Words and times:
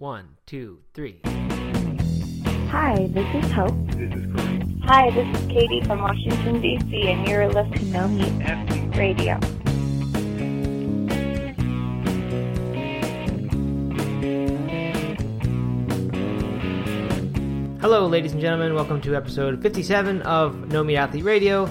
One, 0.00 0.36
two, 0.46 0.78
three. 0.94 1.20
Hi, 2.70 3.06
this 3.10 3.44
is 3.44 3.52
Hope. 3.52 3.74
This 3.88 4.10
is 4.14 4.34
Corey. 4.34 4.80
Hi, 4.84 5.10
this 5.10 5.38
is 5.38 5.46
Katie 5.48 5.82
from 5.82 6.00
Washington, 6.00 6.58
D.C., 6.62 7.10
and 7.10 7.28
you're 7.28 7.46
listening 7.48 7.80
to 7.80 7.84
No 7.84 8.08
Meat 8.08 8.96
Radio. 8.96 9.38
Hello, 17.82 18.06
ladies 18.06 18.32
and 18.32 18.40
gentlemen. 18.40 18.72
Welcome 18.72 19.02
to 19.02 19.14
episode 19.14 19.60
57 19.60 20.22
of 20.22 20.72
No 20.72 20.82
Meat 20.82 20.96
Athlete 20.96 21.24
Radio. 21.24 21.68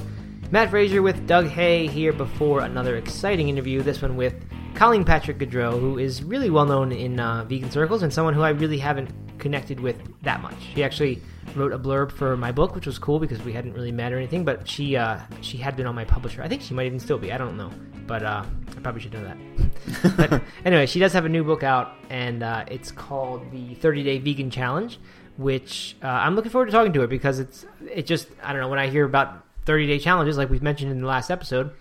Matt 0.52 0.70
Frazier 0.70 1.02
with 1.02 1.25
Doug 1.25 1.48
Hay 1.48 1.88
here 1.88 2.14
before 2.14 2.61
another 2.61 2.96
exciting 2.96 3.50
interview. 3.50 3.82
This 3.82 4.04
one 4.04 4.16
with 4.16 4.36
Colleen 4.80 5.04
Patrick 5.04 5.39
Goudreau, 5.39 5.77
who 5.77 6.00
is 6.00 6.23
really 6.23 6.50
well 6.50 6.64
known 6.64 6.93
in 6.93 7.20
uh, 7.20 7.43
vegan 7.43 7.70
circles 7.70 8.02
and 8.02 8.14
someone 8.14 8.34
who 8.34 8.43
I 8.43 8.52
really 8.52 8.78
haven't 8.78 9.11
connected 9.38 9.82
with 9.82 9.98
that 10.21 10.42
much. 10.42 10.56
She 10.74 10.86
actually 10.86 11.21
wrote 11.54 11.74
a 11.74 11.78
blurb 11.78 12.14
for 12.14 12.37
my 12.37 12.54
book, 12.54 12.75
which 12.75 12.86
was 12.86 12.97
cool 12.97 13.20
because 13.20 13.43
we 13.43 13.51
hadn't 13.51 13.73
really 13.73 13.92
met 13.92 14.14
or 14.14 14.15
anything. 14.15 14.46
But 14.46 14.70
she 14.70 14.96
uh, 14.96 15.20
she 15.42 15.57
had 15.57 15.75
been 15.75 15.86
on 15.86 15.96
my 15.96 16.06
publisher. 16.06 16.42
I 16.42 16.47
think 16.47 16.61
she 16.61 16.73
might 16.73 16.86
even 16.86 17.01
still 17.01 17.18
be. 17.18 17.34
I 17.34 17.37
don't 17.37 17.57
know, 17.57 17.70
but 18.07 18.23
uh, 18.23 18.46
I 18.70 18.79
probably 18.79 19.01
should 19.01 19.11
know 19.11 19.25
that. 19.25 20.15
but 20.32 20.42
anyway, 20.64 20.86
she 20.86 21.00
does 21.00 21.11
have 21.11 21.25
a 21.25 21.29
new 21.29 21.43
book 21.43 21.61
out, 21.61 21.96
and 22.09 22.42
uh, 22.42 22.64
it's 22.71 22.89
called 22.89 23.51
the 23.51 23.75
30 23.75 24.04
Day 24.04 24.20
Vegan 24.20 24.50
Challenge. 24.50 24.98
Which 25.36 25.98
uh, 26.01 26.07
I'm 26.07 26.37
looking 26.37 26.51
forward 26.51 26.68
to 26.68 26.71
talking 26.71 26.93
to 26.93 27.01
her 27.01 27.07
because 27.07 27.39
it's 27.39 27.65
it 27.86 28.06
just 28.06 28.29
I 28.42 28.54
don't 28.54 28.61
know 28.61 28.70
when 28.70 28.79
I 28.79 28.87
hear 28.87 29.04
about 29.04 29.43
30 29.65 29.87
day 29.87 30.00
challenges 30.00 30.37
like 30.37 30.50
we've 30.50 30.64
mentioned 30.64 30.89
in 30.89 31.01
the 31.01 31.07
last 31.07 31.29
episode. 31.29 31.71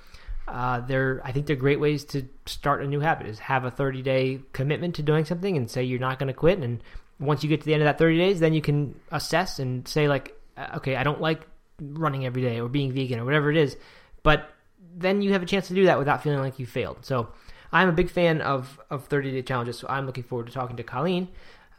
Uh, 0.48 0.80
they're 0.80 1.20
I 1.24 1.32
think 1.32 1.46
they're 1.46 1.56
great 1.56 1.80
ways 1.80 2.04
to 2.06 2.24
start 2.46 2.82
a 2.82 2.86
new 2.86 3.00
habit. 3.00 3.26
Is 3.26 3.38
have 3.40 3.64
a 3.64 3.70
30 3.70 4.02
day 4.02 4.40
commitment 4.52 4.94
to 4.96 5.02
doing 5.02 5.24
something 5.24 5.56
and 5.56 5.70
say 5.70 5.84
you're 5.84 5.98
not 5.98 6.18
going 6.18 6.28
to 6.28 6.34
quit. 6.34 6.58
And 6.58 6.82
once 7.20 7.42
you 7.42 7.48
get 7.48 7.60
to 7.60 7.66
the 7.66 7.74
end 7.74 7.82
of 7.82 7.86
that 7.86 7.98
30 7.98 8.18
days, 8.18 8.40
then 8.40 8.54
you 8.54 8.62
can 8.62 8.94
assess 9.10 9.58
and 9.58 9.86
say 9.86 10.08
like, 10.08 10.34
uh, 10.56 10.68
okay, 10.76 10.96
I 10.96 11.02
don't 11.02 11.20
like 11.20 11.46
running 11.80 12.26
every 12.26 12.42
day 12.42 12.60
or 12.60 12.68
being 12.68 12.92
vegan 12.92 13.20
or 13.20 13.24
whatever 13.24 13.50
it 13.50 13.56
is, 13.56 13.76
but 14.22 14.50
then 14.96 15.22
you 15.22 15.32
have 15.32 15.42
a 15.42 15.46
chance 15.46 15.68
to 15.68 15.74
do 15.74 15.84
that 15.84 15.98
without 15.98 16.22
feeling 16.22 16.40
like 16.40 16.58
you 16.58 16.66
failed. 16.66 16.98
So 17.02 17.28
I'm 17.72 17.88
a 17.88 17.92
big 17.92 18.10
fan 18.10 18.40
of 18.40 18.80
of 18.90 19.06
30 19.06 19.32
day 19.32 19.42
challenges. 19.42 19.78
So 19.78 19.86
I'm 19.88 20.06
looking 20.06 20.24
forward 20.24 20.46
to 20.46 20.52
talking 20.52 20.76
to 20.76 20.82
Colleen. 20.82 21.28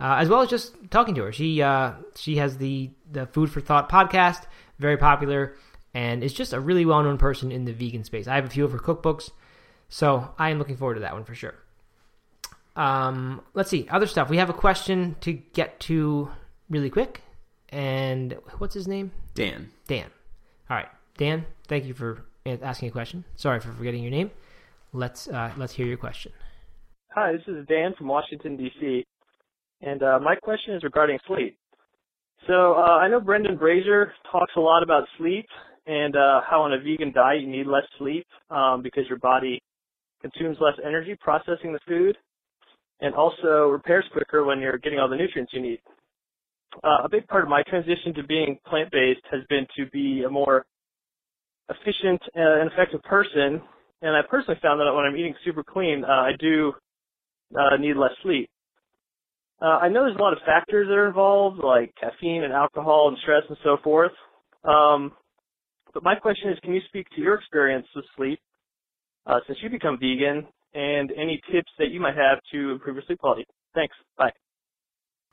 Uh, 0.02 0.15
as 0.19 0.30
well 0.30 0.41
as 0.41 0.47
just 0.47 0.73
talking 0.91 1.13
to 1.13 1.23
her. 1.23 1.31
She 1.33 1.61
uh, 1.61 1.91
she 2.15 2.38
has 2.38 2.58
the 2.58 2.89
the 3.11 3.25
Food 3.27 3.52
for 3.52 3.59
Thought 3.59 3.89
podcast, 3.89 4.43
very 4.77 4.95
popular, 4.95 5.55
and 5.93 6.23
is 6.23 6.33
just 6.33 6.53
a 6.53 6.59
really 6.59 6.85
well 6.85 7.01
known 7.03 7.17
person 7.17 7.51
in 7.51 7.65
the 7.65 7.73
vegan 7.73 8.03
space. 8.03 8.27
I 8.27 8.35
have 8.35 8.45
a 8.45 8.49
few 8.49 8.65
of 8.65 8.71
her 8.71 8.79
cookbooks, 8.79 9.31
so 9.87 10.33
I 10.37 10.49
am 10.49 10.59
looking 10.59 10.77
forward 10.77 10.95
to 10.95 11.01
that 11.01 11.13
one 11.13 11.23
for 11.23 11.35
sure. 11.35 11.55
Um, 12.75 13.41
let's 13.53 13.69
see 13.69 13.87
other 13.89 14.07
stuff. 14.07 14.29
We 14.29 14.37
have 14.37 14.49
a 14.49 14.53
question 14.53 15.15
to 15.21 15.33
get 15.33 15.79
to 15.81 16.29
really 16.69 16.89
quick, 16.89 17.23
and 17.69 18.37
what's 18.57 18.73
his 18.73 18.87
name? 18.87 19.11
Dan. 19.33 19.69
Dan. 19.87 20.09
All 20.69 20.77
right, 20.77 20.89
Dan. 21.17 21.45
Thank 21.67 21.85
you 21.85 21.93
for 21.93 22.25
asking 22.45 22.89
a 22.89 22.91
question. 22.91 23.25
Sorry 23.35 23.59
for 23.59 23.71
forgetting 23.71 24.03
your 24.03 24.11
name. 24.11 24.31
Let's 24.93 25.27
uh, 25.27 25.51
let's 25.57 25.73
hear 25.73 25.85
your 25.85 25.97
question. 25.97 26.31
Hi, 27.09 27.33
this 27.33 27.41
is 27.47 27.65
Dan 27.67 27.93
from 27.97 28.07
Washington 28.07 28.55
D.C. 28.55 29.05
And 29.81 30.03
uh, 30.03 30.19
my 30.21 30.35
question 30.35 30.75
is 30.75 30.83
regarding 30.83 31.19
sleep. 31.27 31.57
So 32.47 32.73
uh, 32.73 32.97
I 32.97 33.07
know 33.09 33.19
Brendan 33.19 33.57
Brazier 33.57 34.13
talks 34.31 34.53
a 34.55 34.59
lot 34.59 34.83
about 34.83 35.03
sleep 35.17 35.45
and 35.89 36.15
uh, 36.15 36.41
how 36.47 36.61
on 36.61 36.73
a 36.73 36.77
vegan 36.77 37.11
diet 37.11 37.41
you 37.41 37.47
need 37.47 37.65
less 37.65 37.83
sleep 37.97 38.25
um, 38.51 38.83
because 38.83 39.05
your 39.09 39.17
body 39.17 39.59
consumes 40.21 40.57
less 40.61 40.75
energy 40.85 41.17
processing 41.19 41.73
the 41.73 41.79
food 41.87 42.15
and 43.01 43.15
also 43.15 43.69
repairs 43.69 44.05
quicker 44.11 44.43
when 44.43 44.59
you're 44.59 44.77
getting 44.77 44.99
all 44.99 45.09
the 45.09 45.15
nutrients 45.15 45.51
you 45.51 45.61
need. 45.61 45.79
Uh, 46.83 47.03
a 47.03 47.09
big 47.09 47.27
part 47.27 47.43
of 47.43 47.49
my 47.49 47.63
transition 47.63 48.13
to 48.13 48.23
being 48.23 48.59
plant-based 48.67 49.21
has 49.31 49.41
been 49.49 49.65
to 49.75 49.89
be 49.89 50.23
a 50.27 50.29
more 50.29 50.63
efficient 51.69 52.21
and 52.35 52.71
effective 52.71 53.02
person. 53.03 53.59
And 54.03 54.15
I 54.15 54.21
personally 54.30 54.59
found 54.61 54.80
that 54.80 54.93
when 54.93 55.05
I'm 55.05 55.17
eating 55.17 55.33
super 55.43 55.64
clean, 55.64 56.03
uh, 56.05 56.08
I 56.08 56.31
do 56.39 56.73
uh, 57.59 57.77
need 57.77 57.97
less 57.97 58.11
sleep. 58.21 58.47
Uh, 59.59 59.80
I 59.81 59.89
know 59.89 60.05
there's 60.05 60.17
a 60.17 60.21
lot 60.21 60.33
of 60.33 60.39
factors 60.45 60.87
that 60.87 60.93
are 60.93 61.08
involved, 61.08 61.64
like 61.64 61.93
caffeine 61.99 62.43
and 62.43 62.53
alcohol 62.53 63.08
and 63.08 63.17
stress 63.23 63.43
and 63.49 63.58
so 63.64 63.77
forth. 63.83 64.11
Um, 64.64 65.14
but 65.94 66.04
my 66.04 66.16
question 66.16 66.50
is, 66.50 66.58
can 66.64 66.73
you 66.73 66.82
speak 66.88 67.08
to 67.16 67.22
your 67.22 67.36
experience 67.36 67.88
with 67.95 68.05
sleep 68.16 68.39
uh, 69.26 69.39
since 69.48 69.60
you 69.61 69.70
become 69.70 69.98
vegan, 70.00 70.48
and 70.73 71.11
any 71.11 71.42
tips 71.52 71.72
that 71.77 71.89
you 71.89 72.00
might 72.00 72.16
have 72.16 72.39
to 72.52 72.72
improve 72.72 72.95
your 72.95 73.04
sleep 73.05 73.20
quality? 73.20 73.45
Thanks. 73.73 73.95
Bye. 74.17 74.32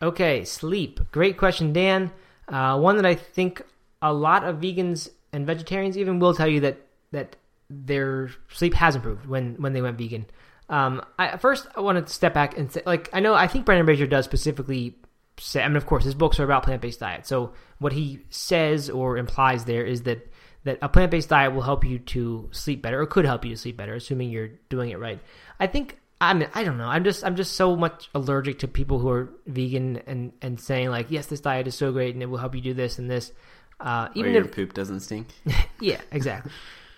Okay, 0.03 0.45
sleep. 0.45 1.01
Great 1.11 1.39
question, 1.39 1.73
Dan. 1.73 2.13
Uh, 2.49 2.79
one 2.79 2.97
that 2.97 3.07
I 3.07 3.15
think 3.15 3.63
a 4.03 4.13
lot 4.13 4.45
of 4.45 4.57
vegans 4.57 5.09
and 5.33 5.47
vegetarians 5.47 5.97
even 5.99 6.19
will 6.19 6.35
tell 6.35 6.49
you 6.49 6.61
that 6.61 6.79
that 7.13 7.37
their 7.69 8.31
sleep 8.49 8.75
has 8.75 8.95
improved 8.95 9.27
when 9.27 9.57
when 9.61 9.73
they 9.73 9.83
went 9.83 9.99
vegan. 9.99 10.27
Um, 10.69 11.03
I, 11.19 11.37
first, 11.37 11.67
I 11.77 11.81
wanted 11.81 12.09
to 12.09 12.13
step 12.13 12.35
back 12.35 12.59
and 12.59 12.71
say, 12.73 12.83
like, 12.85 13.09
I 13.13 13.21
know, 13.21 13.35
I 13.35 13.47
think 13.47 13.65
Brendan 13.65 13.87
Brazier 13.87 14.07
does 14.07 14.25
specifically 14.25 14.97
say, 15.39 15.63
I 15.63 15.69
mean, 15.69 15.77
of 15.77 15.87
course, 15.87 16.05
his 16.05 16.15
books 16.15 16.41
are 16.41 16.45
about 16.45 16.65
plant 16.65 16.83
based 16.83 17.01
diet. 17.01 17.27
So 17.27 17.53
what 17.79 17.93
he 17.93 18.21
says 18.31 18.91
or 18.91 19.17
implies 19.17 19.65
there 19.65 19.85
is 19.85 20.03
that 20.03 20.29
that 20.67 20.79
a 20.83 20.89
plant 20.89 21.11
based 21.11 21.31
diet 21.31 21.55
will 21.55 21.63
help 21.63 21.85
you 21.85 21.99
to 21.99 22.49
sleep 22.53 22.83
better, 22.83 23.01
or 23.01 23.07
could 23.07 23.25
help 23.25 23.45
you 23.45 23.51
to 23.53 23.57
sleep 23.57 23.77
better, 23.77 23.95
assuming 23.95 24.31
you're 24.31 24.51
doing 24.69 24.91
it 24.91 24.99
right. 24.99 25.19
I 25.59 25.67
think. 25.67 25.99
I 26.19 26.33
mean, 26.33 26.49
I 26.55 26.65
don't 26.65 26.79
know. 26.79 26.87
I'm 26.87 27.05
just, 27.05 27.23
I'm 27.27 27.37
just 27.37 27.57
so 27.57 27.77
much 27.77 28.09
allergic 28.15 28.61
to 28.61 28.69
people 28.69 28.99
who 28.99 29.11
are 29.11 29.29
vegan 29.47 29.99
and, 30.07 30.33
and 30.41 30.59
saying 30.59 30.89
like, 30.89 31.11
yes, 31.11 31.27
this 31.27 31.41
diet 31.41 31.67
is 31.67 31.75
so 31.75 31.93
great 31.93 32.15
and 32.15 32.23
it 32.23 32.27
will 32.27 32.39
help 32.39 32.55
you 32.55 32.63
do 32.63 32.73
this 32.73 32.99
and 32.99 33.11
this. 33.11 33.33
Uh, 33.79 34.09
even 34.15 34.31
or 34.31 34.35
your 34.37 34.45
if, 34.47 34.53
poop 34.53 34.73
doesn't 34.73 35.01
stink. 35.01 35.29
yeah, 35.81 36.01
exactly. 36.11 36.51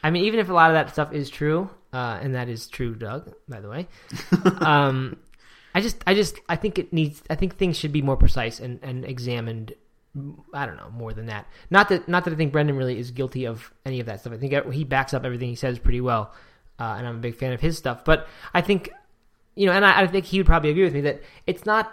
I 0.05 0.11
mean, 0.11 0.25
even 0.27 0.39
if 0.39 0.49
a 0.49 0.53
lot 0.53 0.71
of 0.71 0.75
that 0.75 0.93
stuff 0.93 1.12
is 1.12 1.31
true, 1.31 1.69
uh, 1.93 2.19
and 2.23 2.34
that 2.34 2.49
is 2.49 2.69
true, 2.69 2.95
Doug. 2.95 3.34
By 3.49 3.61
the 3.61 3.69
way, 3.69 3.89
um, 4.61 5.17
I 5.75 5.81
just, 5.81 6.03
I 6.07 6.15
just, 6.15 6.39
I 6.49 6.57
think 6.57 6.78
it 6.78 6.93
needs. 6.93 7.23
I 7.28 7.34
think 7.34 7.57
things 7.57 7.77
should 7.77 7.93
be 7.93 8.03
more 8.03 8.17
precise 8.17 8.61
and, 8.61 8.78
and 8.83 9.05
examined. 9.05 9.75
I 10.55 10.67
don't 10.67 10.77
know 10.77 10.91
more 10.91 11.12
than 11.12 11.27
that. 11.27 11.47
Not 11.71 11.89
that, 11.89 12.09
not 12.09 12.25
that 12.25 12.33
I 12.33 12.37
think 12.37 12.53
Brendan 12.53 12.77
really 12.77 12.99
is 12.99 13.11
guilty 13.11 13.47
of 13.47 13.73
any 13.84 14.01
of 14.01 14.06
that 14.06 14.21
stuff. 14.21 14.33
I 14.33 14.37
think 14.37 14.73
he 14.73 14.84
backs 14.84 15.15
up 15.15 15.25
everything 15.25 15.49
he 15.49 15.55
says 15.55 15.79
pretty 15.79 16.01
well, 16.01 16.33
uh, 16.79 16.95
and 16.99 17.06
I'm 17.06 17.17
a 17.17 17.21
big 17.21 17.37
fan 17.37 17.53
of 17.53 17.61
his 17.61 17.77
stuff. 17.77 18.05
But 18.05 18.28
I 18.55 18.61
think, 18.61 18.91
you 19.55 19.67
know, 19.67 19.73
and 19.73 19.84
I, 19.84 20.03
I 20.03 20.07
think 20.07 20.25
he 20.25 20.39
would 20.39 20.47
probably 20.47 20.71
agree 20.71 20.84
with 20.84 20.95
me 20.95 21.03
that 21.03 21.23
it's 21.47 21.67
not 21.67 21.93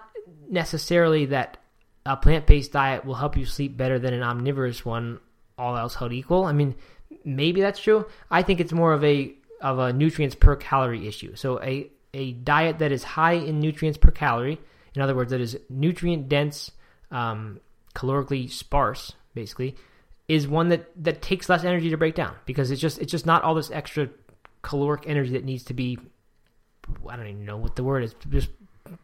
necessarily 0.49 1.25
that 1.27 1.57
a 2.05 2.15
plant-based 2.15 2.71
diet 2.71 3.05
will 3.05 3.15
help 3.15 3.35
you 3.35 3.45
sleep 3.45 3.75
better 3.75 3.97
than 3.97 4.13
an 4.13 4.21
omnivorous 4.21 4.85
one, 4.85 5.19
all 5.57 5.75
else 5.75 5.95
held 5.95 6.13
equal. 6.13 6.45
I 6.45 6.51
mean, 6.51 6.75
maybe 7.23 7.61
that's 7.61 7.79
true. 7.79 8.05
I 8.29 8.43
think 8.43 8.59
it's 8.59 8.73
more 8.73 8.93
of 8.93 9.03
a 9.03 9.33
of 9.61 9.79
a 9.79 9.93
nutrients 9.93 10.35
per 10.35 10.55
calorie 10.55 11.07
issue. 11.07 11.35
So 11.35 11.61
a 11.61 11.89
a 12.13 12.33
diet 12.33 12.79
that 12.79 12.91
is 12.91 13.03
high 13.03 13.33
in 13.33 13.59
nutrients 13.59 13.97
per 13.97 14.11
calorie, 14.11 14.59
in 14.95 15.01
other 15.01 15.15
words, 15.15 15.31
that 15.31 15.41
is 15.41 15.57
nutrient 15.69 16.29
dense, 16.29 16.71
um, 17.11 17.59
calorically 17.95 18.51
sparse, 18.51 19.13
basically, 19.33 19.75
is 20.27 20.47
one 20.47 20.69
that 20.69 20.91
that 21.03 21.21
takes 21.21 21.49
less 21.49 21.63
energy 21.63 21.89
to 21.89 21.97
break 21.97 22.15
down 22.15 22.35
because 22.45 22.71
it's 22.71 22.81
just 22.81 22.99
it's 22.99 23.11
just 23.11 23.25
not 23.25 23.43
all 23.43 23.55
this 23.55 23.71
extra 23.71 24.09
caloric 24.61 25.03
energy 25.07 25.31
that 25.31 25.43
needs 25.43 25.63
to 25.63 25.73
be 25.73 25.97
I 27.07 27.15
don't 27.15 27.27
even 27.27 27.45
know 27.45 27.57
what 27.57 27.75
the 27.75 27.83
word 27.83 28.03
is 28.03 28.15
just 28.29 28.49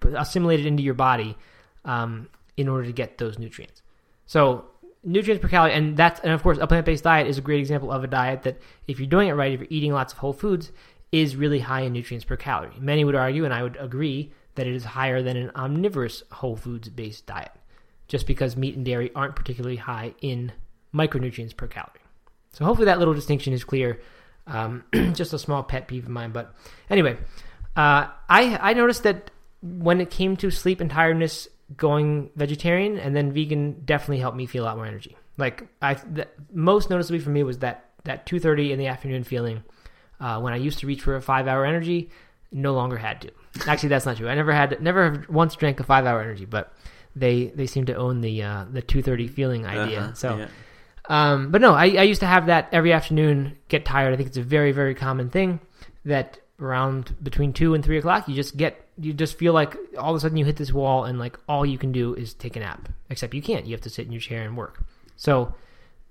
assimilated 0.04 0.66
into 0.66 0.84
your 0.84 0.94
body 0.94 1.38
um, 1.86 2.30
in 2.58 2.68
order 2.68 2.86
to 2.86 2.94
get 2.94 3.18
those 3.18 3.40
nutrients. 3.40 3.82
So 4.26 4.66
nutrients 5.04 5.42
per 5.42 5.48
calorie, 5.48 5.74
and 5.74 5.98
that's 5.98 6.20
and 6.22 6.32
of 6.32 6.44
course 6.44 6.58
a 6.60 6.68
plant 6.68 6.86
based 6.86 7.04
diet 7.04 7.28
is 7.28 7.38
a 7.38 7.42
great 7.42 7.60
example 7.60 7.92
of 7.92 8.04
a 8.04 8.08
diet 8.08 8.44
that 8.44 8.60
if 8.88 9.00
you're 9.00 9.10
doing 9.10 9.30
it 9.30 9.34
right, 9.34 9.54
if 9.54 9.60
you're 9.62 9.68
eating 9.70 9.94
lots 9.94 10.14
of 10.14 10.20
whole 10.20 10.34
foods, 10.34 10.72
is 11.12 11.36
really 11.36 11.60
high 11.60 11.82
in 11.82 11.94
nutrients 11.94 12.26
per 12.26 12.38
calorie. 12.38 12.72
Many 12.80 13.04
would 13.04 13.16
argue, 13.16 13.46
and 13.46 13.54
I 13.54 13.64
would 13.64 13.78
agree, 13.78 14.32
that 14.56 14.68
it 14.68 14.74
is 14.74 14.84
higher 14.84 15.22
than 15.22 15.38
an 15.38 15.52
omnivorous 15.56 16.24
whole 16.32 16.56
foods 16.56 16.90
based 16.90 17.26
diet, 17.26 17.52
just 18.12 18.28
because 18.28 18.58
meat 18.58 18.76
and 18.76 18.84
dairy 18.84 19.10
aren't 19.16 19.38
particularly 19.38 19.78
high 19.78 20.14
in 20.22 20.52
micronutrients 20.94 21.56
per 21.56 21.66
calorie. 21.66 22.02
So 22.52 22.66
hopefully 22.66 22.88
that 22.88 23.00
little 23.00 23.14
distinction 23.14 23.54
is 23.54 23.64
clear. 23.64 24.02
Um, 24.48 24.84
just 25.14 25.32
a 25.32 25.40
small 25.40 25.64
pet 25.64 25.88
peeve 25.88 26.04
of 26.04 26.10
mine, 26.10 26.34
but 26.34 26.54
anyway, 26.90 27.16
uh, 27.78 28.08
I 28.28 28.60
I 28.62 28.74
noticed 28.74 29.04
that 29.04 29.32
when 29.62 30.02
it 30.02 30.10
came 30.10 30.36
to 30.38 30.52
sleep 30.52 30.82
and 30.82 30.90
tiredness 30.90 31.48
going 31.78 32.32
vegetarian 32.36 32.98
and 32.98 33.16
then 33.16 33.32
vegan 33.32 33.82
definitely 33.86 34.18
helped 34.20 34.36
me 34.36 34.46
feel 34.46 34.64
a 34.64 34.66
lot 34.66 34.76
more 34.76 34.86
energy. 34.86 35.16
Like 35.38 35.70
I, 35.82 35.94
the, 35.94 36.28
most 36.52 36.90
noticeably 36.90 37.20
for 37.20 37.30
me 37.30 37.44
was 37.44 37.60
that 37.60 37.92
that 38.04 38.26
two 38.26 38.42
thirty 38.42 38.74
in 38.74 38.80
the 38.80 38.88
afternoon 38.88 39.24
feeling 39.24 39.64
uh, 40.20 40.42
when 40.42 40.52
I 40.52 40.58
used 40.58 40.80
to 40.80 40.88
reach 40.88 41.02
for 41.02 41.16
a 41.16 41.22
five 41.22 41.48
hour 41.48 41.66
energy, 41.66 42.10
no 42.52 42.74
longer 42.74 42.98
had 42.98 43.22
to. 43.22 43.32
Actually, 43.68 43.90
that's 43.90 44.06
not 44.06 44.18
true. 44.18 44.28
I 44.28 44.36
never 44.36 44.52
had, 44.52 44.82
never 44.82 45.26
once 45.30 45.56
drank 45.56 45.80
a 45.80 45.84
five 45.86 46.06
hour 46.06 46.22
energy, 46.22 46.46
but 46.46 46.74
they 47.16 47.48
they 47.48 47.68
seem 47.68 47.86
to 47.86 47.96
own 47.96 48.22
the 48.22 48.44
uh, 48.44 48.66
the 48.72 48.82
two 48.82 49.02
thirty 49.02 49.28
feeling 49.28 49.66
idea. 49.66 50.00
Uh-huh, 50.00 50.14
so. 50.14 50.38
Yeah. 50.38 50.48
Um, 51.10 51.52
but 51.52 51.62
no, 51.62 51.74
I, 51.74 51.86
I 51.86 52.04
used 52.04 52.22
to 52.22 52.28
have 52.28 52.46
that 52.46 52.70
every 52.72 52.94
afternoon. 52.94 53.58
Get 53.68 53.86
tired. 53.86 54.14
I 54.14 54.18
think 54.18 54.28
it's 54.28 54.38
a 54.38 54.44
very, 54.44 54.72
very 54.72 54.96
common 54.96 55.30
thing 55.30 55.60
that 56.06 56.40
around 56.60 57.16
between 57.22 57.54
two 57.54 57.74
and 57.74 57.84
three 57.84 57.98
o'clock, 57.98 58.30
you 58.30 58.36
just 58.36 58.56
get 58.56 58.88
you 58.98 59.12
just 59.12 59.38
feel 59.38 59.52
like 59.52 59.76
all 59.98 60.12
of 60.12 60.18
a 60.18 60.20
sudden 60.20 60.38
you 60.38 60.46
hit 60.46 60.58
this 60.58 60.72
wall 60.72 61.06
and 61.06 61.18
like 61.20 61.38
all 61.50 61.66
you 61.66 61.78
can 61.78 61.92
do 61.92 62.14
is 62.14 62.34
take 62.34 62.56
a 62.56 62.60
nap. 62.60 62.88
Except 63.10 63.34
you 63.34 63.42
can't. 63.42 63.66
You 63.66 63.72
have 63.74 63.82
to 63.82 63.90
sit 63.90 64.06
in 64.06 64.12
your 64.12 64.22
chair 64.22 64.44
and 64.44 64.56
work. 64.56 64.84
So 65.18 65.54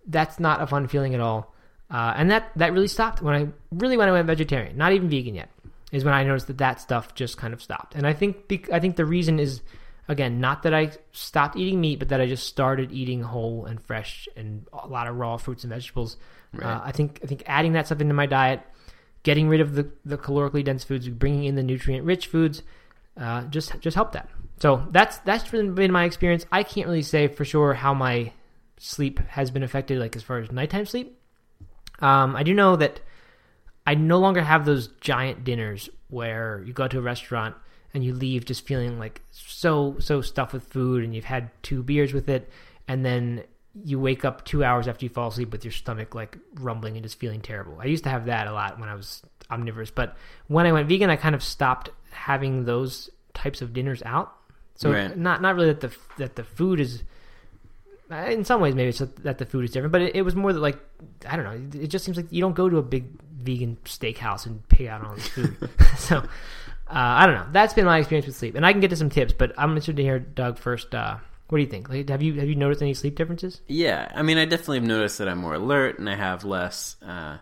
that's 0.06 0.41
not 0.41 0.61
a 0.61 0.67
fun 0.67 0.88
feeling 0.88 1.14
at 1.14 1.20
all. 1.20 1.55
Uh, 1.91 2.12
and 2.17 2.31
that 2.31 2.50
that 2.56 2.73
really 2.73 2.88
stopped 2.88 3.23
when 3.23 3.35
I 3.35 3.49
really 3.70 3.96
when 3.96 4.08
I 4.08 4.12
went 4.12 4.26
vegetarian. 4.26 4.76
Not 4.76 4.93
even 4.93 5.08
vegan 5.08 5.35
yet 5.35 5.50
is 5.93 6.05
when 6.05 6.14
I 6.14 6.25
noticed 6.25 6.46
that 6.49 6.58
that 6.58 6.81
stuff 6.81 7.14
just 7.14 7.37
kind 7.37 7.53
of 7.53 7.62
stopped. 7.62 7.94
And 7.94 8.06
I 8.06 8.12
think 8.12 8.69
I 8.73 8.81
think 8.81 8.96
the 8.96 9.05
reason 9.05 9.38
is 9.38 9.62
again 10.10 10.40
not 10.40 10.64
that 10.64 10.74
I 10.74 10.90
stopped 11.12 11.56
eating 11.56 11.80
meat, 11.80 12.00
but 12.00 12.08
that 12.08 12.20
I 12.20 12.26
just 12.26 12.46
started 12.46 12.90
eating 12.92 13.22
whole 13.22 13.64
and 13.64 13.80
fresh 13.80 14.28
and 14.36 14.66
a 14.72 14.88
lot 14.88 15.06
of 15.06 15.16
raw 15.16 15.36
fruits 15.36 15.62
and 15.62 15.72
vegetables. 15.72 16.16
Right. 16.52 16.66
Uh, 16.66 16.80
I 16.84 16.92
think 16.92 17.20
I 17.22 17.26
think 17.26 17.44
adding 17.46 17.72
that 17.72 17.86
stuff 17.86 18.00
into 18.00 18.12
my 18.12 18.26
diet, 18.26 18.60
getting 19.22 19.48
rid 19.48 19.60
of 19.60 19.74
the, 19.74 19.88
the 20.04 20.18
calorically 20.18 20.64
dense 20.64 20.82
foods, 20.82 21.08
bringing 21.08 21.44
in 21.44 21.54
the 21.54 21.62
nutrient 21.62 22.04
rich 22.04 22.26
foods, 22.26 22.62
uh, 23.16 23.44
just 23.44 23.80
just 23.80 23.94
helped 23.94 24.12
that. 24.14 24.28
So 24.58 24.84
that's 24.90 25.18
that's 25.18 25.48
been 25.48 25.92
my 25.92 26.04
experience. 26.04 26.44
I 26.50 26.64
can't 26.64 26.88
really 26.88 27.02
say 27.02 27.28
for 27.28 27.44
sure 27.44 27.72
how 27.72 27.94
my 27.94 28.32
sleep 28.78 29.20
has 29.28 29.52
been 29.52 29.62
affected, 29.62 30.00
like 30.00 30.16
as 30.16 30.24
far 30.24 30.38
as 30.38 30.50
nighttime 30.50 30.86
sleep. 30.86 31.16
Um, 32.00 32.34
I 32.34 32.42
do 32.42 32.52
know 32.52 32.74
that 32.76 33.00
I 33.86 33.94
no 33.94 34.18
longer 34.18 34.42
have 34.42 34.64
those 34.64 34.88
giant 35.00 35.44
dinners 35.44 35.88
where 36.08 36.64
you 36.66 36.72
go 36.72 36.88
to 36.88 36.98
a 36.98 37.02
restaurant 37.02 37.54
and 37.94 38.04
you 38.04 38.12
leave 38.14 38.44
just 38.44 38.66
feeling 38.66 38.98
like 38.98 39.20
so 39.31 39.96
so 39.98 40.20
stuffed 40.20 40.52
with 40.52 40.64
food 40.64 41.02
and 41.04 41.14
you've 41.14 41.25
had 41.25 41.50
two 41.62 41.82
beers 41.82 42.12
with 42.12 42.28
it 42.28 42.48
and 42.88 43.04
then 43.04 43.42
you 43.84 44.00
wake 44.00 44.25
up 44.25 44.44
two 44.44 44.64
hours 44.64 44.88
after 44.88 45.04
you 45.04 45.08
fall 45.08 45.28
asleep 45.28 45.52
with 45.52 45.64
your 45.64 45.72
stomach 45.72 46.14
like 46.14 46.37
rumbling 46.54 46.96
and 46.96 47.04
just 47.04 47.19
feeling 47.20 47.40
terrible. 47.40 47.78
I 47.81 47.84
used 47.87 48.02
to 48.04 48.10
have 48.10 48.26
that 48.26 48.46
a 48.48 48.52
lot 48.52 48.81
when 48.81 48.88
I 48.88 48.94
was 48.94 49.22
omnivorous, 49.50 49.90
but 49.92 50.16
when 50.48 50.66
I 50.66 50.72
went 50.72 50.88
vegan, 50.88 51.08
I 51.10 51.16
kind 51.16 51.34
of 51.37 51.42
stopped 51.42 51.88
having 52.10 52.64
those 52.64 53.10
types 53.32 53.62
of 53.62 53.72
dinners 53.72 54.02
out. 54.04 54.32
So 54.75 54.90
Right. 54.93 55.16
not 55.16 55.40
not 55.40 55.54
really 55.54 55.69
that 55.72 55.81
the 55.81 55.94
that 56.19 56.34
the 56.36 56.43
food 56.44 56.81
is. 56.81 57.04
uh, 58.10 58.14
In 58.16 58.44
some 58.44 58.60
ways, 58.60 58.75
maybe 58.75 58.88
it's 58.88 58.98
that 59.22 59.38
the 59.38 59.46
food 59.46 59.64
is 59.64 59.70
different, 59.70 59.93
but 59.93 60.02
it, 60.02 60.16
it 60.16 60.22
was 60.22 60.34
more 60.34 60.52
that 60.52 60.60
like 60.60 60.78
I 61.28 61.36
don't 61.36 61.44
know. 61.44 61.81
It 61.81 61.88
just 61.88 62.04
seems 62.04 62.16
like 62.16 62.26
you 62.32 62.40
don't 62.40 62.54
go 62.56 62.69
to 62.69 62.78
a 62.78 62.82
big 62.82 63.04
vegan 63.40 63.76
steakhouse 63.84 64.46
and 64.46 64.66
pay 64.69 64.88
out 64.88 65.00
on 65.02 65.06
all 65.08 65.14
this 65.14 65.28
food. 65.28 65.56
so 65.96 66.25
uh, 66.90 66.94
I 66.94 67.26
don't 67.26 67.37
know. 67.37 67.46
That's 67.52 67.72
been 67.72 67.84
my 67.84 67.98
experience 67.98 68.26
with 68.26 68.37
sleep, 68.37 68.54
and 68.54 68.66
I 68.66 68.72
can 68.72 68.81
get 68.81 68.90
to 68.90 68.96
some 68.96 69.10
tips. 69.10 69.32
But 69.32 69.52
I'm 69.56 69.70
interested 69.70 69.96
to 69.96 70.02
hear 70.02 70.19
Doug 70.19 70.58
first. 70.58 70.94
Uh, 70.94 71.19
what 71.48 71.58
do 71.58 71.62
you 71.62 71.70
think? 71.70 71.88
Like, 71.88 72.08
have 72.08 72.22
you 72.22 72.34
have 72.34 72.48
you 72.48 72.54
noticed 72.54 72.82
any 72.82 72.94
sleep 72.94 73.16
differences? 73.16 73.60
Yeah, 73.66 74.10
I 74.14 74.22
mean, 74.22 74.38
I 74.38 74.44
definitely 74.44 74.78
have 74.78 74.88
noticed 74.88 75.19
that 75.19 75.28
I'm 75.28 75.38
more 75.38 75.54
alert 75.54 75.98
and 75.98 76.08
I 76.08 76.16
have 76.16 76.44
less 76.44 76.96
uh, 77.06 77.38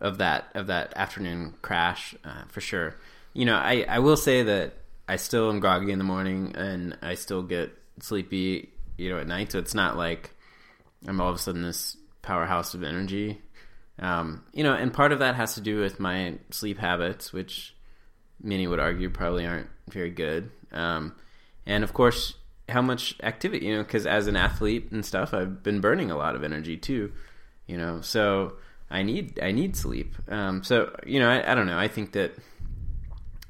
of 0.00 0.18
that 0.18 0.48
of 0.54 0.68
that 0.68 0.92
afternoon 0.96 1.54
crash 1.62 2.14
uh, 2.24 2.44
for 2.48 2.60
sure. 2.60 2.96
You 3.32 3.44
know, 3.44 3.56
I 3.56 3.84
I 3.88 3.98
will 4.00 4.16
say 4.16 4.42
that 4.42 4.74
I 5.08 5.16
still 5.16 5.50
am 5.50 5.60
groggy 5.60 5.92
in 5.92 5.98
the 5.98 6.04
morning 6.04 6.54
and 6.56 6.96
I 7.02 7.14
still 7.14 7.42
get 7.42 7.76
sleepy, 8.00 8.70
you 8.96 9.10
know, 9.10 9.18
at 9.18 9.26
night. 9.26 9.52
So 9.52 9.58
it's 9.58 9.74
not 9.74 9.96
like 9.96 10.30
I'm 11.06 11.20
all 11.20 11.30
of 11.30 11.36
a 11.36 11.38
sudden 11.38 11.62
this 11.62 11.96
powerhouse 12.22 12.74
of 12.74 12.82
energy. 12.82 13.40
Um, 13.98 14.44
you 14.52 14.64
know, 14.64 14.74
and 14.74 14.92
part 14.92 15.12
of 15.12 15.20
that 15.20 15.36
has 15.36 15.54
to 15.54 15.60
do 15.60 15.80
with 15.80 16.00
my 16.00 16.38
sleep 16.50 16.78
habits, 16.78 17.32
which 17.32 17.73
many 18.42 18.66
would 18.66 18.80
argue 18.80 19.10
probably 19.10 19.46
aren't 19.46 19.68
very 19.88 20.10
good. 20.10 20.50
Um, 20.72 21.14
and 21.66 21.84
of 21.84 21.92
course, 21.94 22.34
how 22.68 22.82
much 22.82 23.14
activity, 23.22 23.66
you 23.66 23.76
know, 23.76 23.82
because 23.82 24.06
as 24.06 24.26
an 24.26 24.36
athlete 24.36 24.90
and 24.90 25.04
stuff, 25.04 25.32
I've 25.34 25.62
been 25.62 25.80
burning 25.80 26.10
a 26.10 26.16
lot 26.16 26.34
of 26.34 26.42
energy 26.44 26.76
too, 26.76 27.12
you 27.66 27.76
know, 27.76 28.00
so 28.00 28.54
I 28.90 29.02
need 29.02 29.38
I 29.42 29.52
need 29.52 29.76
sleep. 29.76 30.14
Um, 30.28 30.62
so 30.64 30.94
you 31.06 31.20
know, 31.20 31.28
I, 31.30 31.52
I 31.52 31.54
don't 31.54 31.66
know. 31.66 31.78
I 31.78 31.88
think 31.88 32.12
that 32.12 32.32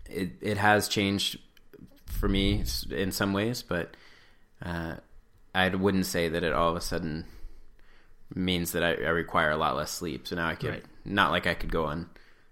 it 0.09 0.33
it 0.41 0.57
has 0.59 0.89
changed 0.89 1.39
for 2.07 2.29
me 2.29 2.65
in 2.91 3.11
some 3.13 3.33
ways, 3.33 3.63
but 3.63 3.97
uh, 4.63 4.95
I 5.55 5.69
wouldn't 5.69 6.07
say 6.07 6.29
that 6.29 6.43
it 6.43 6.53
all 6.53 6.71
of 6.71 6.77
a 6.77 6.81
sudden 6.81 7.27
means 8.35 8.73
that 8.73 8.83
I, 8.83 8.91
I 8.95 9.11
require 9.11 9.51
a 9.51 9.57
lot 9.57 9.77
less 9.77 9.91
sleep. 9.91 10.27
So 10.27 10.37
now 10.37 10.49
I 10.49 10.55
could 10.55 10.71
Right. 10.71 10.85
not 11.05 11.31
like 11.31 11.47
I 11.47 11.55
could 11.55 11.71
go 11.71 11.85
on 11.85 12.09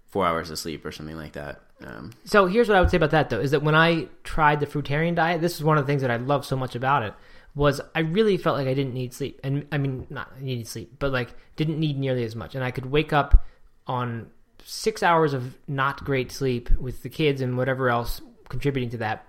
four 0.07 0.25
hours 0.25 0.49
of 0.49 0.59
sleep 0.59 0.85
or 0.85 0.91
something 0.91 1.17
like 1.17 1.33
that. 1.33 1.61
Um, 1.85 2.11
So 2.25 2.45
here's 2.45 2.67
what 2.69 2.77
I 2.77 2.81
would 2.81 2.89
say 2.89 2.97
about 2.97 3.11
that 3.11 3.29
though: 3.29 3.39
is 3.39 3.51
that 3.51 3.63
when 3.63 3.75
I 3.75 4.07
tried 4.23 4.59
the 4.59 4.65
fruitarian 4.67 5.15
diet, 5.15 5.41
this 5.41 5.55
is 5.55 5.63
one 5.63 5.77
of 5.77 5.85
the 5.85 5.91
things 5.91 6.01
that 6.01 6.11
I 6.11 6.17
love 6.17 6.45
so 6.45 6.55
much 6.55 6.75
about 6.75 7.03
it. 7.03 7.13
Was 7.55 7.79
I 7.93 7.99
really 7.99 8.37
felt 8.37 8.57
like 8.57 8.67
I 8.67 8.73
didn't 8.73 8.93
need 8.93 9.13
sleep, 9.13 9.39
and 9.43 9.65
I 9.71 9.77
mean 9.77 10.07
not 10.09 10.31
I 10.39 10.43
needed 10.43 10.67
sleep, 10.67 10.95
but 10.97 11.11
like 11.11 11.35
didn't 11.55 11.79
need 11.79 11.99
nearly 11.99 12.23
as 12.23 12.35
much, 12.35 12.55
and 12.55 12.63
I 12.63 12.71
could 12.71 12.87
wake 12.87 13.13
up 13.13 13.45
on 13.85 14.27
six 14.63 15.03
hours 15.03 15.33
of 15.33 15.55
not 15.67 16.03
great 16.03 16.31
sleep 16.31 16.71
with 16.77 17.03
the 17.03 17.09
kids 17.09 17.41
and 17.41 17.57
whatever 17.57 17.89
else 17.89 18.21
contributing 18.49 18.89
to 18.91 18.97
that, 18.97 19.25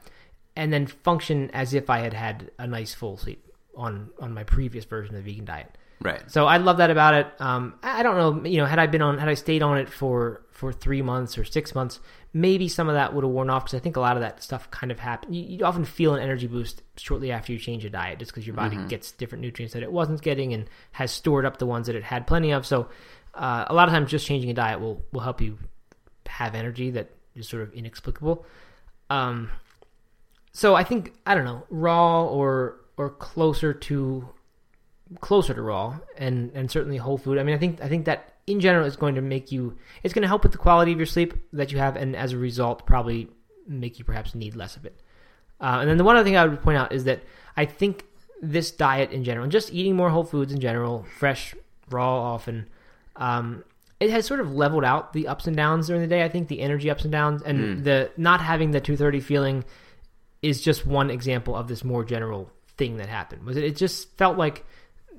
and 0.56 0.72
then 0.72 0.86
function 0.86 1.50
as 1.52 1.74
if 1.74 1.90
I 1.90 1.98
had 1.98 2.14
had 2.14 2.50
a 2.58 2.66
nice 2.66 2.94
full 2.94 3.16
sleep 3.18 3.44
on 3.76 4.10
on 4.20 4.32
my 4.32 4.44
previous 4.44 4.84
version 4.84 5.14
of 5.14 5.24
the 5.24 5.30
vegan 5.30 5.44
diet. 5.44 5.76
right. 6.00 6.22
So 6.30 6.46
I 6.46 6.58
love 6.58 6.78
that 6.78 6.90
about 6.90 7.14
it. 7.14 7.26
Um, 7.40 7.74
I 7.82 8.00
I 8.00 8.02
don't 8.02 8.16
know, 8.16 8.48
you 8.48 8.58
know, 8.58 8.66
had 8.66 8.78
I 8.78 8.86
been 8.86 9.02
on, 9.02 9.18
had 9.18 9.28
I 9.28 9.34
stayed 9.34 9.62
on 9.62 9.76
it 9.76 9.90
for 9.90 10.42
for 10.50 10.72
three 10.72 11.02
months 11.02 11.36
or 11.36 11.44
six 11.44 11.74
months, 11.74 12.00
maybe 12.36 12.66
some 12.66 12.88
of 12.88 12.94
that 12.96 13.14
would 13.14 13.22
have 13.22 13.32
worn 13.32 13.48
off 13.48 13.64
because 13.64 13.78
I 13.78 13.80
think 13.80 13.96
a 13.96 14.00
lot 14.00 14.16
of 14.16 14.20
that 14.22 14.42
stuff 14.42 14.68
kind 14.72 14.90
of 14.90 14.98
happened. 14.98 15.36
You, 15.36 15.44
you 15.44 15.64
often 15.64 15.84
feel 15.84 16.14
an 16.14 16.20
energy 16.20 16.48
boost 16.48 16.82
shortly 16.96 17.30
after 17.30 17.52
you 17.52 17.58
change 17.60 17.84
your 17.84 17.90
diet, 17.90 18.18
just 18.18 18.32
because 18.32 18.44
your 18.46 18.56
body 18.56 18.76
gets 18.88 19.12
different 19.12 19.42
nutrients 19.42 19.72
that 19.74 19.84
it 19.84 19.92
wasn't 19.92 20.20
getting 20.20 20.52
and 20.52 20.68
has 20.92 21.12
stored 21.12 21.46
up 21.46 21.58
the 21.58 21.66
ones 21.66 21.86
that 21.86 21.94
it 21.94 22.02
had 22.02 22.26
plenty 22.26 22.50
of. 22.50 22.66
So 22.66 22.88
uh, 23.34 23.64
a 23.68 23.74
lot 23.74 23.88
of 23.88 23.94
times, 23.94 24.10
just 24.10 24.26
changing 24.26 24.50
a 24.50 24.54
diet 24.54 24.80
will 24.80 25.04
will 25.12 25.20
help 25.20 25.40
you 25.40 25.58
have 26.26 26.56
energy 26.56 26.90
that 26.90 27.10
is 27.36 27.48
sort 27.48 27.62
of 27.62 27.72
inexplicable. 27.72 28.44
Um, 29.10 29.50
so 30.52 30.74
I 30.74 30.82
think 30.82 31.14
I 31.24 31.36
don't 31.36 31.44
know, 31.44 31.64
raw 31.70 32.24
or 32.24 32.80
or 32.96 33.10
closer 33.10 33.72
to 33.72 34.28
closer 35.20 35.54
to 35.54 35.62
raw 35.62 35.98
and 36.18 36.50
and 36.54 36.68
certainly 36.68 36.96
whole 36.96 37.18
food. 37.18 37.38
I 37.38 37.44
mean, 37.44 37.54
I 37.54 37.58
think 37.58 37.80
I 37.80 37.88
think 37.88 38.06
that 38.06 38.33
in 38.46 38.60
general 38.60 38.86
is 38.86 38.96
going 38.96 39.14
to 39.14 39.22
make 39.22 39.50
you 39.50 39.76
it's 40.02 40.14
going 40.14 40.22
to 40.22 40.28
help 40.28 40.42
with 40.42 40.52
the 40.52 40.58
quality 40.58 40.92
of 40.92 40.98
your 40.98 41.06
sleep 41.06 41.34
that 41.52 41.72
you 41.72 41.78
have, 41.78 41.96
and 41.96 42.14
as 42.16 42.32
a 42.32 42.38
result, 42.38 42.86
probably 42.86 43.28
make 43.66 43.98
you 43.98 44.04
perhaps 44.04 44.34
need 44.34 44.54
less 44.54 44.76
of 44.76 44.84
it. 44.84 45.00
Uh, 45.60 45.78
and 45.80 45.88
then 45.88 45.96
the 45.96 46.04
one 46.04 46.16
other 46.16 46.24
thing 46.24 46.36
I 46.36 46.44
would 46.44 46.62
point 46.62 46.76
out 46.76 46.92
is 46.92 47.04
that 47.04 47.22
I 47.56 47.64
think 47.64 48.04
this 48.42 48.70
diet 48.70 49.12
in 49.12 49.24
general, 49.24 49.44
and 49.44 49.52
just 49.52 49.72
eating 49.72 49.96
more 49.96 50.10
whole 50.10 50.24
foods 50.24 50.52
in 50.52 50.60
general, 50.60 51.06
fresh, 51.18 51.54
raw, 51.90 52.34
often, 52.34 52.68
um, 53.16 53.64
it 54.00 54.10
has 54.10 54.26
sort 54.26 54.40
of 54.40 54.52
leveled 54.52 54.84
out 54.84 55.12
the 55.12 55.28
ups 55.28 55.46
and 55.46 55.56
downs 55.56 55.86
during 55.86 56.02
the 56.02 56.08
day. 56.08 56.22
I 56.22 56.28
think 56.28 56.48
the 56.48 56.60
energy 56.60 56.90
ups 56.90 57.04
and 57.04 57.12
downs, 57.12 57.42
and 57.42 57.84
the 57.84 58.10
not 58.16 58.40
having 58.40 58.72
the 58.72 58.80
two 58.80 58.96
thirty 58.96 59.20
feeling 59.20 59.64
is 60.42 60.60
just 60.60 60.84
one 60.84 61.10
example 61.10 61.56
of 61.56 61.68
this 61.68 61.84
more 61.84 62.04
general 62.04 62.50
thing 62.76 62.98
that 62.98 63.08
happened. 63.08 63.44
Was 63.44 63.56
it? 63.56 63.64
It 63.64 63.76
just 63.76 64.14
felt 64.18 64.36
like 64.36 64.66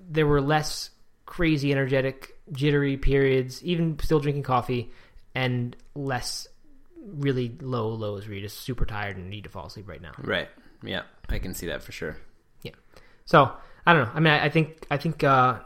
there 0.08 0.28
were 0.28 0.42
less 0.42 0.92
crazy, 1.26 1.72
energetic, 1.72 2.35
jittery 2.52 2.98
periods, 2.98 3.64
even 3.64 3.98
still 4.00 4.20
drinking 4.20 4.44
coffee, 4.44 4.92
and 5.34 5.76
less 5.94 6.48
really 7.06 7.56
low 7.62 7.90
lows 7.90 8.26
where 8.26 8.34
you're 8.36 8.44
just 8.48 8.60
super 8.60 8.86
tired 8.86 9.18
and 9.18 9.30
need 9.30 9.44
to 9.44 9.50
fall 9.50 9.68
asleep 9.68 9.88
right 9.88 10.02
now. 10.02 10.12
Right. 10.18 10.50
Yeah, 10.84 11.04
I 11.30 11.40
can 11.40 11.54
see 11.54 11.68
that 11.68 11.84
for 11.84 11.92
sure. 11.92 12.18
Yeah. 12.64 12.72
So 13.26 13.52
I 13.86 13.94
don't 13.94 14.06
know. 14.06 14.12
I 14.14 14.20
mean, 14.20 14.34
I, 14.34 14.46
I 14.46 14.50
think 14.50 14.86
I 14.90 14.98
think 14.98 15.24
uh, 15.24 15.60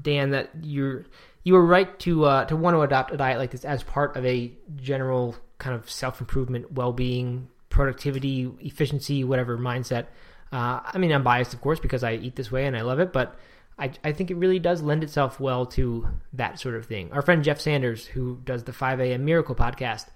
Dan 0.00 0.30
that 0.30 0.50
you're 0.62 1.04
you 1.44 1.54
were 1.54 1.64
right 1.64 1.98
to 2.00 2.24
uh, 2.24 2.44
to 2.46 2.56
want 2.56 2.74
to 2.74 2.82
adopt 2.82 3.12
a 3.12 3.16
diet 3.16 3.38
like 3.38 3.50
this 3.50 3.64
as 3.64 3.82
part 3.82 4.16
of 4.16 4.24
a 4.24 4.52
general 4.76 5.36
kind 5.58 5.74
of 5.76 5.90
self 5.90 6.20
improvement, 6.20 6.72
well 6.72 6.92
being, 6.92 7.48
productivity, 7.68 8.50
efficiency, 8.60 9.24
whatever 9.24 9.58
mindset. 9.58 10.06
Uh, 10.52 10.80
I 10.84 10.98
mean, 10.98 11.12
I'm 11.12 11.22
biased, 11.22 11.54
of 11.54 11.62
course, 11.62 11.80
because 11.80 12.04
I 12.04 12.14
eat 12.14 12.36
this 12.36 12.52
way 12.52 12.66
and 12.66 12.76
I 12.76 12.82
love 12.82 13.00
it, 13.00 13.12
but 13.12 13.36
I, 13.78 13.92
I 14.04 14.12
think 14.12 14.30
it 14.30 14.36
really 14.36 14.58
does 14.58 14.82
lend 14.82 15.02
itself 15.02 15.40
well 15.40 15.66
to 15.66 16.06
that 16.34 16.58
sort 16.58 16.74
of 16.74 16.86
thing. 16.86 17.10
Our 17.12 17.22
friend 17.22 17.42
Jeff 17.42 17.60
Sanders, 17.60 18.06
who 18.06 18.38
does 18.44 18.64
the 18.64 18.72
5 18.72 19.00
a.m. 19.00 19.24
Miracle 19.24 19.54
podcast, 19.54 20.06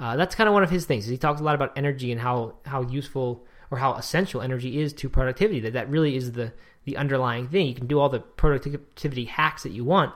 uh, 0.00 0.16
that's 0.16 0.34
kind 0.34 0.48
of 0.48 0.54
one 0.54 0.62
of 0.62 0.70
his 0.70 0.86
things. 0.86 1.06
He 1.06 1.16
talks 1.16 1.40
a 1.40 1.44
lot 1.44 1.54
about 1.54 1.76
energy 1.76 2.10
and 2.10 2.20
how 2.20 2.54
how 2.64 2.82
useful 2.82 3.46
or 3.70 3.78
how 3.78 3.94
essential 3.94 4.40
energy 4.40 4.80
is 4.80 4.92
to 4.94 5.08
productivity. 5.08 5.60
That 5.60 5.74
that 5.74 5.90
really 5.90 6.16
is 6.16 6.32
the 6.32 6.52
the 6.84 6.96
underlying 6.96 7.48
thing. 7.48 7.66
You 7.68 7.74
can 7.74 7.86
do 7.86 8.00
all 8.00 8.08
the 8.08 8.20
productivity 8.20 9.26
hacks 9.26 9.62
that 9.62 9.70
you 9.70 9.84
want, 9.84 10.12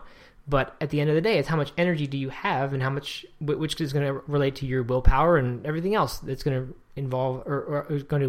but 0.49 0.75
at 0.81 0.91
the 0.91 1.01
end 1.01 1.11
of 1.11 1.17
the 1.17 1.21
day, 1.21 1.39
it's 1.39 1.49
how 1.49 1.57
much 1.57 1.73
energy 1.77 2.07
do 2.07 2.19
you 2.19 2.31
have 2.31 2.73
and 2.73 2.83
how 2.83 2.91
much 2.91 3.27
which 3.41 3.81
is 3.81 3.93
going 3.93 4.07
to 4.07 4.23
relate 4.27 4.57
to 4.57 4.67
your 4.67 4.83
willpower 4.83 5.37
and 5.37 5.65
everything 5.67 5.95
else 5.95 6.19
that's 6.19 6.43
going 6.43 6.67
to 6.67 6.75
involve 6.97 7.47
or, 7.47 7.61
or 7.63 7.87
is 7.91 8.03
going 8.03 8.23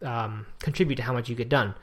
to 0.00 0.08
um, 0.08 0.46
contribute 0.60 0.96
to 0.96 1.02
how 1.02 1.12
much 1.12 1.28
you 1.28 1.36
get 1.36 1.48
done. 1.48 1.74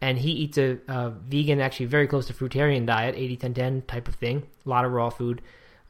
And 0.00 0.18
he 0.18 0.30
eats 0.30 0.56
a, 0.56 0.78
a 0.88 1.10
vegan, 1.10 1.60
actually 1.60 1.86
very 1.86 2.06
close 2.06 2.26
to 2.28 2.32
fruitarian 2.32 2.86
diet, 2.86 3.14
80-10-10 3.16 3.86
type 3.86 4.08
of 4.08 4.14
thing, 4.14 4.46
a 4.64 4.68
lot 4.68 4.84
of 4.84 4.92
raw 4.92 5.10
food. 5.10 5.42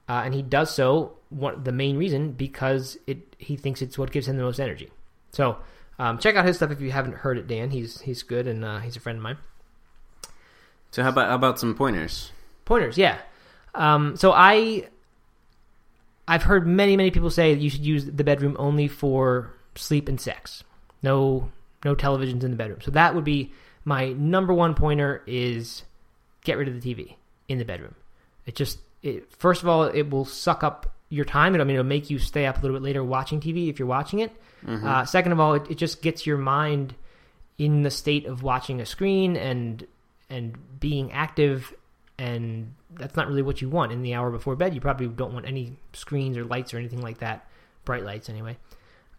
Uh, 0.09 0.23
and 0.25 0.35
he 0.35 0.43
does 0.43 0.75
so 0.75 1.17
one, 1.29 1.63
the 1.63 1.71
main 1.71 1.97
reason 1.97 2.33
because 2.33 2.99
it 3.07 3.37
he 3.39 3.57
thinks 3.57 3.81
it's 3.81 3.97
what 3.97 4.11
gives 4.11 4.27
him 4.27 4.37
the 4.37 4.43
most 4.43 4.59
energy. 4.59 4.91
So 5.31 5.59
um, 6.01 6.19
check 6.19 6.35
out 6.35 6.45
his 6.45 6.57
stuff 6.57 6.73
if 6.73 6.81
you 6.81 6.91
haven't 6.91 7.15
heard 7.15 7.39
it, 7.39 7.47
Dan. 7.47 7.71
He's 7.71 8.01
he's 8.01 8.25
good 8.25 8.47
and 8.47 8.65
uh, 8.65 8.81
he's 8.81 8.97
a 8.97 9.01
friend 9.01 9.19
of 9.19 9.23
mine. 9.23 9.39
So 10.91 11.03
how 11.05 11.11
about 11.11 11.29
how 11.29 11.37
about 11.37 11.61
some 11.61 11.75
pointers? 11.77 12.33
Pointers, 12.65 12.99
yeah. 12.99 13.19
Um, 13.75 14.17
so 14.17 14.33
I 14.33 14.89
I've 16.27 16.43
heard 16.43 16.67
many 16.67 16.97
many 16.97 17.11
people 17.11 17.31
say 17.31 17.55
that 17.55 17.61
you 17.61 17.71
should 17.71 17.87
use 17.87 18.05
the 18.05 18.25
bedroom 18.25 18.57
only 18.59 18.89
for 18.89 19.55
sleep 19.77 20.09
and 20.09 20.21
sex. 20.21 20.65
No 21.03 21.51
no 21.85 21.95
televisions 21.95 22.43
in 22.43 22.51
the 22.51 22.57
bedroom. 22.57 22.81
So 22.83 22.91
that 22.91 23.15
would 23.15 23.25
be 23.25 23.53
my 23.91 24.13
number 24.13 24.55
one 24.55 24.75
pointer 24.75 25.21
is 25.27 25.83
get 26.45 26.57
rid 26.57 26.69
of 26.69 26.81
the 26.81 26.95
TV 26.95 27.17
in 27.49 27.59
the 27.59 27.65
bedroom. 27.65 27.97
It 28.47 28.55
just 28.55 28.79
it, 29.03 29.33
first 29.37 29.63
of 29.63 29.69
all 29.69 29.83
it 29.83 30.09
will 30.09 30.25
suck 30.25 30.63
up 30.63 30.95
your 31.09 31.25
time. 31.25 31.57
It, 31.57 31.61
I 31.61 31.65
mean 31.65 31.75
it'll 31.75 31.85
make 31.85 32.09
you 32.09 32.21
stay 32.21 32.47
up 32.47 32.59
a 32.59 32.61
little 32.63 32.77
bit 32.77 32.85
later 32.85 33.03
watching 33.03 33.41
TV 33.41 33.69
if 33.69 33.81
you're 33.81 33.89
watching 33.89 34.21
it. 34.21 34.31
Uh, 34.87 35.05
second 35.05 35.33
of 35.33 35.41
all, 35.41 35.55
it, 35.55 35.69
it 35.71 35.75
just 35.77 36.03
gets 36.03 36.25
your 36.25 36.39
mind 36.39 36.95
in 37.59 37.83
the 37.83 37.91
state 37.91 38.27
of 38.27 38.45
watching 38.45 38.81
a 38.81 38.87
screen 38.87 39.37
and 39.37 39.85
and 40.31 40.57
being 40.79 41.11
active 41.11 41.75
and 42.17 42.73
that's 42.95 43.17
not 43.17 43.27
really 43.27 43.43
what 43.43 43.61
you 43.61 43.69
want 43.69 43.91
in 43.91 44.03
the 44.03 44.15
hour 44.15 44.31
before 44.31 44.55
bed 44.57 44.75
you 44.75 44.81
probably 44.81 45.09
don't 45.09 45.35
want 45.35 45.47
any 45.47 45.77
screens 45.93 46.39
or 46.39 46.45
lights 46.45 46.73
or 46.73 46.79
anything 46.79 47.03
like 47.03 47.19
that 47.19 47.47
bright 47.85 48.05
lights 48.05 48.29
anyway 48.31 48.57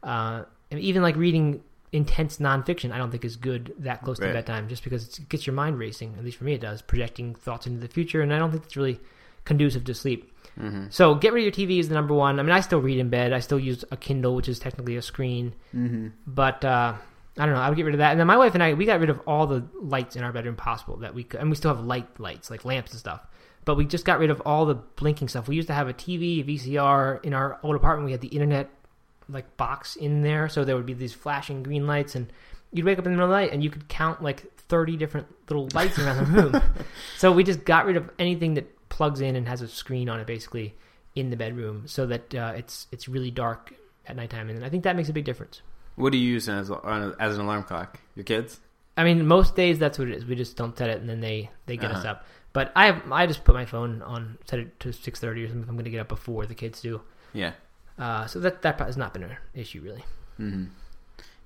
uh, 0.03 0.43
and 0.71 0.79
even 0.79 1.01
like 1.03 1.15
reading 1.15 1.61
intense 1.93 2.37
nonfiction 2.37 2.91
i 2.91 2.97
don't 2.97 3.11
think 3.11 3.25
is 3.25 3.35
good 3.35 3.73
that 3.79 4.01
close 4.01 4.19
Right. 4.19 4.27
to 4.27 4.33
bedtime 4.33 4.69
just 4.69 4.83
because 4.83 5.17
it 5.19 5.27
gets 5.29 5.45
your 5.45 5.53
mind 5.53 5.77
racing 5.77 6.15
at 6.17 6.23
least 6.23 6.37
for 6.37 6.45
me 6.45 6.53
it 6.53 6.61
does 6.61 6.81
projecting 6.81 7.35
thoughts 7.35 7.67
into 7.67 7.79
the 7.79 7.87
future 7.89 8.21
and 8.21 8.33
i 8.33 8.39
don't 8.39 8.51
think 8.51 8.63
it's 8.63 8.77
really 8.77 8.99
conducive 9.45 9.83
to 9.85 9.93
sleep 9.93 10.27
Mm-hmm. 10.59 10.87
so 10.89 11.15
get 11.15 11.31
rid 11.31 11.47
of 11.47 11.57
your 11.57 11.67
tv 11.67 11.79
is 11.79 11.87
the 11.87 11.95
number 11.95 12.13
one 12.13 12.37
i 12.37 12.43
mean 12.43 12.51
i 12.51 12.59
still 12.59 12.81
read 12.81 12.97
in 12.99 13.09
bed 13.09 13.31
i 13.31 13.39
still 13.39 13.57
use 13.59 13.85
a 13.89 13.95
kindle 13.97 14.35
which 14.35 14.49
is 14.49 14.59
technically 14.59 14.97
a 14.97 15.01
screen 15.01 15.53
Mm-hmm. 15.75 16.07
but 16.27 16.63
uh, 16.65 16.93
I 17.37 17.45
don't 17.45 17.55
know. 17.55 17.61
I 17.61 17.69
would 17.69 17.77
get 17.77 17.85
rid 17.85 17.95
of 17.95 17.99
that. 17.99 18.11
And 18.11 18.19
then 18.19 18.27
my 18.27 18.35
wife 18.35 18.55
and 18.55 18.61
I, 18.61 18.73
we 18.73 18.83
got 18.85 18.99
rid 18.99 19.09
of 19.09 19.21
all 19.25 19.47
the 19.47 19.63
lights 19.81 20.17
in 20.17 20.23
our 20.23 20.33
bedroom 20.33 20.57
possible 20.57 20.97
that 20.97 21.15
we 21.15 21.23
could, 21.23 21.39
and 21.39 21.49
we 21.49 21.55
still 21.55 21.73
have 21.73 21.83
light 21.85 22.19
lights 22.19 22.51
like 22.51 22.65
lamps 22.65 22.91
and 22.91 22.99
stuff. 22.99 23.25
But 23.63 23.75
we 23.75 23.85
just 23.85 24.03
got 24.03 24.19
rid 24.19 24.29
of 24.29 24.41
all 24.45 24.65
the 24.65 24.75
blinking 24.75 25.29
stuff. 25.29 25.47
We 25.47 25.55
used 25.55 25.69
to 25.69 25.73
have 25.73 25.87
a 25.87 25.93
TV, 25.93 26.41
a 26.41 26.43
VCR 26.43 27.23
in 27.23 27.33
our 27.33 27.57
old 27.63 27.77
apartment. 27.77 28.07
We 28.07 28.11
had 28.11 28.19
the 28.19 28.27
internet 28.27 28.69
like 29.29 29.57
box 29.57 29.95
in 29.95 30.21
there, 30.21 30.49
so 30.49 30.63
there 30.65 30.75
would 30.75 30.85
be 30.85 30.93
these 30.93 31.13
flashing 31.13 31.63
green 31.63 31.87
lights, 31.87 32.15
and 32.15 32.31
you'd 32.71 32.85
wake 32.85 32.99
up 32.99 33.05
in 33.05 33.11
the 33.11 33.17
middle 33.17 33.25
of 33.25 33.29
the 33.31 33.35
night 33.45 33.51
and 33.53 33.63
you 33.63 33.69
could 33.69 33.87
count 33.87 34.21
like 34.23 34.55
thirty 34.57 34.95
different 34.97 35.27
little 35.49 35.67
lights 35.73 35.99
around 35.99 36.17
the 36.33 36.41
room. 36.41 36.63
so 37.17 37.31
we 37.31 37.43
just 37.43 37.63
got 37.65 37.85
rid 37.85 37.97
of 37.97 38.09
anything 38.19 38.53
that 38.55 38.89
plugs 38.89 39.21
in 39.21 39.35
and 39.35 39.47
has 39.47 39.61
a 39.61 39.67
screen 39.67 40.09
on 40.09 40.19
it, 40.19 40.27
basically 40.27 40.73
in 41.15 41.29
the 41.29 41.35
bedroom, 41.37 41.83
so 41.87 42.05
that 42.07 42.33
uh, 42.35 42.53
it's 42.55 42.87
it's 42.91 43.07
really 43.07 43.31
dark 43.31 43.73
at 44.07 44.15
nighttime, 44.15 44.49
and 44.49 44.63
I 44.65 44.69
think 44.69 44.83
that 44.83 44.95
makes 44.95 45.09
a 45.09 45.13
big 45.13 45.25
difference. 45.25 45.61
What 45.95 46.11
do 46.11 46.17
you 46.17 46.29
use 46.31 46.47
as 46.49 46.71
as 47.19 47.35
an 47.37 47.41
alarm 47.41 47.63
clock? 47.63 47.99
Your 48.15 48.23
kids? 48.23 48.59
I 48.97 49.03
mean, 49.03 49.25
most 49.27 49.55
days 49.55 49.79
that's 49.79 49.97
what 49.99 50.07
it 50.09 50.15
is. 50.15 50.25
We 50.25 50.35
just 50.35 50.57
don't 50.57 50.77
set 50.77 50.89
it, 50.89 50.99
and 50.99 51.09
then 51.09 51.19
they 51.21 51.49
they 51.65 51.77
get 51.77 51.91
us 51.91 51.97
Uh-huh. 52.03 52.11
up. 52.13 52.25
But 52.53 52.71
I 52.75 52.87
have, 52.87 53.09
I 53.11 53.27
just 53.27 53.45
put 53.45 53.55
my 53.55 53.63
phone 53.65 54.01
on 54.01 54.37
set 54.45 54.59
it 54.59 54.79
to 54.81 54.91
six 54.91 55.19
thirty 55.19 55.43
or 55.43 55.47
something. 55.47 55.67
I'm 55.69 55.75
going 55.75 55.85
to 55.85 55.91
get 55.91 55.99
up 56.01 56.09
before 56.09 56.45
the 56.45 56.55
kids 56.55 56.81
do. 56.81 57.01
Yeah. 57.33 57.51
Uh, 58.01 58.25
so 58.25 58.39
that 58.39 58.63
that 58.63 58.79
has 58.79 58.97
not 58.97 59.13
been 59.13 59.23
an 59.23 59.37
issue 59.53 59.81
really. 59.81 60.03
hmm 60.37 60.65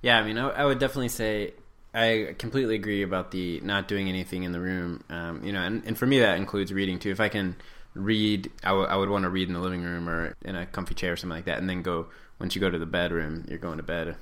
Yeah, 0.02 0.18
I 0.18 0.22
mean, 0.24 0.38
I, 0.38 0.48
I 0.50 0.64
would 0.64 0.78
definitely 0.78 1.08
say 1.10 1.52
I 1.94 2.34
completely 2.38 2.74
agree 2.76 3.02
about 3.02 3.30
the 3.30 3.60
not 3.60 3.88
doing 3.88 4.08
anything 4.08 4.42
in 4.44 4.52
the 4.52 4.60
room. 4.60 5.04
Um, 5.10 5.44
you 5.44 5.52
know, 5.52 5.60
and, 5.62 5.84
and 5.84 5.98
for 5.98 6.06
me 6.06 6.20
that 6.20 6.38
includes 6.38 6.72
reading 6.72 6.98
too. 6.98 7.10
If 7.10 7.20
I 7.20 7.28
can 7.28 7.56
read, 7.94 8.50
I 8.64 8.68
w- 8.68 8.86
I 8.88 8.96
would 8.96 9.08
want 9.10 9.24
to 9.24 9.30
read 9.30 9.48
in 9.48 9.54
the 9.54 9.60
living 9.60 9.82
room 9.82 10.08
or 10.08 10.34
in 10.42 10.56
a 10.56 10.66
comfy 10.66 10.94
chair 10.94 11.12
or 11.12 11.16
something 11.16 11.36
like 11.36 11.46
that, 11.46 11.58
and 11.58 11.68
then 11.68 11.82
go 11.82 12.06
once 12.38 12.54
you 12.54 12.60
go 12.60 12.70
to 12.70 12.78
the 12.78 12.86
bedroom, 12.86 13.44
you're 13.48 13.58
going 13.58 13.78
to 13.78 13.82
bed 13.82 14.16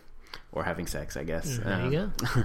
or 0.53 0.65
having 0.65 0.87
sex, 0.87 1.17
I 1.17 1.25
guess. 1.25 1.59
There 1.59 1.75
Um, 1.75 1.93
you 1.93 2.11
go. 2.37 2.43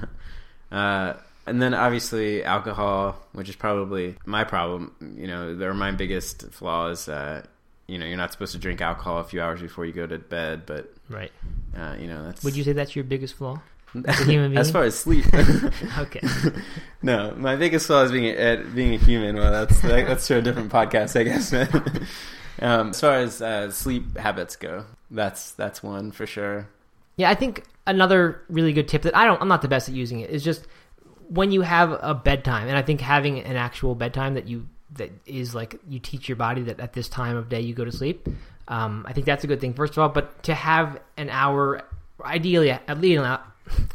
uh, 0.75 1.13
and 1.45 1.61
then 1.61 1.73
obviously 1.73 2.43
alcohol, 2.43 3.17
which 3.33 3.49
is 3.49 3.55
probably 3.55 4.17
my 4.25 4.43
problem. 4.43 5.15
You 5.17 5.27
know, 5.27 5.55
they're 5.55 5.73
my 5.73 5.91
biggest 5.91 6.51
flaws. 6.51 7.07
Uh, 7.09 7.45
you 7.89 7.97
know, 7.97 8.05
you're 8.05 8.17
not 8.17 8.31
supposed 8.31 8.51
to 8.53 8.57
drink 8.57 8.81
alcohol 8.81 9.19
a 9.19 9.23
few 9.23 9.41
hours 9.41 9.61
before 9.61 9.85
you 9.85 9.93
go 9.93 10.05
to 10.05 10.19
bed, 10.19 10.65
but 10.65 10.93
Right. 11.09 11.31
uh, 11.77 11.95
you 11.99 12.07
know 12.07 12.25
that's. 12.25 12.43
Would 12.43 12.55
you 12.55 12.63
say 12.63 12.73
that's 12.73 12.95
your 12.95 13.03
biggest 13.03 13.35
flaw? 13.35 13.61
as 14.05 14.29
as 14.29 14.71
far 14.71 14.83
as 14.83 14.97
sleep? 14.97 15.25
Okay. 15.97 16.21
no, 17.01 17.33
my 17.35 17.55
biggest 17.55 17.87
flaw 17.87 18.03
is 18.03 18.11
being 18.11 18.25
a, 18.25 18.63
being 18.75 18.93
a 18.93 18.97
human. 18.97 19.35
Well, 19.35 19.51
that's 19.51 19.81
that, 19.81 20.07
that's 20.07 20.27
for 20.27 20.37
a 20.37 20.41
different 20.41 20.71
podcast, 20.71 21.19
I 21.19 21.23
guess. 21.23 21.51
Man. 21.51 22.07
um, 22.61 22.89
as 22.89 23.01
far 23.01 23.15
as 23.15 23.41
uh, 23.41 23.71
sleep 23.71 24.17
habits 24.17 24.55
go, 24.55 24.85
that's 25.09 25.51
that's 25.53 25.81
one 25.81 26.11
for 26.11 26.27
sure. 26.27 26.67
Yeah, 27.17 27.29
I 27.29 27.35
think 27.35 27.63
another 27.87 28.41
really 28.49 28.71
good 28.71 28.87
tip 28.87 29.01
that 29.01 29.17
I 29.17 29.25
don't, 29.25 29.41
I'm 29.41 29.47
not 29.47 29.61
the 29.61 29.67
best 29.67 29.89
at 29.89 29.95
using 29.95 30.19
it 30.21 30.29
is 30.29 30.43
just 30.43 30.67
when 31.27 31.51
you 31.51 31.61
have 31.61 31.97
a 32.01 32.13
bedtime, 32.13 32.67
and 32.67 32.77
I 32.77 32.81
think 32.81 33.01
having 33.01 33.39
an 33.39 33.55
actual 33.55 33.95
bedtime 33.95 34.35
that 34.35 34.47
you 34.47 34.67
that 34.93 35.11
is 35.25 35.53
like 35.55 35.79
you 35.87 35.99
teach 35.99 36.27
your 36.27 36.35
body 36.35 36.63
that 36.63 36.79
at 36.79 36.93
this 36.93 37.07
time 37.09 37.35
of 37.37 37.49
day 37.49 37.61
you 37.61 37.73
go 37.73 37.85
to 37.85 37.91
sleep. 37.91 38.27
Um, 38.67 39.05
I 39.07 39.13
think 39.13 39.25
that's 39.25 39.43
a 39.43 39.47
good 39.47 39.61
thing 39.61 39.73
first 39.73 39.93
of 39.93 39.99
all, 39.99 40.09
but 40.09 40.43
to 40.43 40.53
have 40.53 40.99
an 41.17 41.29
hour, 41.29 41.81
ideally 42.23 42.71
at 42.71 42.99
least 43.01 43.21
an 43.23 43.39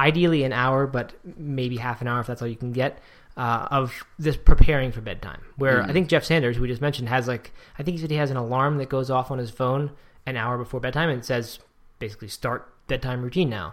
ideally 0.00 0.44
an 0.44 0.52
hour, 0.52 0.86
but 0.86 1.12
maybe 1.36 1.76
half 1.76 2.00
an 2.00 2.08
hour 2.08 2.20
if 2.20 2.26
that's 2.26 2.42
all 2.42 2.48
you 2.48 2.56
can 2.56 2.72
get. 2.72 2.98
Uh, 3.34 3.66
of 3.70 3.94
this 4.18 4.36
preparing 4.36 4.92
for 4.92 5.00
bedtime, 5.00 5.40
where 5.56 5.82
I 5.82 5.86
Mhm. 5.88 5.92
think 5.94 6.08
Jeff 6.08 6.22
Sanders, 6.22 6.56
who 6.56 6.62
we 6.62 6.68
just 6.68 6.82
mentioned, 6.82 7.08
has 7.08 7.26
like 7.26 7.50
I 7.78 7.82
think 7.82 7.96
he 7.96 8.00
said 8.02 8.10
he 8.10 8.18
has 8.18 8.30
an 8.30 8.36
alarm 8.36 8.76
that 8.76 8.90
goes 8.90 9.08
off 9.08 9.30
on 9.30 9.38
his 9.38 9.50
phone 9.50 9.90
an 10.26 10.36
hour 10.36 10.58
before 10.58 10.80
bedtime 10.80 11.08
and 11.08 11.18
it 11.20 11.24
says 11.24 11.58
basically 11.98 12.28
start 12.28 12.68
bedtime 12.88 13.22
routine 13.22 13.48
now. 13.48 13.72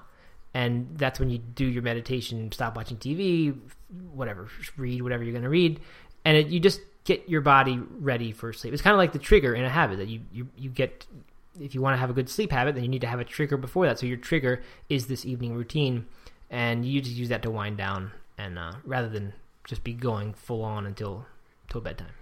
And 0.53 0.87
that's 0.97 1.19
when 1.19 1.29
you 1.29 1.39
do 1.39 1.65
your 1.65 1.83
meditation, 1.83 2.49
stop 2.53 2.77
watching 2.77 2.95
TV, 2.95 3.53
whatever, 4.13 4.47
read 4.77 5.01
whatever 5.01 5.23
you're 5.25 5.33
going 5.33 5.43
to 5.43 5.49
read, 5.49 5.81
and 6.29 6.37
it, 6.37 6.47
you 6.47 6.59
just 6.59 6.79
get 7.05 7.27
your 7.27 7.41
body 7.41 7.79
ready 7.99 8.31
for 8.31 8.53
sleep. 8.53 8.71
It's 8.71 8.83
kind 8.83 8.93
of 8.93 8.99
like 8.99 9.13
the 9.13 9.19
trigger 9.19 9.55
in 9.55 9.65
a 9.65 9.69
habit 9.69 9.97
that 9.97 10.07
you 10.07 10.21
you, 10.31 10.47
you 10.55 10.69
get. 10.69 11.07
If 11.59 11.73
you 11.73 11.81
want 11.81 11.95
to 11.95 11.97
have 11.97 12.11
a 12.11 12.13
good 12.13 12.29
sleep 12.29 12.51
habit, 12.51 12.75
then 12.75 12.83
you 12.83 12.89
need 12.89 13.01
to 13.01 13.07
have 13.07 13.19
a 13.19 13.25
trigger 13.25 13.57
before 13.57 13.87
that. 13.87 13.97
So 13.97 14.05
your 14.05 14.17
trigger 14.17 14.61
is 14.89 15.07
this 15.07 15.25
evening 15.25 15.55
routine, 15.55 16.05
and 16.51 16.85
you 16.85 17.01
just 17.01 17.15
use 17.15 17.29
that 17.29 17.41
to 17.41 17.49
wind 17.49 17.77
down, 17.77 18.11
and 18.37 18.59
uh, 18.59 18.73
rather 18.85 19.09
than 19.09 19.33
just 19.65 19.83
be 19.83 19.93
going 19.93 20.33
full 20.33 20.61
on 20.63 20.85
until 20.85 21.25
till 21.67 21.81
bedtime. 21.81 22.13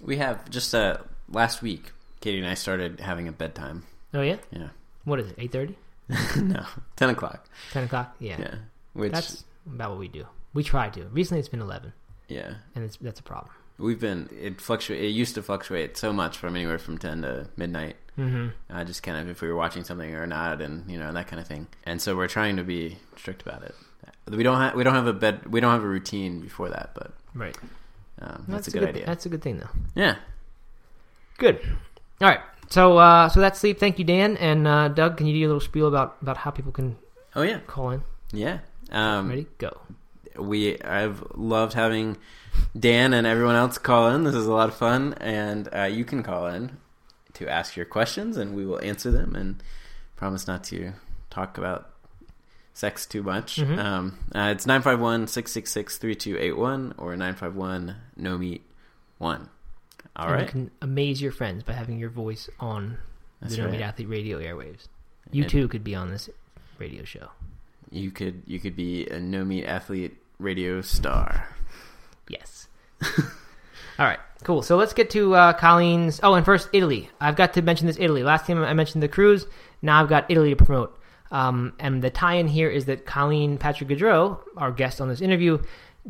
We 0.00 0.16
have 0.16 0.48
just 0.48 0.74
uh, 0.74 0.96
last 1.28 1.60
week, 1.60 1.92
Katie 2.22 2.38
and 2.38 2.46
I 2.46 2.54
started 2.54 3.00
having 3.00 3.28
a 3.28 3.32
bedtime. 3.32 3.84
Oh 4.14 4.22
yeah, 4.22 4.38
Yeah, 4.50 4.70
what 5.04 5.20
is 5.20 5.28
it? 5.28 5.34
Eight 5.38 5.52
thirty, 5.52 5.76
no, 6.36 6.64
ten 6.96 7.10
o'clock. 7.10 7.46
ten 7.72 7.84
o'clock? 7.84 8.16
Yeah, 8.18 8.38
Yeah, 8.40 8.54
which 8.94 9.12
that's 9.12 9.44
about 9.66 9.90
what 9.90 9.98
we 10.00 10.08
do. 10.08 10.24
We 10.54 10.64
try 10.64 10.88
to. 10.88 11.04
Recently, 11.04 11.40
it's 11.40 11.48
been 11.48 11.60
eleven, 11.60 11.92
yeah, 12.32 12.54
and 12.74 12.84
it's 12.84 12.96
that's 12.96 13.20
a 13.20 13.22
problem. 13.22 13.52
we've 13.78 14.00
been 14.00 14.28
it 14.40 14.60
fluctuate. 14.60 15.02
It 15.02 15.08
used 15.08 15.34
to 15.34 15.42
fluctuate 15.42 15.96
so 15.96 16.12
much 16.12 16.36
from 16.36 16.56
anywhere 16.56 16.78
from 16.78 16.98
ten 16.98 17.22
to 17.22 17.48
midnight. 17.56 17.96
Mm-hmm. 18.18 18.48
uh, 18.70 18.84
just 18.84 19.02
kind 19.02 19.16
of 19.16 19.28
if 19.30 19.40
we 19.40 19.48
were 19.48 19.56
watching 19.56 19.84
something 19.84 20.14
or 20.14 20.26
not, 20.26 20.60
and 20.60 20.90
you 20.90 20.98
know 20.98 21.12
that 21.12 21.28
kind 21.28 21.40
of 21.40 21.46
thing. 21.46 21.66
And 21.84 22.00
so 22.00 22.14
we're 22.14 22.28
trying 22.28 22.56
to 22.56 22.62
be 22.64 22.98
strict 23.16 23.40
about 23.42 23.62
it. 23.62 23.74
We 24.28 24.42
don't 24.42 24.60
have 24.60 24.74
we 24.74 24.84
don't 24.84 24.94
have 24.94 25.06
a 25.06 25.12
bed 25.14 25.46
we 25.50 25.60
don't 25.60 25.72
have 25.72 25.82
a 25.82 25.88
routine 25.88 26.40
before 26.40 26.68
that, 26.68 26.90
but 26.94 27.12
Right. 27.34 27.56
um, 28.20 28.44
that's, 28.48 28.68
a 28.68 28.70
good, 28.70 28.84
idea. 28.84 29.06
That's 29.06 29.24
a 29.24 29.30
good 29.30 29.40
thing, 29.40 29.58
though. 29.58 29.70
yeah, 29.94 30.16
Good. 31.38 31.60
All 32.20 32.28
right. 32.28 32.40
So, 32.68 32.98
uh, 32.98 33.28
so 33.30 33.40
that's 33.40 33.58
sleep. 33.58 33.78
Thank 33.80 33.98
you, 33.98 34.04
Dan 34.04 34.36
and 34.36 34.66
uh, 34.68 34.88
Doug. 34.88 35.16
Can 35.16 35.26
you 35.26 35.32
do 35.34 35.46
a 35.46 35.48
little 35.48 35.60
spiel 35.60 35.88
about 35.88 36.16
about 36.22 36.36
how 36.36 36.50
people 36.50 36.72
can 36.72 36.96
oh 37.34 37.42
yeah, 37.42 37.60
call 37.66 37.90
in? 37.90 38.02
yeah. 38.32 38.58
Um, 38.90 39.28
Ready? 39.30 39.46
Go. 39.58 39.80
We 40.38 40.80
I've 40.80 41.22
loved 41.34 41.74
having 41.74 42.16
Dan 42.78 43.12
and 43.14 43.26
everyone 43.26 43.56
else 43.56 43.78
call 43.78 44.08
in. 44.14 44.24
This 44.24 44.34
is 44.34 44.46
a 44.46 44.52
lot 44.52 44.68
of 44.68 44.74
fun, 44.74 45.14
and 45.14 45.68
uh, 45.74 45.84
you 45.84 46.04
can 46.04 46.22
call 46.22 46.46
in 46.46 46.76
to 47.34 47.48
ask 47.48 47.76
your 47.76 47.86
questions, 47.86 48.36
and 48.36 48.54
we 48.54 48.66
will 48.66 48.80
answer 48.82 49.10
them. 49.10 49.34
And 49.34 49.62
promise 50.16 50.46
not 50.46 50.62
to 50.64 50.92
talk 51.30 51.56
about 51.58 51.90
sex 52.74 53.06
too 53.06 53.22
much. 53.22 53.56
Mhm. 53.56 53.78
Um, 53.78 54.18
uh, 54.34 54.52
it's 54.54 54.66
951-666-3281 54.66 56.94
or 56.98 57.16
nine 57.16 57.34
five 57.34 57.54
one 57.54 57.96
no 58.16 58.38
meat 58.38 58.62
one. 59.18 59.48
All 60.16 60.26
and 60.26 60.34
right, 60.34 60.42
You 60.44 60.48
can 60.48 60.70
amaze 60.80 61.22
your 61.22 61.32
friends 61.32 61.62
by 61.62 61.72
having 61.72 61.98
your 61.98 62.10
voice 62.10 62.48
on 62.60 62.98
That's 63.40 63.56
the 63.56 63.62
No 63.62 63.70
Meat 63.70 63.80
Athlete 63.80 64.08
radio 64.08 64.38
airwaves. 64.38 64.88
You 65.30 65.44
And 65.44 65.50
too 65.50 65.68
could 65.68 65.84
be 65.84 65.94
on 65.94 66.10
this 66.10 66.28
radio 66.78 67.04
show. 67.04 67.30
You 67.90 68.10
could 68.10 68.42
you 68.46 68.60
could 68.60 68.76
be 68.76 69.06
a 69.08 69.20
no 69.20 69.44
meat 69.44 69.64
athlete 69.64 70.16
radio 70.42 70.80
star. 70.80 71.48
Yes. 72.28 72.68
All 73.98 74.06
right, 74.06 74.20
cool. 74.44 74.62
So 74.62 74.76
let's 74.76 74.92
get 74.92 75.10
to 75.10 75.34
uh, 75.34 75.52
Colleen's. 75.54 76.20
Oh, 76.22 76.34
and 76.34 76.44
first 76.44 76.68
Italy. 76.72 77.10
I've 77.20 77.36
got 77.36 77.54
to 77.54 77.62
mention 77.62 77.86
this 77.86 77.98
Italy. 77.98 78.22
Last 78.22 78.46
time 78.46 78.62
I 78.62 78.74
mentioned 78.74 79.02
the 79.02 79.08
cruise. 79.08 79.46
Now 79.80 80.02
I've 80.02 80.08
got 80.08 80.30
Italy 80.30 80.50
to 80.50 80.56
promote. 80.56 80.98
Um, 81.30 81.72
and 81.78 82.02
the 82.02 82.10
tie-in 82.10 82.46
here 82.46 82.68
is 82.68 82.84
that 82.84 83.06
Colleen 83.06 83.56
Patrick 83.56 83.88
Goudreau, 83.88 84.38
our 84.56 84.70
guest 84.70 85.00
on 85.00 85.08
this 85.08 85.22
interview, 85.22 85.62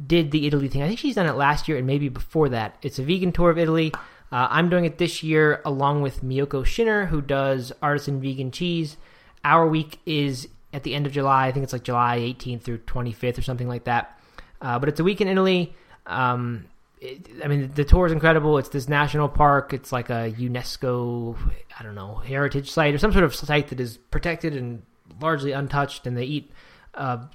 did 0.07 0.33
the 0.33 0.47
Italy 0.47 0.69
thing. 0.69 0.83
I 0.83 0.89
think 0.89 0.99
she's 0.99 1.15
done 1.15 1.27
it 1.27 1.35
last 1.35 1.69
year 1.69 1.79
and 1.79 1.87
maybe 1.87 2.09
before 2.09 2.49
that. 2.49 2.77
It's 2.83 2.99
a 2.99 3.05
vegan 3.05 3.31
tour 3.31 3.51
of 3.51 3.59
Italy. 3.59 3.93
Uh, 4.33 4.49
I'm 4.51 4.69
doing 4.69 4.85
it 4.85 4.99
this 4.99 5.23
year 5.23 5.61
along 5.65 6.03
with 6.03 6.25
Miyoko 6.25 6.65
Schinner, 6.65 7.07
who 7.07 7.21
does 7.21 7.73
artisan 7.83 8.21
vegan 8.21 8.51
cheese. 8.51 8.97
Our 9.45 9.69
week 9.69 10.01
is 10.07 10.49
at 10.73 10.83
the 10.83 10.95
end 10.95 11.07
of 11.07 11.13
July. 11.13 11.47
I 11.47 11.53
think 11.53 11.65
it's 11.65 11.73
like 11.73 11.85
July 11.85 12.19
18th 12.19 12.63
through 12.63 12.79
25th 12.79 13.39
or 13.39 13.43
something 13.43 13.69
like 13.69 13.85
that. 13.85 14.19
Uh, 14.63 14.79
but 14.79 14.89
it's 14.89 15.01
a 15.01 15.05
week 15.05 15.21
in 15.21 15.29
Italy. 15.29 15.75
Um, 16.07 16.67
it, 17.01 17.29
I 17.45 17.49
mean, 17.49 17.73
the 17.75 17.85
tour 17.85 18.07
is 18.07 18.13
incredible. 18.13 18.59
It's 18.59 18.69
this 18.69 18.89
national 18.89 19.29
park. 19.29 19.73
It's 19.73 19.93
like 19.93 20.09
a 20.09 20.33
UNESCO, 20.39 21.37
I 21.79 21.83
don't 21.83 21.97
know, 21.97 22.15
heritage 22.15 22.71
site 22.71 22.95
or 22.95 22.99
some 22.99 23.13
sort 23.13 23.25
of 23.25 23.35
site 23.35 23.69
that 23.69 23.81
is 23.81 23.97
protected 23.97 24.57
and 24.57 24.83
largely 25.21 25.51
untouched. 25.51 26.07
And 26.07 26.17
they 26.17 26.25
eat 26.25 26.53
uh, 26.95 27.27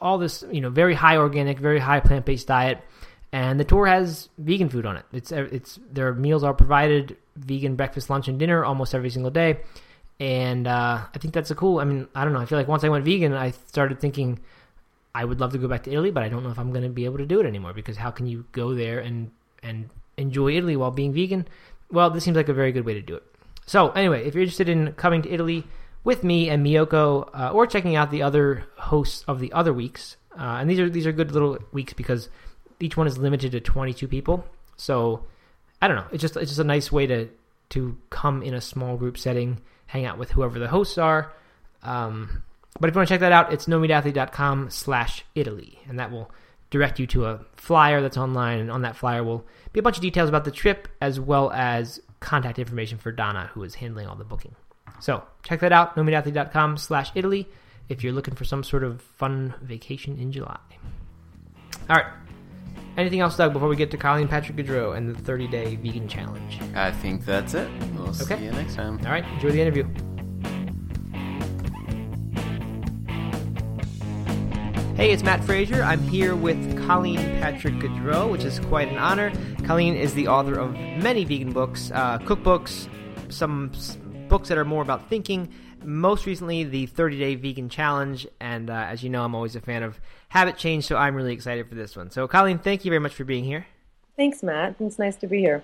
all 0.00 0.18
this, 0.18 0.44
you 0.50 0.60
know, 0.60 0.70
very 0.70 0.94
high 0.94 1.16
organic, 1.16 1.58
very 1.58 1.80
high 1.80 2.00
plant 2.00 2.24
based 2.24 2.46
diet. 2.46 2.80
And 3.32 3.58
the 3.58 3.64
tour 3.64 3.86
has 3.86 4.28
vegan 4.38 4.68
food 4.68 4.86
on 4.86 4.96
it. 4.96 5.04
It's 5.12 5.32
it's 5.32 5.80
their 5.90 6.14
meals 6.14 6.44
are 6.44 6.54
provided 6.54 7.16
vegan 7.34 7.74
breakfast, 7.74 8.08
lunch, 8.08 8.28
and 8.28 8.38
dinner 8.38 8.64
almost 8.64 8.94
every 8.94 9.10
single 9.10 9.32
day. 9.32 9.58
And 10.20 10.66
uh, 10.66 11.00
I 11.12 11.18
think 11.18 11.34
that's 11.34 11.50
a 11.50 11.56
cool. 11.56 11.80
I 11.80 11.84
mean, 11.84 12.06
I 12.14 12.24
don't 12.24 12.32
know. 12.32 12.38
I 12.38 12.46
feel 12.46 12.56
like 12.56 12.68
once 12.68 12.84
I 12.84 12.88
went 12.88 13.04
vegan, 13.04 13.34
I 13.34 13.50
started 13.50 14.00
thinking 14.00 14.38
I 15.16 15.24
would 15.24 15.40
love 15.40 15.52
to 15.52 15.58
go 15.58 15.66
back 15.66 15.84
to 15.84 15.90
Italy, 15.90 16.10
but 16.10 16.22
I 16.22 16.28
don't 16.28 16.42
know 16.42 16.50
if 16.50 16.58
I'm 16.58 16.72
going 16.72 16.82
to 16.82 16.90
be 16.90 17.06
able 17.06 17.16
to 17.16 17.24
do 17.24 17.40
it 17.40 17.46
anymore 17.46 17.72
because 17.72 17.96
how 17.96 18.10
can 18.10 18.26
you 18.26 18.44
go 18.52 18.74
there 18.74 18.98
and 19.00 19.30
and 19.62 19.88
enjoy 20.18 20.54
Italy 20.54 20.76
while 20.76 20.90
being 20.90 21.14
vegan? 21.14 21.48
Well, 21.90 22.10
this 22.10 22.24
seems 22.24 22.36
like 22.36 22.50
a 22.50 22.52
very 22.52 22.70
good 22.70 22.84
way 22.84 22.92
to 22.92 23.00
do 23.00 23.14
it. 23.16 23.22
So 23.64 23.90
anyway, 23.92 24.26
if 24.26 24.34
you're 24.34 24.42
interested 24.42 24.68
in 24.68 24.92
coming 24.92 25.22
to 25.22 25.32
Italy 25.32 25.64
with 26.04 26.22
me 26.22 26.50
and 26.50 26.64
Miyoko, 26.64 27.30
uh, 27.32 27.50
or 27.50 27.66
checking 27.66 27.96
out 27.96 28.10
the 28.10 28.22
other 28.22 28.64
hosts 28.76 29.24
of 29.26 29.40
the 29.40 29.50
other 29.54 29.72
weeks, 29.72 30.16
uh, 30.38 30.58
and 30.60 30.68
these 30.68 30.78
are 30.78 30.90
these 30.90 31.06
are 31.06 31.12
good 31.12 31.32
little 31.32 31.58
weeks 31.72 31.94
because 31.94 32.28
each 32.78 32.98
one 32.98 33.06
is 33.06 33.16
limited 33.16 33.52
to 33.52 33.60
22 33.60 34.06
people. 34.08 34.44
So 34.76 35.24
I 35.80 35.88
don't 35.88 35.96
know. 35.96 36.08
It's 36.12 36.20
just 36.20 36.36
it's 36.36 36.50
just 36.50 36.60
a 36.60 36.64
nice 36.64 36.92
way 36.92 37.06
to 37.06 37.30
to 37.70 37.96
come 38.10 38.42
in 38.42 38.52
a 38.52 38.60
small 38.60 38.98
group 38.98 39.16
setting, 39.16 39.62
hang 39.86 40.04
out 40.04 40.18
with 40.18 40.32
whoever 40.32 40.58
the 40.58 40.68
hosts 40.68 40.98
are. 40.98 41.32
Um, 41.82 42.42
but 42.80 42.88
if 42.88 42.94
you 42.94 42.98
want 42.98 43.08
to 43.08 43.14
check 43.14 43.20
that 43.20 43.32
out, 43.32 43.52
it's 43.52 43.66
nomeatathlete.com 43.66 44.70
slash 44.70 45.24
Italy, 45.34 45.78
and 45.88 45.98
that 45.98 46.10
will 46.10 46.30
direct 46.70 46.98
you 46.98 47.06
to 47.06 47.26
a 47.26 47.40
flyer 47.56 48.00
that's 48.02 48.16
online, 48.16 48.58
and 48.58 48.70
on 48.70 48.82
that 48.82 48.96
flyer 48.96 49.22
will 49.22 49.44
be 49.72 49.80
a 49.80 49.82
bunch 49.82 49.96
of 49.96 50.02
details 50.02 50.28
about 50.28 50.44
the 50.44 50.50
trip 50.50 50.88
as 51.00 51.18
well 51.20 51.50
as 51.52 52.00
contact 52.20 52.58
information 52.58 52.98
for 52.98 53.12
Donna, 53.12 53.50
who 53.54 53.62
is 53.62 53.74
handling 53.76 54.06
all 54.06 54.16
the 54.16 54.24
booking. 54.24 54.54
So 55.00 55.22
check 55.42 55.60
that 55.60 55.72
out, 55.72 55.96
nomeatathlete.com 55.96 56.76
slash 56.78 57.10
Italy, 57.14 57.48
if 57.88 58.02
you're 58.02 58.12
looking 58.12 58.34
for 58.34 58.44
some 58.44 58.64
sort 58.64 58.82
of 58.82 59.00
fun 59.00 59.54
vacation 59.62 60.18
in 60.18 60.32
July. 60.32 60.58
All 61.88 61.96
right. 61.96 62.06
Anything 62.96 63.20
else, 63.20 63.36
Doug, 63.36 63.52
before 63.52 63.68
we 63.68 63.76
get 63.76 63.90
to 63.90 63.98
Colleen 63.98 64.26
Patrick 64.26 64.56
Goudreau 64.56 64.96
and 64.96 65.14
the 65.14 65.22
30 65.22 65.48
day 65.48 65.76
vegan 65.76 66.08
challenge? 66.08 66.58
I 66.74 66.90
think 66.90 67.24
that's 67.26 67.52
it. 67.54 67.68
We'll 67.94 68.08
Okay. 68.08 68.38
see 68.38 68.44
you 68.44 68.52
next 68.52 68.74
time. 68.74 68.98
All 69.04 69.12
right, 69.12 69.24
enjoy 69.34 69.50
the 69.50 69.60
interview. 69.60 69.86
Hey, 74.96 75.12
it's 75.12 75.22
Matt 75.22 75.44
Frazier. 75.44 75.82
I'm 75.82 76.00
here 76.00 76.34
with 76.34 76.86
Colleen 76.86 77.18
Patrick 77.38 77.74
Goudreau, 77.74 78.30
which 78.30 78.44
is 78.44 78.58
quite 78.60 78.88
an 78.88 78.96
honor. 78.96 79.30
Colleen 79.64 79.94
is 79.94 80.14
the 80.14 80.28
author 80.28 80.58
of 80.58 80.72
many 80.72 81.22
vegan 81.24 81.52
books, 81.52 81.90
uh, 81.92 82.16
cookbooks, 82.20 82.88
some 83.28 83.72
books 84.28 84.48
that 84.48 84.56
are 84.56 84.64
more 84.64 84.80
about 84.80 85.10
thinking. 85.10 85.52
Most 85.84 86.24
recently, 86.24 86.64
the 86.64 86.86
30 86.86 87.18
Day 87.18 87.34
Vegan 87.34 87.68
Challenge, 87.68 88.26
and 88.40 88.70
uh, 88.70 88.72
as 88.72 89.02
you 89.02 89.10
know, 89.10 89.22
I'm 89.22 89.34
always 89.34 89.54
a 89.54 89.60
fan 89.60 89.82
of 89.82 90.00
habit 90.30 90.56
change, 90.56 90.86
so 90.86 90.96
I'm 90.96 91.14
really 91.14 91.34
excited 91.34 91.68
for 91.68 91.74
this 91.74 91.94
one. 91.94 92.10
So, 92.10 92.26
Colleen, 92.26 92.58
thank 92.58 92.86
you 92.86 92.90
very 92.90 93.00
much 93.00 93.12
for 93.12 93.24
being 93.24 93.44
here. 93.44 93.66
Thanks, 94.16 94.42
Matt. 94.42 94.76
It's 94.80 94.98
nice 94.98 95.16
to 95.16 95.26
be 95.26 95.40
here. 95.40 95.62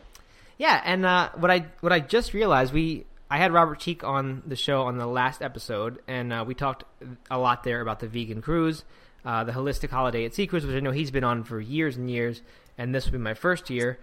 Yeah, 0.59 0.79
and 0.85 1.07
uh, 1.07 1.31
what 1.37 1.51
I 1.51 1.65
what 1.81 1.91
I 1.91 2.01
just 2.01 2.35
realized 2.35 2.75
we 2.75 3.07
I 3.31 3.39
had 3.39 3.51
Robert 3.51 3.79
Cheeke 3.79 4.05
on 4.05 4.43
the 4.47 4.57
show 4.57 4.83
on 4.83 4.99
the 4.99 5.07
last 5.07 5.41
episode, 5.41 6.01
and 6.07 6.35
uh, 6.35 6.45
we 6.47 6.55
talked 6.55 6.85
a 7.31 7.39
lot 7.39 7.65
there 7.65 7.81
about 7.81 8.01
the 8.01 8.07
vegan 8.07 8.43
cruise, 8.43 8.85
uh, 9.25 9.45
the 9.45 9.53
holistic 9.53 9.91
holiday 9.91 10.25
at 10.25 10.35
sea 10.35 10.47
cruise, 10.47 10.67
which 10.67 10.75
I 10.77 10.81
know 10.81 10.91
he's 10.91 11.11
been 11.11 11.25
on 11.25 11.45
for 11.45 11.61
years 11.61 11.97
and 11.97 12.11
years, 12.11 12.43
and 12.79 12.95
this 12.95 13.05
will 13.05 13.13
be 13.13 13.19
my 13.19 13.35
first 13.35 13.71
year. 13.71 13.99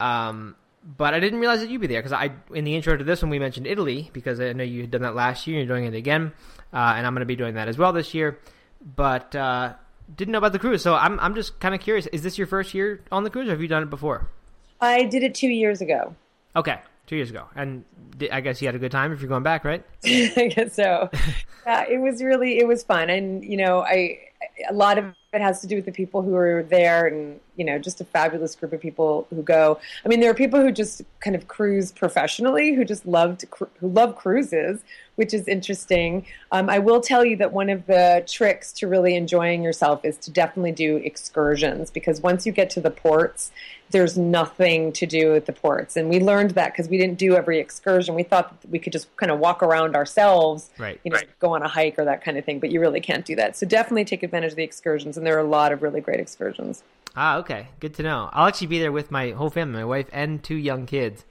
Um, 0.00 0.56
but 0.84 1.14
I 1.14 1.20
didn't 1.20 1.38
realize 1.38 1.60
that 1.60 1.70
you'd 1.70 1.80
be 1.80 1.86
there 1.86 2.00
because 2.00 2.12
I 2.12 2.30
in 2.52 2.64
the 2.64 2.74
intro 2.74 2.96
to 2.96 3.04
this 3.04 3.22
one 3.22 3.30
we 3.30 3.38
mentioned 3.38 3.66
Italy 3.66 4.10
because 4.12 4.40
I 4.40 4.52
know 4.52 4.64
you 4.64 4.82
had 4.82 4.90
done 4.90 5.02
that 5.02 5.14
last 5.14 5.46
year. 5.46 5.58
You're 5.58 5.66
doing 5.66 5.84
it 5.84 5.94
again, 5.94 6.32
uh, 6.72 6.94
and 6.96 7.06
I'm 7.06 7.14
going 7.14 7.20
to 7.20 7.26
be 7.26 7.36
doing 7.36 7.54
that 7.54 7.68
as 7.68 7.78
well 7.78 7.92
this 7.92 8.14
year. 8.14 8.38
But 8.84 9.34
uh, 9.36 9.74
didn't 10.14 10.32
know 10.32 10.38
about 10.38 10.52
the 10.52 10.58
cruise, 10.58 10.82
so 10.82 10.94
I'm 10.94 11.20
I'm 11.20 11.34
just 11.34 11.60
kind 11.60 11.74
of 11.74 11.80
curious. 11.80 12.06
Is 12.08 12.22
this 12.22 12.36
your 12.36 12.46
first 12.46 12.74
year 12.74 13.00
on 13.12 13.22
the 13.24 13.30
cruise, 13.30 13.48
or 13.48 13.52
have 13.52 13.62
you 13.62 13.68
done 13.68 13.84
it 13.84 13.90
before? 13.90 14.28
I 14.80 15.04
did 15.04 15.22
it 15.22 15.34
two 15.34 15.48
years 15.48 15.80
ago. 15.80 16.16
Okay, 16.56 16.78
two 17.06 17.16
years 17.16 17.30
ago, 17.30 17.46
and 17.54 17.84
I 18.32 18.40
guess 18.40 18.60
you 18.60 18.66
had 18.66 18.74
a 18.74 18.78
good 18.78 18.90
time 18.90 19.12
if 19.12 19.20
you're 19.20 19.28
going 19.28 19.44
back, 19.44 19.64
right? 19.64 19.84
I 20.04 20.52
guess 20.54 20.74
so. 20.74 21.10
yeah, 21.66 21.84
it 21.88 22.00
was 22.00 22.22
really 22.22 22.58
it 22.58 22.66
was 22.66 22.82
fun, 22.82 23.08
and 23.08 23.44
you 23.44 23.56
know, 23.56 23.82
I 23.82 24.18
a 24.68 24.72
lot 24.72 24.98
of 24.98 25.14
it 25.32 25.40
has 25.40 25.62
to 25.62 25.66
do 25.66 25.76
with 25.76 25.86
the 25.86 25.92
people 25.92 26.20
who 26.20 26.34
are 26.34 26.62
there, 26.62 27.06
and 27.06 27.40
you 27.56 27.64
know, 27.64 27.78
just 27.78 28.00
a 28.02 28.04
fabulous 28.04 28.54
group 28.54 28.72
of 28.72 28.80
people 28.80 29.26
who 29.30 29.42
go. 29.42 29.80
I 30.04 30.08
mean, 30.08 30.20
there 30.20 30.30
are 30.30 30.34
people 30.34 30.60
who 30.60 30.70
just 30.70 31.02
kind 31.20 31.34
of 31.34 31.48
cruise 31.48 31.90
professionally, 31.90 32.74
who 32.74 32.84
just 32.84 33.06
loved 33.06 33.44
who 33.80 33.88
love 33.88 34.16
cruises, 34.16 34.82
which 35.16 35.32
is 35.32 35.48
interesting. 35.48 36.26
Um, 36.50 36.68
I 36.68 36.80
will 36.80 37.00
tell 37.00 37.24
you 37.24 37.36
that 37.36 37.52
one 37.52 37.70
of 37.70 37.86
the 37.86 38.24
tricks 38.28 38.72
to 38.74 38.88
really 38.88 39.16
enjoying 39.16 39.62
yourself 39.62 40.04
is 40.04 40.18
to 40.18 40.30
definitely 40.30 40.72
do 40.72 40.96
excursions 40.96 41.90
because 41.90 42.20
once 42.20 42.44
you 42.44 42.52
get 42.52 42.68
to 42.70 42.80
the 42.80 42.90
ports, 42.90 43.52
there's 43.92 44.18
nothing 44.18 44.92
to 44.94 45.06
do 45.06 45.34
at 45.34 45.46
the 45.46 45.52
ports. 45.52 45.96
And 45.96 46.08
we 46.08 46.18
learned 46.20 46.52
that 46.52 46.72
because 46.72 46.88
we 46.88 46.98
didn't 46.98 47.18
do 47.18 47.36
every 47.36 47.58
excursion. 47.60 48.14
We 48.14 48.22
thought 48.24 48.60
that 48.62 48.70
we 48.70 48.78
could 48.78 48.92
just 48.92 49.14
kind 49.16 49.30
of 49.30 49.38
walk 49.38 49.62
around 49.62 49.94
ourselves, 49.94 50.70
Right. 50.78 51.00
you 51.04 51.10
know, 51.12 51.18
go 51.38 51.54
on 51.54 51.62
a 51.62 51.68
hike 51.68 51.98
or 51.98 52.04
that 52.04 52.24
kind 52.24 52.36
of 52.36 52.44
thing, 52.44 52.58
but 52.58 52.70
you 52.70 52.80
really 52.80 53.00
can't 53.00 53.24
do 53.24 53.36
that. 53.36 53.56
So 53.56 53.66
definitely 53.66 54.04
take 54.04 54.22
advantage 54.22 54.50
of 54.52 54.56
the 54.56 54.64
excursions. 54.64 55.16
And 55.16 55.24
there 55.26 55.36
are 55.36 55.40
a 55.40 55.48
lot 55.48 55.70
of 55.72 55.82
really 55.82 56.00
great 56.00 56.18
excursions. 56.20 56.82
Ah, 57.14 57.36
okay, 57.36 57.68
good 57.80 57.94
to 57.94 58.02
know. 58.02 58.30
I'll 58.32 58.48
actually 58.48 58.68
be 58.68 58.78
there 58.78 58.90
with 58.92 59.10
my 59.10 59.30
whole 59.30 59.50
family, 59.50 59.78
my 59.80 59.84
wife 59.84 60.08
and 60.12 60.42
two 60.42 60.56
young 60.56 60.86
kids. 60.86 61.24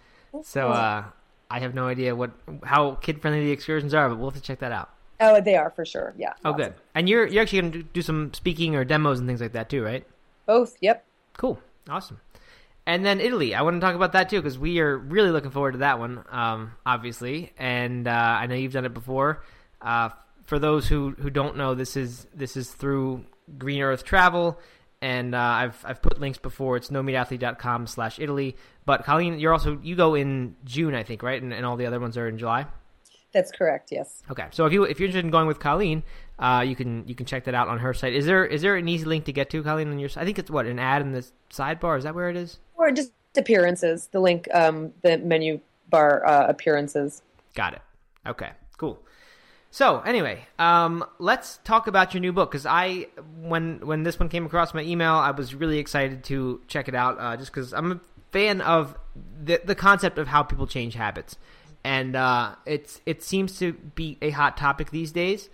So 0.43 0.69
uh, 0.69 1.03
I 1.49 1.59
have 1.59 1.73
no 1.73 1.87
idea 1.87 2.15
what 2.15 2.31
how 2.63 2.95
kid 3.01 3.21
friendly 3.21 3.43
the 3.45 3.51
excursions 3.51 3.93
are, 3.93 4.07
but 4.07 4.17
we'll 4.17 4.29
have 4.29 4.39
to 4.39 4.45
check 4.45 4.59
that 4.59 4.71
out. 4.71 4.89
Oh, 5.19 5.41
they 5.41 5.55
are 5.55 5.69
for 5.71 5.83
sure. 5.85 6.13
Yeah. 6.17 6.33
Oh, 6.45 6.51
lots 6.51 6.63
good. 6.63 6.73
And 6.95 7.09
you're 7.09 7.25
you're 7.27 7.41
actually 7.41 7.61
going 7.61 7.71
to 7.73 7.83
do 7.83 8.01
some 8.01 8.33
speaking 8.33 8.75
or 8.75 8.85
demos 8.85 9.19
and 9.19 9.27
things 9.27 9.41
like 9.41 9.53
that 9.53 9.69
too, 9.69 9.83
right? 9.83 10.05
Both. 10.45 10.77
Yep. 10.81 11.03
Cool, 11.37 11.59
awesome. 11.89 12.19
And 12.85 13.05
then 13.05 13.19
Italy, 13.19 13.53
I 13.53 13.61
want 13.61 13.75
to 13.75 13.79
talk 13.79 13.95
about 13.95 14.13
that 14.13 14.29
too 14.29 14.41
because 14.41 14.57
we 14.57 14.79
are 14.79 14.97
really 14.97 15.29
looking 15.29 15.51
forward 15.51 15.73
to 15.73 15.77
that 15.79 15.99
one, 15.99 16.23
um, 16.29 16.73
obviously. 16.85 17.53
And 17.57 18.07
uh, 18.07 18.11
I 18.11 18.47
know 18.47 18.55
you've 18.55 18.73
done 18.73 18.85
it 18.85 18.93
before. 18.93 19.43
Uh, 19.81 20.09
for 20.45 20.59
those 20.59 20.87
who, 20.87 21.11
who 21.11 21.29
don't 21.29 21.57
know, 21.57 21.75
this 21.75 21.95
is 21.95 22.27
this 22.33 22.57
is 22.57 22.71
through 22.71 23.25
Green 23.57 23.81
Earth 23.81 24.03
Travel, 24.03 24.59
and 25.01 25.33
uh, 25.35 25.39
I've 25.39 25.85
I've 25.85 26.01
put 26.01 26.19
links 26.19 26.39
before. 26.39 26.75
It's 26.75 26.89
nomeatathlete.com 26.89 27.87
slash 27.87 28.19
Italy. 28.19 28.55
But 28.85 29.05
Colleen, 29.05 29.39
you're 29.39 29.53
also 29.53 29.79
you 29.81 29.95
go 29.95 30.15
in 30.15 30.55
June, 30.65 30.95
I 30.95 31.03
think, 31.03 31.23
right? 31.23 31.41
And, 31.41 31.53
and 31.53 31.65
all 31.65 31.77
the 31.77 31.85
other 31.85 31.99
ones 31.99 32.17
are 32.17 32.27
in 32.27 32.37
July. 32.37 32.65
That's 33.31 33.51
correct. 33.51 33.89
Yes. 33.91 34.21
Okay, 34.29 34.47
so 34.51 34.65
if 34.65 34.73
you 34.73 34.83
if 34.83 34.99
you're 34.99 35.07
interested 35.07 35.25
in 35.25 35.31
going 35.31 35.47
with 35.47 35.59
Colleen, 35.59 36.03
uh, 36.37 36.65
you 36.67 36.75
can 36.75 37.07
you 37.07 37.15
can 37.15 37.25
check 37.25 37.45
that 37.45 37.55
out 37.55 37.69
on 37.69 37.79
her 37.79 37.93
site. 37.93 38.13
Is 38.13 38.25
there 38.25 38.45
is 38.45 38.61
there 38.61 38.75
an 38.75 38.87
easy 38.87 39.05
link 39.05 39.25
to 39.25 39.31
get 39.31 39.49
to 39.51 39.63
Colleen 39.63 39.89
on 39.89 39.99
your? 39.99 40.09
site? 40.09 40.23
I 40.23 40.25
think 40.25 40.37
it's 40.37 40.51
what 40.51 40.65
an 40.65 40.79
ad 40.79 41.01
in 41.01 41.11
the 41.11 41.25
sidebar. 41.49 41.97
Is 41.97 42.03
that 42.03 42.13
where 42.13 42.29
it 42.29 42.35
is? 42.35 42.59
Or 42.81 42.91
just 42.91 43.11
appearances. 43.37 44.09
The 44.11 44.19
link, 44.19 44.47
um, 44.51 44.91
the 45.03 45.19
menu 45.19 45.59
bar 45.87 46.25
uh, 46.25 46.47
appearances. 46.47 47.21
Got 47.53 47.73
it. 47.73 47.81
Okay, 48.25 48.49
cool. 48.77 48.99
So 49.69 49.99
anyway, 49.99 50.47
um, 50.57 51.05
let's 51.19 51.59
talk 51.63 51.85
about 51.85 52.13
your 52.15 52.21
new 52.21 52.33
book 52.33 52.49
because 52.51 52.65
I 52.65 53.05
when 53.39 53.85
when 53.85 54.01
this 54.01 54.19
one 54.19 54.29
came 54.29 54.47
across 54.47 54.73
my 54.73 54.81
email, 54.81 55.13
I 55.13 55.29
was 55.29 55.53
really 55.53 55.77
excited 55.77 56.23
to 56.25 56.59
check 56.67 56.87
it 56.87 56.95
out 56.95 57.17
uh, 57.19 57.37
just 57.37 57.51
because 57.53 57.71
I'm 57.71 57.91
a 57.91 57.99
fan 58.31 58.61
of 58.61 58.97
the 59.43 59.61
the 59.63 59.75
concept 59.75 60.17
of 60.17 60.27
how 60.27 60.41
people 60.41 60.65
change 60.65 60.95
habits, 60.95 61.37
and 61.83 62.15
uh, 62.15 62.55
it's 62.65 62.99
it 63.05 63.21
seems 63.21 63.59
to 63.59 63.73
be 63.73 64.17
a 64.23 64.31
hot 64.31 64.57
topic 64.57 64.89
these 64.89 65.11
days, 65.11 65.49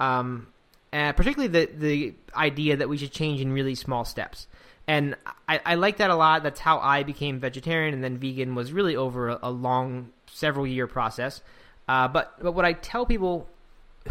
um, 0.00 0.48
and 0.92 1.16
particularly 1.16 1.48
the 1.48 1.72
the 1.72 2.14
idea 2.36 2.76
that 2.76 2.88
we 2.88 2.98
should 2.98 3.12
change 3.12 3.40
in 3.40 3.52
really 3.52 3.76
small 3.76 4.04
steps. 4.04 4.48
And 4.88 5.16
I, 5.48 5.60
I 5.64 5.74
like 5.76 5.98
that 5.98 6.10
a 6.10 6.16
lot. 6.16 6.42
That's 6.42 6.60
how 6.60 6.78
I 6.78 7.02
became 7.02 7.38
vegetarian 7.38 7.94
and 7.94 8.02
then 8.02 8.18
vegan 8.18 8.54
was 8.54 8.72
really 8.72 8.96
over 8.96 9.28
a, 9.30 9.38
a 9.44 9.50
long, 9.50 10.10
several 10.26 10.66
year 10.66 10.86
process. 10.86 11.40
Uh, 11.88 12.08
but 12.08 12.34
but 12.42 12.52
what 12.52 12.64
I 12.64 12.72
tell 12.72 13.06
people 13.06 13.48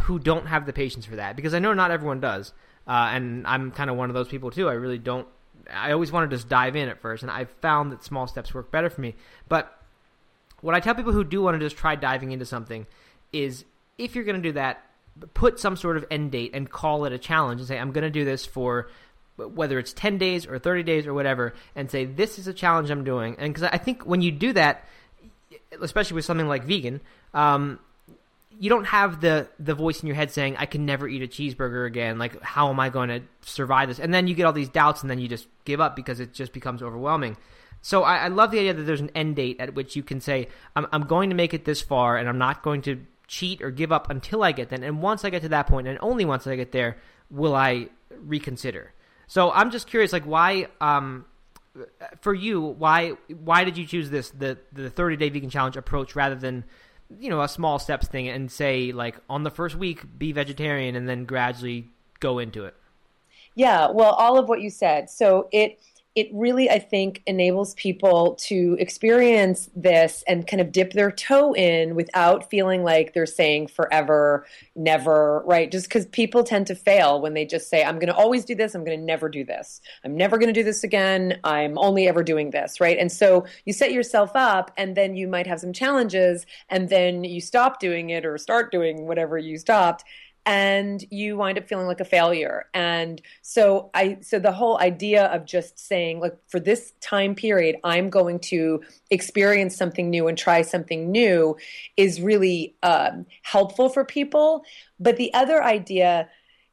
who 0.02 0.20
don't 0.20 0.48
have 0.48 0.66
the 0.66 0.74
patience 0.74 1.06
for 1.06 1.18
that, 1.18 1.36
because 1.36 1.54
I 1.54 1.60
know 1.60 1.74
not 1.74 1.92
everyone 1.92 2.20
does, 2.20 2.54
uh, 2.88 3.10
and 3.12 3.46
I'm 3.46 3.72
kind 3.72 3.90
of 3.90 3.98
one 3.98 4.10
of 4.10 4.14
those 4.14 4.28
people 4.28 4.52
too. 4.52 4.70
I 4.70 4.74
really 4.74 4.98
don't. 4.98 5.28
I 5.70 5.92
always 5.92 6.12
want 6.12 6.30
to 6.30 6.36
just 6.36 6.50
dive 6.50 6.76
in 6.76 6.90
at 6.90 7.00
first, 7.02 7.24
and 7.24 7.32
I've 7.32 7.50
found 7.62 7.92
that 7.92 8.04
small 8.04 8.28
steps 8.28 8.54
work 8.54 8.72
better 8.72 8.90
for 8.90 9.02
me. 9.02 9.16
But 9.48 9.78
what 10.62 10.76
I 10.76 10.80
tell 10.80 10.96
people 10.96 11.14
who 11.14 11.24
do 11.24 11.42
want 11.42 11.60
to 11.60 11.66
just 11.66 11.78
try 11.78 11.96
diving 11.96 12.32
into 12.32 12.46
something 12.46 12.88
is 13.32 13.66
if 13.98 14.16
you're 14.16 14.24
going 14.24 14.42
to 14.42 14.50
do 14.50 14.54
that, 14.54 14.84
put 15.34 15.60
some 15.60 15.76
sort 15.76 15.98
of 15.98 16.06
end 16.10 16.32
date 16.32 16.52
and 16.54 16.70
call 16.70 17.06
it 17.06 17.14
a 17.14 17.18
challenge 17.18 17.62
and 17.62 17.68
say, 17.68 17.78
I'm 17.78 17.92
going 17.92 18.04
to 18.04 18.10
do 18.10 18.26
this 18.26 18.46
for 18.46 18.90
whether 19.50 19.80
it's 19.80 19.94
10 19.94 20.18
days 20.18 20.46
or 20.46 20.60
30 20.60 20.84
days 20.84 21.08
or 21.08 21.14
whatever, 21.14 21.54
and 21.76 21.90
say, 21.90 22.06
this 22.06 22.40
is 22.40 22.48
a 22.48 22.54
challenge 22.54 22.90
I'm 22.90 23.04
doing. 23.04 23.36
And 23.40 23.54
because 23.54 23.70
I 23.72 23.78
think 23.78 24.04
when 24.04 24.22
you 24.22 24.32
do 24.32 24.54
that, 24.54 24.86
especially 25.82 26.16
with 26.16 26.26
something 26.26 26.48
like 26.48 26.64
vegan, 26.64 27.02
um, 27.34 27.80
you 28.60 28.70
don't 28.70 28.86
have 28.86 29.22
the 29.22 29.48
the 29.60 29.74
voice 29.74 30.02
in 30.02 30.08
your 30.08 30.16
head 30.16 30.30
saying 30.30 30.56
I 30.58 30.68
can 30.68 30.86
never 30.86 31.08
eat 31.08 31.24
a 31.24 31.28
cheeseburger 31.28 31.88
again. 31.88 32.20
Like 32.20 32.40
how 32.42 32.70
am 32.70 32.80
I 32.80 32.90
going 32.90 33.10
to 33.10 33.22
survive 33.42 33.90
this? 33.90 34.00
And 34.00 34.14
then 34.14 34.28
you 34.28 34.36
get 34.36 34.46
all 34.46 34.54
these 34.54 34.70
doubts, 34.70 35.02
and 35.02 35.10
then 35.10 35.20
you 35.20 35.28
just 35.28 35.48
give 35.66 35.82
up 35.82 35.96
because 35.96 36.20
it 36.20 36.34
just 36.34 36.54
becomes 36.54 36.84
overwhelming. 36.84 37.38
So 37.82 38.04
I, 38.04 38.18
I 38.18 38.28
love 38.28 38.52
the 38.52 38.60
idea 38.60 38.76
that 38.76 38.84
there's 38.84 39.02
an 39.02 39.10
end 39.16 39.36
date 39.36 39.60
at 39.60 39.74
which 39.74 39.96
you 39.96 40.04
can 40.04 40.22
say 40.22 40.48
I'm, 40.76 40.86
I'm 40.92 41.04
going 41.04 41.32
to 41.32 41.36
make 41.36 41.54
it 41.54 41.66
this 41.66 41.82
far, 41.82 42.18
and 42.18 42.30
I'm 42.30 42.38
not 42.38 42.62
going 42.62 42.84
to 42.84 43.04
cheat 43.28 43.62
or 43.62 43.72
give 43.72 43.92
up 43.92 44.10
until 44.10 44.44
I 44.44 44.52
get 44.52 44.70
there. 44.70 44.84
And 44.84 45.02
once 45.02 45.26
I 45.26 45.30
get 45.30 45.42
to 45.42 45.50
that 45.50 45.66
point, 45.66 45.88
and 45.88 45.98
only 46.02 46.26
once 46.26 46.46
I 46.46 46.56
get 46.56 46.72
there, 46.72 46.98
will 47.32 47.56
I 47.56 47.88
reconsider. 48.12 48.94
So 49.32 49.50
I'm 49.50 49.72
just 49.72 49.88
curious, 49.88 50.12
like 50.12 50.26
why, 50.26 50.68
um, 50.82 51.24
for 52.20 52.34
you, 52.34 52.60
why 52.60 53.12
why 53.30 53.64
did 53.64 53.78
you 53.78 53.86
choose 53.86 54.10
this 54.10 54.30
the 54.32 54.58
the 54.74 54.90
30 54.90 55.16
day 55.16 55.30
vegan 55.30 55.50
challenge 55.50 55.78
approach 55.78 56.18
rather 56.18 56.36
than 56.36 56.66
you 57.18 57.30
know 57.30 57.42
a 57.42 57.48
small 57.48 57.80
steps 57.80 58.10
thing 58.10 58.28
and 58.28 58.52
say 58.52 58.92
like 58.92 59.16
on 59.30 59.44
the 59.44 59.50
first 59.50 59.78
week 59.78 60.04
be 60.18 60.34
vegetarian 60.34 60.98
and 60.98 61.08
then 61.08 61.24
gradually 61.24 61.88
go 62.20 62.40
into 62.40 62.66
it? 62.66 62.76
Yeah, 63.56 63.90
well, 63.90 64.12
all 64.16 64.38
of 64.38 64.50
what 64.50 64.60
you 64.60 64.70
said. 64.70 65.10
So 65.10 65.48
it 65.54 65.80
it 66.14 66.28
really, 66.34 66.70
I 66.70 66.80
think, 66.80 67.24
enables 67.26 67.74
people 67.76 68.36
to 68.42 68.76
experience 68.80 69.70
this 69.74 70.26
and 70.28 70.46
kind 70.46 70.60
of 70.60 70.74
dip 70.74 70.92
their 70.92 71.10
toe 71.10 71.54
in 71.54 71.96
without 71.96 72.50
feeling 72.50 72.84
like 72.84 73.14
they're 73.14 73.26
saying 73.26 73.68
forever, 73.68 74.46
never, 74.76 75.42
right? 75.46 75.72
Just 75.72 75.88
because 75.88 76.06
people 76.08 76.44
tend 76.44 76.68
to 76.68 76.76
fail 76.76 77.22
when 77.22 77.34
they 77.34 77.46
just 77.46 77.70
say, 77.70 77.82
I'm 77.82 77.96
going 77.96 78.08
to 78.08 78.16
always 78.16 78.44
do 78.44 78.56
this, 78.56 78.76
I'm 78.76 78.84
going 78.84 79.00
to 79.00 79.06
never 79.06 79.30
do 79.30 79.46
this, 79.46 79.80
I'm 80.04 80.18
never 80.18 80.38
going 80.38 80.54
to 80.54 80.60
do 80.60 80.66
this 80.66 80.84
again, 80.84 81.40
I'm 81.46 81.78
only 81.78 82.10
ever 82.10 82.24
doing 82.24 82.52
this, 82.52 82.82
right? 82.82 82.98
And 82.98 83.10
so 83.10 83.46
you 83.64 83.72
set 83.72 83.94
yourself 83.94 84.32
up, 84.36 84.72
and 84.76 84.98
then 84.98 85.16
you 85.16 85.30
might 85.30 85.48
have 85.48 85.62
some 85.62 85.72
challenges, 85.72 86.46
and 86.68 86.90
then 86.90 87.24
you 87.24 87.40
stop 87.40 87.80
doing 87.80 88.10
it 88.10 88.26
or 88.26 88.38
start 88.38 88.70
doing 88.70 89.08
whatever 89.08 89.38
you 89.38 89.58
stopped 89.58 90.04
and 90.46 91.06
you 91.12 91.38
wind 91.38 91.58
up 91.58 91.68
feeling 91.68 91.88
like 91.88 92.00
a 92.00 92.06
failure. 92.06 92.66
And 92.74 93.22
so 93.42 93.90
i 93.94 94.18
so 94.22 94.40
the 94.40 94.52
whole 94.52 94.80
idea 94.80 95.26
of 95.26 95.46
just 95.46 95.78
saying 95.80 96.20
like 96.20 96.36
for 96.48 96.60
this 96.60 96.94
time 97.02 97.36
period 97.36 97.76
i'm 97.84 98.10
going 98.10 98.40
to 98.40 98.82
experience 99.10 99.76
something 99.76 100.10
new 100.10 100.28
and 100.28 100.38
try 100.38 100.62
something 100.62 101.12
new 101.12 101.56
is 101.98 102.22
really 102.22 102.76
um, 102.84 103.26
helpful 103.44 103.90
for 103.90 104.06
people. 104.06 104.64
But 105.00 105.18
the 105.18 105.34
other 105.34 105.64
idea 105.64 106.30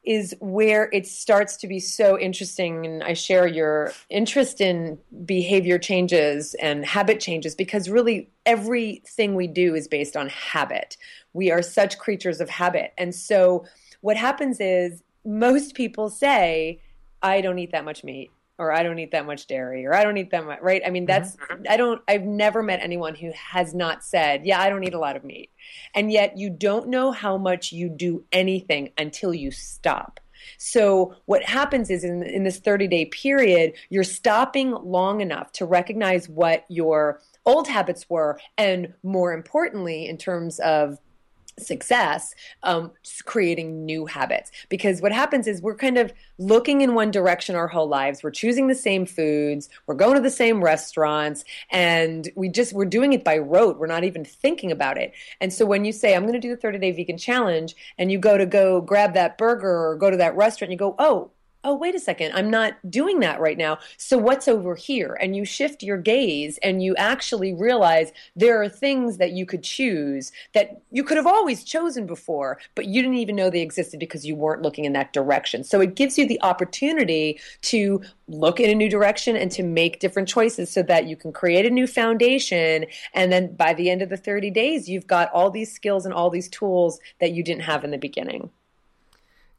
is 0.09 0.35
where 0.39 0.89
it 0.91 1.05
starts 1.05 1.55
to 1.55 1.67
be 1.67 1.79
so 1.79 2.17
interesting 2.19 2.85
and 2.85 3.03
i 3.03 3.13
share 3.13 3.45
your 3.45 3.93
interest 4.09 4.59
in 4.59 4.97
behavior 5.23 5.77
changes 5.77 6.55
and 6.55 6.85
habit 6.85 7.19
changes 7.19 7.53
because 7.55 7.89
really 7.89 8.29
everything 8.45 9.35
we 9.35 9.47
do 9.47 9.75
is 9.75 9.87
based 9.87 10.17
on 10.17 10.27
habit 10.29 10.97
we 11.33 11.51
are 11.51 11.61
such 11.61 11.97
creatures 11.97 12.41
of 12.41 12.49
habit. 12.49 12.93
And 12.97 13.13
so 13.13 13.65
what 14.01 14.17
happens 14.17 14.59
is 14.59 15.03
most 15.25 15.75
people 15.75 16.09
say, 16.09 16.81
I 17.21 17.41
don't 17.41 17.59
eat 17.59 17.71
that 17.71 17.85
much 17.85 18.03
meat 18.03 18.31
or 18.59 18.71
I 18.71 18.83
don't 18.83 18.99
eat 18.99 19.11
that 19.11 19.25
much 19.25 19.47
dairy 19.47 19.85
or 19.85 19.93
I 19.93 20.03
don't 20.03 20.17
eat 20.17 20.31
that 20.31 20.45
much, 20.45 20.59
right? 20.61 20.81
I 20.85 20.89
mean, 20.89 21.05
that's, 21.05 21.37
mm-hmm. 21.37 21.63
I 21.69 21.77
don't, 21.77 22.01
I've 22.07 22.23
never 22.23 22.61
met 22.61 22.81
anyone 22.81 23.15
who 23.15 23.31
has 23.31 23.73
not 23.73 24.03
said, 24.03 24.45
yeah, 24.45 24.61
I 24.61 24.69
don't 24.69 24.83
eat 24.83 24.93
a 24.93 24.99
lot 24.99 25.15
of 25.15 25.23
meat. 25.23 25.49
And 25.95 26.11
yet 26.11 26.37
you 26.37 26.49
don't 26.49 26.89
know 26.89 27.11
how 27.11 27.37
much 27.37 27.71
you 27.71 27.89
do 27.89 28.25
anything 28.31 28.91
until 28.97 29.33
you 29.33 29.49
stop. 29.49 30.19
So 30.57 31.15
what 31.25 31.43
happens 31.43 31.89
is 31.89 32.03
in, 32.03 32.23
in 32.23 32.43
this 32.43 32.59
30 32.59 32.87
day 32.87 33.05
period, 33.05 33.73
you're 33.89 34.03
stopping 34.03 34.71
long 34.71 35.21
enough 35.21 35.51
to 35.53 35.65
recognize 35.65 36.27
what 36.27 36.65
your 36.69 37.21
old 37.45 37.67
habits 37.67 38.09
were. 38.09 38.39
And 38.57 38.93
more 39.03 39.33
importantly, 39.33 40.07
in 40.07 40.17
terms 40.17 40.59
of 40.59 40.99
success 41.59 42.33
um, 42.63 42.91
creating 43.25 43.85
new 43.85 44.05
habits. 44.05 44.51
Because 44.69 45.01
what 45.01 45.11
happens 45.11 45.47
is 45.47 45.61
we're 45.61 45.75
kind 45.75 45.97
of 45.97 46.13
looking 46.37 46.81
in 46.81 46.93
one 46.93 47.11
direction 47.11 47.55
our 47.55 47.67
whole 47.67 47.87
lives. 47.87 48.23
We're 48.23 48.31
choosing 48.31 48.67
the 48.67 48.75
same 48.75 49.05
foods. 49.05 49.69
We're 49.87 49.95
going 49.95 50.15
to 50.15 50.21
the 50.21 50.29
same 50.29 50.63
restaurants. 50.63 51.43
And 51.71 52.29
we 52.35 52.49
just 52.49 52.73
we're 52.73 52.85
doing 52.85 53.13
it 53.13 53.23
by 53.23 53.37
rote. 53.37 53.77
We're 53.77 53.87
not 53.87 54.03
even 54.03 54.25
thinking 54.25 54.71
about 54.71 54.97
it. 54.97 55.13
And 55.41 55.53
so 55.53 55.65
when 55.65 55.85
you 55.85 55.91
say 55.91 56.15
i'm 56.15 56.23
going 56.23 56.33
to 56.33 56.39
do 56.39 56.49
the 56.49 56.57
30 56.61 56.79
day 56.79 56.91
vegan 56.91 57.17
challenge 57.17 57.75
and 57.97 58.11
you 58.11 58.17
go 58.17 58.37
to 58.37 58.45
go 58.45 58.81
grab 58.81 59.13
that 59.13 59.37
burger 59.37 59.87
or 59.87 59.95
go 59.95 60.09
to 60.09 60.17
that 60.17 60.35
restaurant 60.35 60.71
you 60.71 60.77
go 60.77 60.95
oh 60.99 61.31
oh, 61.65 61.75
wait 61.75 61.93
a 61.93 61.99
second, 61.99 62.31
I'm 62.33 62.49
not 62.49 62.75
doing 62.89 63.19
that 63.19 63.41
right 63.41 63.57
now. 63.57 63.79
So 63.97 64.17
what's 64.17 64.47
over 64.47 64.75
here? 64.75 65.17
And 65.19 65.35
you 65.35 65.43
shift 65.43 65.83
your 65.83 65.97
gaze 65.97 66.57
and 66.63 66.81
you 66.81 66.95
actually 66.95 67.53
realize 67.53 68.13
there 68.35 68.61
are 68.61 68.69
things 68.69 69.17
that 69.17 69.31
you 69.31 69.45
could 69.45 69.61
choose 69.61 70.31
that 70.53 70.81
you 70.91 71.03
could 71.03 71.17
have 71.17 71.27
always 71.27 71.65
chosen 71.65 72.05
before, 72.05 72.59
but 72.75 72.85
you 72.85 73.01
didn't 73.01 73.17
even 73.17 73.35
know 73.35 73.49
they 73.49 73.61
existed 73.61 73.99
because 73.99 74.25
you 74.25 74.35
weren't 74.35 74.61
looking 74.61 74.85
in 74.85 74.93
that 74.93 75.11
direction. 75.11 75.65
So 75.65 75.81
it 75.81 75.95
gives 75.95 76.17
you 76.17 76.25
the 76.25 76.41
opportunity 76.41 77.39
to 77.63 78.01
look 78.29 78.61
in 78.61 78.69
a 78.69 78.75
new 78.75 78.89
direction 78.89 79.35
and 79.35 79.51
to 79.51 79.63
make 79.63 79.99
different 79.99 80.29
choices 80.29 80.71
so 80.71 80.81
that 80.83 81.07
you 81.07 81.17
can 81.17 81.33
create 81.33 81.65
a 81.65 81.69
new 81.69 81.87
foundation. 81.87 82.85
And 83.13 83.33
then 83.33 83.53
by 83.55 83.73
the 83.73 83.89
end 83.89 84.01
of 84.01 84.07
the 84.07 84.17
30 84.17 84.49
days, 84.51 84.87
you've 84.87 85.07
got 85.07 85.29
all 85.33 85.51
these 85.51 85.73
skills 85.73 86.05
and 86.05 86.13
all 86.13 86.29
these 86.29 86.47
tools 86.47 87.01
that 87.19 87.33
you 87.33 87.43
didn't 87.43 87.63
have 87.63 87.83
in 87.83 87.91
the 87.91 87.97
beginning. 87.97 88.49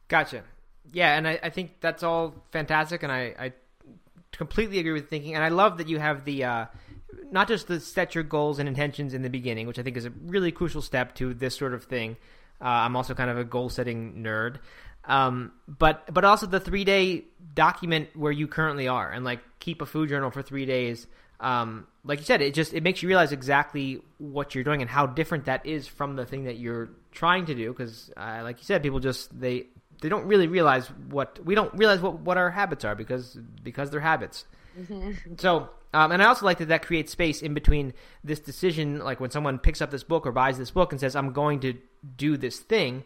Gotcha 0.07 0.43
yeah, 0.91 1.15
and 1.17 1.27
I, 1.27 1.39
I 1.43 1.49
think 1.49 1.79
that's 1.79 2.03
all 2.03 2.35
fantastic, 2.51 3.03
and 3.03 3.11
I, 3.11 3.33
I 3.39 3.53
completely 4.31 4.79
agree 4.79 4.93
with 4.93 5.09
thinking, 5.09 5.35
and 5.35 5.43
I 5.43 5.49
love 5.49 5.77
that 5.77 5.87
you 5.87 5.99
have 5.99 6.25
the 6.25 6.43
uh, 6.43 6.65
not 7.31 7.47
just 7.47 7.67
the 7.67 7.79
set 7.79 8.15
your 8.15 8.23
goals 8.23 8.59
and 8.59 8.67
intentions 8.67 9.13
in 9.13 9.21
the 9.21 9.29
beginning, 9.29 9.67
which 9.67 9.79
I 9.79 9.83
think 9.83 9.97
is 9.97 10.05
a 10.05 10.11
really 10.25 10.51
crucial 10.51 10.81
step 10.81 11.15
to 11.15 11.33
this 11.33 11.55
sort 11.55 11.73
of 11.73 11.85
thing. 11.85 12.17
Uh, 12.61 12.65
I'm 12.65 12.95
also 12.95 13.13
kind 13.13 13.29
of 13.29 13.37
a 13.37 13.43
goal 13.43 13.69
setting 13.69 14.23
nerd, 14.23 14.57
um, 15.05 15.51
but 15.67 16.13
but 16.13 16.25
also 16.25 16.45
the 16.45 16.59
three 16.59 16.83
day 16.83 17.25
document 17.53 18.09
where 18.15 18.31
you 18.31 18.47
currently 18.47 18.87
are, 18.87 19.09
and 19.09 19.25
like 19.25 19.39
keep 19.59 19.81
a 19.81 19.85
food 19.85 20.09
journal 20.09 20.31
for 20.31 20.41
three 20.41 20.65
days. 20.65 21.07
Um, 21.39 21.87
like 22.03 22.19
you 22.19 22.25
said, 22.25 22.41
it 22.41 22.53
just 22.53 22.73
it 22.73 22.83
makes 22.83 23.01
you 23.01 23.07
realize 23.07 23.31
exactly 23.31 24.01
what 24.19 24.53
you're 24.53 24.63
doing 24.63 24.81
and 24.81 24.89
how 24.89 25.07
different 25.07 25.45
that 25.45 25.65
is 25.65 25.87
from 25.87 26.15
the 26.15 26.25
thing 26.25 26.43
that 26.43 26.57
you're 26.57 26.91
trying 27.11 27.45
to 27.47 27.55
do. 27.55 27.71
Because, 27.71 28.11
uh, 28.15 28.41
like 28.43 28.59
you 28.59 28.65
said, 28.65 28.83
people 28.83 28.99
just 28.99 29.37
they 29.39 29.67
they 30.01 30.09
don't 30.09 30.25
really 30.25 30.47
realize 30.47 30.87
what 31.09 31.39
we 31.45 31.55
don't 31.55 31.73
realize 31.73 32.01
what, 32.01 32.19
what 32.19 32.37
our 32.37 32.51
habits 32.51 32.83
are 32.83 32.95
because 32.95 33.37
because 33.63 33.91
they're 33.91 34.01
habits. 34.01 34.45
Mm-hmm. 34.79 35.35
So, 35.37 35.69
um, 35.93 36.11
and 36.11 36.21
I 36.21 36.25
also 36.25 36.45
like 36.45 36.57
that 36.57 36.69
that 36.69 36.85
creates 36.85 37.11
space 37.11 37.41
in 37.41 37.53
between 37.53 37.93
this 38.23 38.39
decision, 38.39 38.99
like 38.99 39.19
when 39.19 39.31
someone 39.31 39.59
picks 39.59 39.81
up 39.81 39.91
this 39.91 40.03
book 40.03 40.25
or 40.25 40.31
buys 40.31 40.57
this 40.57 40.71
book 40.71 40.91
and 40.91 40.99
says, 40.99 41.15
"I'm 41.15 41.33
going 41.33 41.59
to 41.61 41.75
do 42.17 42.35
this 42.35 42.59
thing." 42.59 43.03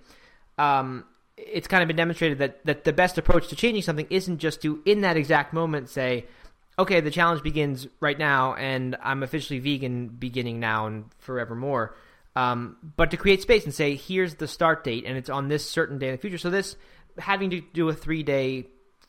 Um, 0.58 1.05
it's 1.38 1.67
kind 1.67 1.84
of 1.84 1.88
been 1.88 1.97
demonstrated 1.97 2.38
that 2.39 2.65
that 2.65 2.86
the 2.86 2.93
best 2.93 3.17
approach 3.17 3.49
to 3.49 3.55
changing 3.55 3.84
something 3.84 4.08
isn't 4.10 4.38
just 4.38 4.62
to 4.62 4.81
in 4.86 5.01
that 5.01 5.17
exact 5.17 5.53
moment 5.53 5.89
say, 5.89 6.25
"Okay, 6.79 7.01
the 7.01 7.12
challenge 7.12 7.43
begins 7.43 7.88
right 7.99 8.17
now, 8.17 8.53
and 8.55 8.95
I'm 9.03 9.21
officially 9.21 9.60
vegan 9.60 10.08
beginning 10.08 10.60
now 10.60 10.88
and 10.88 11.05
forevermore." 11.19 11.95
Um, 12.36 12.78
but 12.98 13.12
to 13.12 13.17
create 13.17 13.41
space 13.41 13.63
and 13.63 13.74
say, 13.74 13.95
here's 13.95 14.36
the 14.36 14.48
start 14.48 14.84
date, 14.84 15.06
and 15.06 15.17
it's 15.17 15.30
on 15.30 15.48
this 15.48 15.69
certain 15.69 15.98
day 15.98 16.08
in 16.08 16.12
the 16.13 16.17
future. 16.17 16.38
So 16.38 16.50
this 16.50 16.76
having 17.17 17.50
to 17.52 17.62
do 17.74 17.88
a 17.89 17.93
three 17.93 18.24
day 18.24 18.67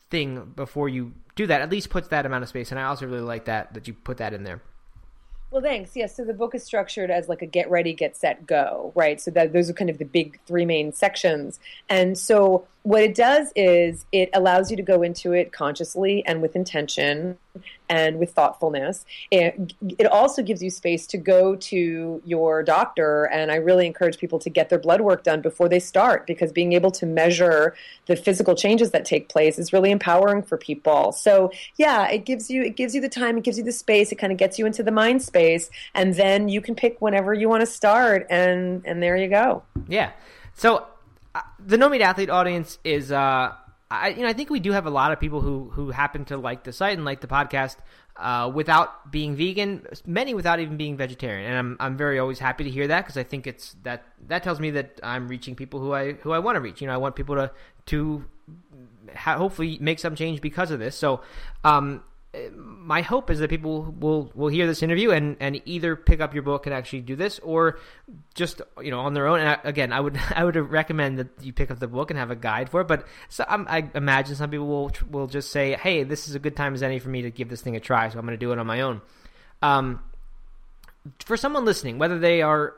thing 0.09 0.53
before 0.55 0.87
you 0.87 1.13
do 1.35 1.47
that 1.47 1.61
at 1.61 1.69
least 1.69 1.89
puts 1.89 2.07
that 2.09 2.25
amount 2.25 2.43
of 2.43 2.49
space. 2.49 2.71
And 2.71 2.79
I 2.79 2.83
also 2.83 3.05
really 3.05 3.21
like 3.21 3.45
that 3.45 3.73
that 3.73 3.87
you 3.87 3.93
put 3.93 4.17
that 4.17 4.33
in 4.33 4.43
there. 4.43 4.61
Well, 5.49 5.61
thanks. 5.61 5.95
Yes, 5.95 6.15
so 6.15 6.25
the 6.25 6.33
book 6.33 6.55
is 6.55 6.63
structured 6.63 7.09
as 7.09 7.29
like 7.29 7.41
a 7.41 7.45
get 7.45 7.69
ready, 7.69 7.93
get 7.93 8.17
set, 8.17 8.45
go, 8.45 8.91
right? 8.95 9.19
So 9.21 9.31
that 9.31 9.53
those 9.53 9.69
are 9.69 9.73
kind 9.73 9.89
of 9.89 9.97
the 9.97 10.05
big 10.05 10.39
three 10.45 10.65
main 10.65 10.91
sections. 10.91 11.59
And 11.89 12.17
so 12.17 12.67
what 12.87 13.03
it 13.03 13.15
does 13.15 13.51
is 13.53 14.05
it 14.13 14.29
allows 14.33 14.71
you 14.71 14.77
to 14.77 14.81
go 14.81 15.01
into 15.01 15.33
it 15.33 15.51
consciously 15.51 16.25
and 16.25 16.41
with 16.41 16.55
intention 16.55 17.37
and 17.89 18.17
with 18.17 18.31
thoughtfulness. 18.31 19.03
It, 19.29 19.73
it 19.99 20.05
also 20.05 20.41
gives 20.41 20.63
you 20.63 20.69
space 20.69 21.05
to 21.07 21.17
go 21.17 21.57
to 21.57 22.21
your 22.23 22.63
doctor, 22.63 23.25
and 23.25 23.51
I 23.51 23.55
really 23.55 23.85
encourage 23.85 24.17
people 24.17 24.39
to 24.39 24.49
get 24.49 24.69
their 24.69 24.79
blood 24.79 25.01
work 25.01 25.23
done 25.23 25.41
before 25.41 25.67
they 25.67 25.81
start 25.81 26.25
because 26.25 26.53
being 26.53 26.71
able 26.71 26.91
to 26.91 27.05
measure 27.05 27.75
the 28.05 28.15
physical 28.15 28.55
changes 28.55 28.91
that 28.91 29.03
take 29.03 29.27
place 29.27 29.59
is 29.59 29.73
really 29.73 29.91
empowering 29.91 30.41
for 30.41 30.57
people. 30.57 31.11
So 31.11 31.51
yeah, 31.75 32.07
it 32.07 32.23
gives 32.23 32.49
you 32.49 32.63
it 32.63 32.77
gives 32.77 32.95
you 32.95 33.01
the 33.01 33.09
time, 33.09 33.37
it 33.37 33.43
gives 33.43 33.57
you 33.57 33.65
the 33.65 33.73
space, 33.73 34.13
it 34.13 34.15
kind 34.15 34.31
of 34.31 34.37
gets 34.37 34.57
you 34.57 34.65
into 34.65 34.81
the 34.81 34.91
mind 34.91 35.21
space, 35.21 35.69
and 35.93 36.13
then 36.13 36.47
you 36.47 36.61
can 36.61 36.73
pick 36.73 37.01
whenever 37.01 37.33
you 37.33 37.49
want 37.49 37.59
to 37.63 37.67
start, 37.67 38.27
and 38.29 38.81
and 38.85 39.03
there 39.03 39.17
you 39.17 39.27
go. 39.27 39.63
Yeah. 39.89 40.11
So 40.55 40.87
the 41.59 41.77
no 41.77 41.89
meat 41.89 42.01
athlete 42.01 42.29
audience 42.29 42.79
is 42.83 43.11
uh, 43.11 43.53
I 43.89 44.09
you 44.09 44.21
know 44.21 44.27
I 44.27 44.33
think 44.33 44.49
we 44.49 44.59
do 44.59 44.71
have 44.71 44.85
a 44.85 44.89
lot 44.89 45.11
of 45.11 45.19
people 45.19 45.41
who 45.41 45.69
who 45.71 45.91
happen 45.91 46.25
to 46.25 46.37
like 46.37 46.63
the 46.63 46.73
site 46.73 46.97
and 46.97 47.05
like 47.05 47.21
the 47.21 47.27
podcast 47.27 47.77
uh, 48.17 48.51
without 48.53 49.11
being 49.11 49.35
vegan, 49.35 49.85
many 50.05 50.33
without 50.33 50.59
even 50.59 50.77
being 50.77 50.97
vegetarian, 50.97 51.49
and 51.49 51.57
I'm 51.57 51.77
I'm 51.79 51.97
very 51.97 52.19
always 52.19 52.39
happy 52.39 52.63
to 52.63 52.69
hear 52.69 52.87
that 52.87 53.01
because 53.01 53.17
I 53.17 53.23
think 53.23 53.45
it's 53.45 53.75
that 53.83 54.05
that 54.27 54.43
tells 54.43 54.59
me 54.59 54.71
that 54.71 54.99
I'm 55.03 55.27
reaching 55.27 55.55
people 55.55 55.79
who 55.79 55.93
I 55.93 56.13
who 56.13 56.31
I 56.31 56.39
want 56.39 56.55
to 56.55 56.61
reach. 56.61 56.81
You 56.81 56.87
know, 56.87 56.93
I 56.93 56.97
want 56.97 57.15
people 57.15 57.35
to 57.35 57.51
to 57.87 58.25
ha- 59.15 59.37
hopefully 59.37 59.77
make 59.79 59.99
some 59.99 60.15
change 60.15 60.41
because 60.41 60.71
of 60.71 60.79
this. 60.79 60.95
So, 60.95 61.21
um, 61.63 62.03
my 62.53 63.01
hope 63.01 63.29
is 63.29 63.39
that 63.39 63.49
people 63.49 63.95
will 63.99 64.31
will 64.35 64.49
hear 64.49 64.67
this 64.67 64.83
interview 64.83 65.11
and 65.11 65.37
and 65.39 65.61
either 65.65 65.95
pick 65.95 66.19
up 66.19 66.33
your 66.33 66.43
book 66.43 66.65
and 66.65 66.75
actually 66.75 67.01
do 67.01 67.15
this, 67.15 67.39
or 67.39 67.79
just 68.35 68.61
you 68.81 68.91
know 68.91 68.99
on 68.99 69.13
their 69.13 69.27
own. 69.27 69.39
And 69.39 69.49
I, 69.49 69.57
again, 69.63 69.93
I 69.93 69.99
would 69.99 70.19
I 70.35 70.43
would 70.43 70.55
recommend 70.55 71.19
that 71.19 71.27
you 71.41 71.53
pick 71.53 71.71
up 71.71 71.79
the 71.79 71.87
book 71.87 72.11
and 72.11 72.19
have 72.19 72.31
a 72.31 72.35
guide 72.35 72.69
for 72.69 72.81
it. 72.81 72.87
But 72.87 73.07
so, 73.29 73.45
I 73.47 73.89
imagine 73.95 74.35
some 74.35 74.49
people 74.49 74.67
will 74.67 74.91
will 75.09 75.27
just 75.27 75.51
say, 75.51 75.73
"Hey, 75.75 76.03
this 76.03 76.27
is 76.27 76.35
a 76.35 76.39
good 76.39 76.55
time 76.55 76.73
as 76.73 76.83
any 76.83 76.99
for 76.99 77.09
me 77.09 77.21
to 77.23 77.31
give 77.31 77.49
this 77.49 77.61
thing 77.61 77.75
a 77.75 77.79
try," 77.79 78.09
so 78.09 78.19
I'm 78.19 78.25
going 78.25 78.37
to 78.37 78.45
do 78.45 78.51
it 78.51 78.59
on 78.59 78.67
my 78.67 78.81
own. 78.81 79.01
Um, 79.61 80.03
for 81.23 81.37
someone 81.37 81.65
listening, 81.65 81.97
whether 81.97 82.19
they 82.19 82.41
are 82.41 82.73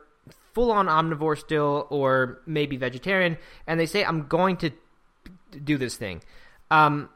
full 0.53 0.71
on 0.71 0.87
omnivore 0.87 1.37
still 1.37 1.87
or 1.89 2.41
maybe 2.45 2.77
vegetarian, 2.77 3.37
and 3.65 3.79
they 3.79 3.87
say, 3.87 4.05
"I'm 4.05 4.27
going 4.27 4.57
to 4.57 4.71
do 5.63 5.77
this 5.77 5.97
thing." 5.97 6.21
Um, 6.71 7.09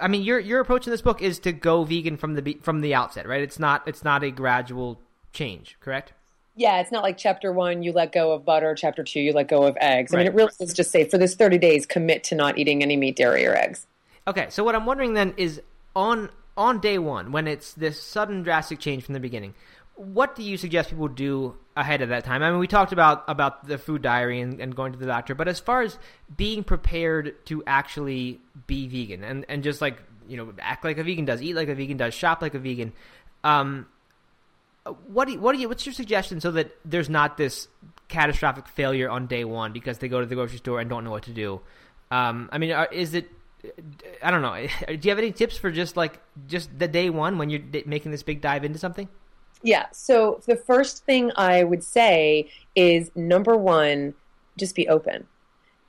I 0.00 0.08
mean, 0.08 0.22
your 0.22 0.38
your 0.38 0.60
approach 0.60 0.86
in 0.86 0.90
this 0.90 1.02
book 1.02 1.22
is 1.22 1.38
to 1.40 1.52
go 1.52 1.84
vegan 1.84 2.16
from 2.16 2.34
the 2.34 2.58
from 2.62 2.80
the 2.80 2.94
outset, 2.94 3.26
right? 3.26 3.42
It's 3.42 3.58
not 3.58 3.86
it's 3.86 4.04
not 4.04 4.22
a 4.22 4.30
gradual 4.30 5.00
change, 5.32 5.76
correct? 5.80 6.12
Yeah, 6.56 6.80
it's 6.80 6.92
not 6.92 7.02
like 7.02 7.18
chapter 7.18 7.52
one, 7.52 7.82
you 7.82 7.92
let 7.92 8.12
go 8.12 8.32
of 8.32 8.44
butter. 8.44 8.74
Chapter 8.76 9.02
two, 9.02 9.20
you 9.20 9.32
let 9.32 9.48
go 9.48 9.64
of 9.64 9.76
eggs. 9.80 10.14
I 10.14 10.18
mean, 10.18 10.26
it 10.26 10.34
really 10.34 10.52
is 10.60 10.72
just 10.72 10.92
say 10.92 11.08
for 11.08 11.18
this 11.18 11.34
30 11.34 11.58
days, 11.58 11.84
commit 11.84 12.22
to 12.24 12.36
not 12.36 12.58
eating 12.58 12.82
any 12.82 12.96
meat, 12.96 13.16
dairy, 13.16 13.44
or 13.44 13.56
eggs. 13.56 13.86
Okay, 14.28 14.46
so 14.50 14.62
what 14.62 14.76
I'm 14.76 14.86
wondering 14.86 15.14
then 15.14 15.34
is 15.36 15.60
on 15.96 16.30
on 16.56 16.80
day 16.80 16.98
one, 16.98 17.32
when 17.32 17.48
it's 17.48 17.72
this 17.72 18.00
sudden 18.00 18.42
drastic 18.42 18.78
change 18.78 19.04
from 19.04 19.14
the 19.14 19.20
beginning, 19.20 19.54
what 19.96 20.36
do 20.36 20.42
you 20.42 20.56
suggest 20.56 20.90
people 20.90 21.08
do 21.08 21.56
ahead 21.76 22.02
of 22.02 22.08
that 22.10 22.24
time? 22.24 22.42
I 22.42 22.50
mean, 22.50 22.58
we 22.58 22.66
talked 22.66 22.92
about 22.92 23.24
about 23.28 23.66
the 23.66 23.78
food 23.78 24.02
diary 24.02 24.40
and, 24.40 24.60
and 24.60 24.74
going 24.74 24.92
to 24.92 24.98
the 24.98 25.06
doctor, 25.06 25.34
but 25.34 25.48
as 25.48 25.58
far 25.60 25.82
as 25.82 25.98
being 26.36 26.64
prepared 26.64 27.34
to 27.46 27.62
actually 27.66 28.40
be 28.66 28.86
vegan 28.86 29.24
and 29.24 29.44
and 29.48 29.62
just 29.62 29.80
like 29.80 29.98
you 30.28 30.36
know 30.36 30.52
act 30.60 30.84
like 30.84 30.98
a 30.98 31.04
vegan 31.04 31.24
does, 31.24 31.42
eat 31.42 31.54
like 31.54 31.68
a 31.68 31.74
vegan 31.74 31.96
does, 31.96 32.14
shop 32.14 32.42
like 32.42 32.54
a 32.54 32.58
vegan, 32.58 32.92
um, 33.42 33.86
what 35.06 35.26
do 35.26 35.32
you, 35.32 35.40
what 35.40 35.54
do 35.54 35.60
you 35.60 35.68
what's 35.68 35.86
your 35.86 35.92
suggestion 35.92 36.40
so 36.40 36.50
that 36.50 36.70
there's 36.84 37.08
not 37.08 37.36
this 37.36 37.68
catastrophic 38.08 38.68
failure 38.68 39.08
on 39.08 39.26
day 39.26 39.44
one 39.44 39.72
because 39.72 39.98
they 39.98 40.08
go 40.08 40.20
to 40.20 40.26
the 40.26 40.34
grocery 40.34 40.58
store 40.58 40.80
and 40.80 40.90
don't 40.90 41.04
know 41.04 41.10
what 41.10 41.24
to 41.24 41.32
do? 41.32 41.60
Um, 42.10 42.48
I 42.52 42.58
mean, 42.58 42.74
is 42.92 43.14
it 43.14 43.30
I 44.22 44.30
don't 44.30 44.42
know. 44.42 44.54
Do 44.86 44.98
you 45.00 45.10
have 45.10 45.18
any 45.18 45.32
tips 45.32 45.56
for 45.56 45.70
just 45.70 45.96
like 45.96 46.20
just 46.46 46.76
the 46.78 46.88
day 46.88 47.10
one 47.10 47.38
when 47.38 47.50
you're 47.50 47.62
making 47.86 48.10
this 48.10 48.22
big 48.22 48.40
dive 48.40 48.64
into 48.64 48.78
something? 48.78 49.08
Yeah. 49.64 49.86
So 49.92 50.42
the 50.46 50.56
first 50.56 51.04
thing 51.06 51.32
I 51.36 51.64
would 51.64 51.82
say 51.82 52.50
is 52.76 53.10
number 53.16 53.56
one, 53.56 54.14
just 54.58 54.76
be 54.76 54.86
open 54.88 55.26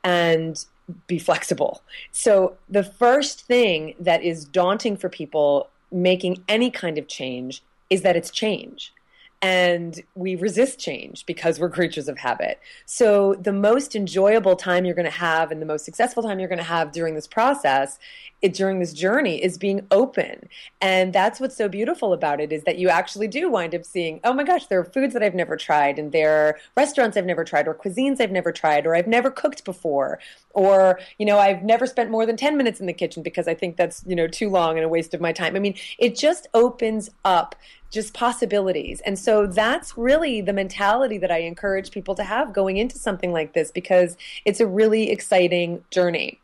and 0.04 0.66
be 1.08 1.20
flexible. 1.20 1.82
So 2.12 2.56
the 2.70 2.84
first 2.84 3.42
thing 3.46 3.94
that 4.00 4.24
is 4.24 4.46
daunting 4.46 4.96
for 4.96 5.10
people 5.10 5.70
making 5.92 6.44
any 6.48 6.72
kind 6.72 6.98
of 6.98 7.08
change 7.10 7.62
is 7.90 8.02
that 8.04 8.16
it's 8.16 8.32
change. 8.32 8.94
And 9.42 10.02
we 10.16 10.36
resist 10.36 10.80
change 10.80 11.26
because 11.26 11.60
we're 11.60 11.70
creatures 11.70 12.08
of 12.08 12.18
habit. 12.18 12.60
So, 12.86 13.36
the 13.36 13.52
most 13.52 13.96
enjoyable 13.96 14.56
time 14.56 14.86
you're 14.86 14.96
going 14.96 15.04
to 15.04 15.12
have 15.12 15.52
and 15.52 15.62
the 15.62 15.66
most 15.66 15.86
successful 15.86 16.24
time 16.24 16.40
you're 16.40 16.48
going 16.48 16.58
to 16.58 16.64
have 16.64 16.94
during 16.94 17.14
this 17.14 17.28
process 17.28 18.00
it, 18.46 18.54
during 18.54 18.80
this 18.80 18.94
journey 18.94 19.44
is 19.44 19.58
being 19.58 19.86
open 19.90 20.48
and 20.80 21.12
that's 21.12 21.40
what's 21.40 21.58
so 21.58 21.68
beautiful 21.68 22.14
about 22.14 22.40
it 22.40 22.52
is 22.52 22.64
that 22.64 22.78
you 22.78 22.90
actually 22.90 23.28
do 23.28 23.50
wind 23.50 23.74
up 23.74 23.84
seeing 23.84 24.20
oh 24.24 24.34
my 24.34 24.44
gosh 24.44 24.68
there 24.68 24.80
are 24.80 24.86
foods 24.86 25.14
that 25.14 25.24
i've 25.24 25.34
never 25.34 25.58
tried 25.58 25.98
and 25.98 26.12
there 26.12 26.48
are 26.48 26.60
restaurants 26.78 27.18
i've 27.18 27.26
never 27.26 27.44
tried 27.44 27.68
or 27.68 27.74
cuisines 27.74 28.22
i've 28.22 28.32
never 28.32 28.52
tried 28.52 28.86
or 28.86 28.96
i've 28.96 29.08
never 29.08 29.32
cooked 29.32 29.66
before 29.66 30.20
or 30.54 31.00
you 31.18 31.26
know 31.26 31.40
i've 31.40 31.64
never 31.64 31.88
spent 31.88 32.12
more 32.12 32.26
than 32.26 32.38
10 32.38 32.56
minutes 32.56 32.80
in 32.80 32.86
the 32.86 32.94
kitchen 32.94 33.24
because 33.24 33.48
i 33.48 33.56
think 33.56 33.78
that's 33.78 34.04
you 34.06 34.16
know 34.16 34.28
too 34.28 34.50
long 34.50 34.78
and 34.78 34.86
a 34.86 34.90
waste 34.90 35.16
of 35.16 35.22
my 35.22 35.32
time 35.32 35.56
i 35.56 35.60
mean 35.60 35.76
it 35.98 36.16
just 36.16 36.48
opens 36.54 37.10
up 37.26 37.56
just 37.92 38.14
possibilities. 38.14 39.02
And 39.06 39.18
so 39.18 39.48
that's 39.48 39.98
really 39.98 40.42
the 40.42 40.52
mentality 40.52 41.18
that 41.20 41.32
I 41.32 41.40
encourage 41.40 41.92
people 41.92 42.14
to 42.16 42.24
have 42.24 42.52
going 42.52 42.76
into 42.76 42.98
something 42.98 43.32
like 43.32 43.54
this 43.54 43.72
because 43.72 44.18
it's 44.44 44.60
a 44.60 44.68
really 44.68 45.12
exciting 45.12 45.84
journey. 45.92 46.42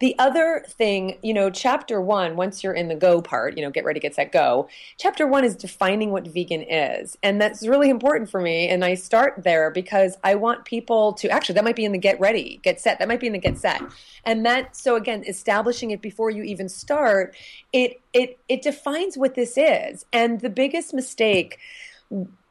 The 0.00 0.16
other 0.18 0.64
thing, 0.68 1.18
you 1.22 1.34
know, 1.34 1.50
chapter 1.50 2.00
one, 2.00 2.36
once 2.36 2.62
you're 2.62 2.72
in 2.72 2.86
the 2.86 2.94
go 2.94 3.20
part, 3.20 3.56
you 3.56 3.64
know, 3.64 3.70
get 3.70 3.84
ready, 3.84 3.98
get 3.98 4.14
set, 4.14 4.30
go. 4.30 4.68
Chapter 4.96 5.26
one 5.26 5.44
is 5.44 5.56
defining 5.56 6.12
what 6.12 6.26
vegan 6.28 6.62
is. 6.62 7.16
And 7.22 7.40
that's 7.40 7.66
really 7.66 7.90
important 7.90 8.30
for 8.30 8.40
me. 8.40 8.68
And 8.68 8.84
I 8.84 8.94
start 8.94 9.42
there 9.42 9.70
because 9.70 10.16
I 10.22 10.36
want 10.36 10.64
people 10.64 11.14
to 11.14 11.28
actually, 11.30 11.56
that 11.56 11.64
might 11.64 11.74
be 11.74 11.84
in 11.84 11.92
the 11.92 11.98
get 11.98 12.20
ready, 12.20 12.60
get 12.62 12.80
set. 12.80 13.00
That 13.00 13.08
might 13.08 13.18
be 13.18 13.26
in 13.26 13.32
the 13.32 13.38
get 13.38 13.58
set. 13.58 13.82
And 14.24 14.46
that, 14.46 14.76
so 14.76 14.94
again, 14.94 15.24
establishing 15.26 15.90
it 15.90 16.00
before 16.00 16.30
you 16.30 16.44
even 16.44 16.68
start, 16.68 17.34
it, 17.72 18.00
it, 18.12 18.38
it 18.48 18.62
defines 18.62 19.16
what 19.16 19.34
this 19.34 19.54
is. 19.56 20.06
And 20.12 20.40
the 20.40 20.50
biggest 20.50 20.94
mistake, 20.94 21.58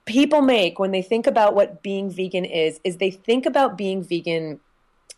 people 0.04 0.42
make 0.42 0.80
when 0.80 0.92
they 0.92 1.02
think 1.02 1.28
about 1.28 1.56
what 1.56 1.84
being 1.84 2.10
vegan 2.10 2.46
is 2.46 2.80
is 2.84 2.98
they 2.98 3.12
think 3.12 3.46
about 3.46 3.78
being 3.78 4.02
vegan 4.02 4.60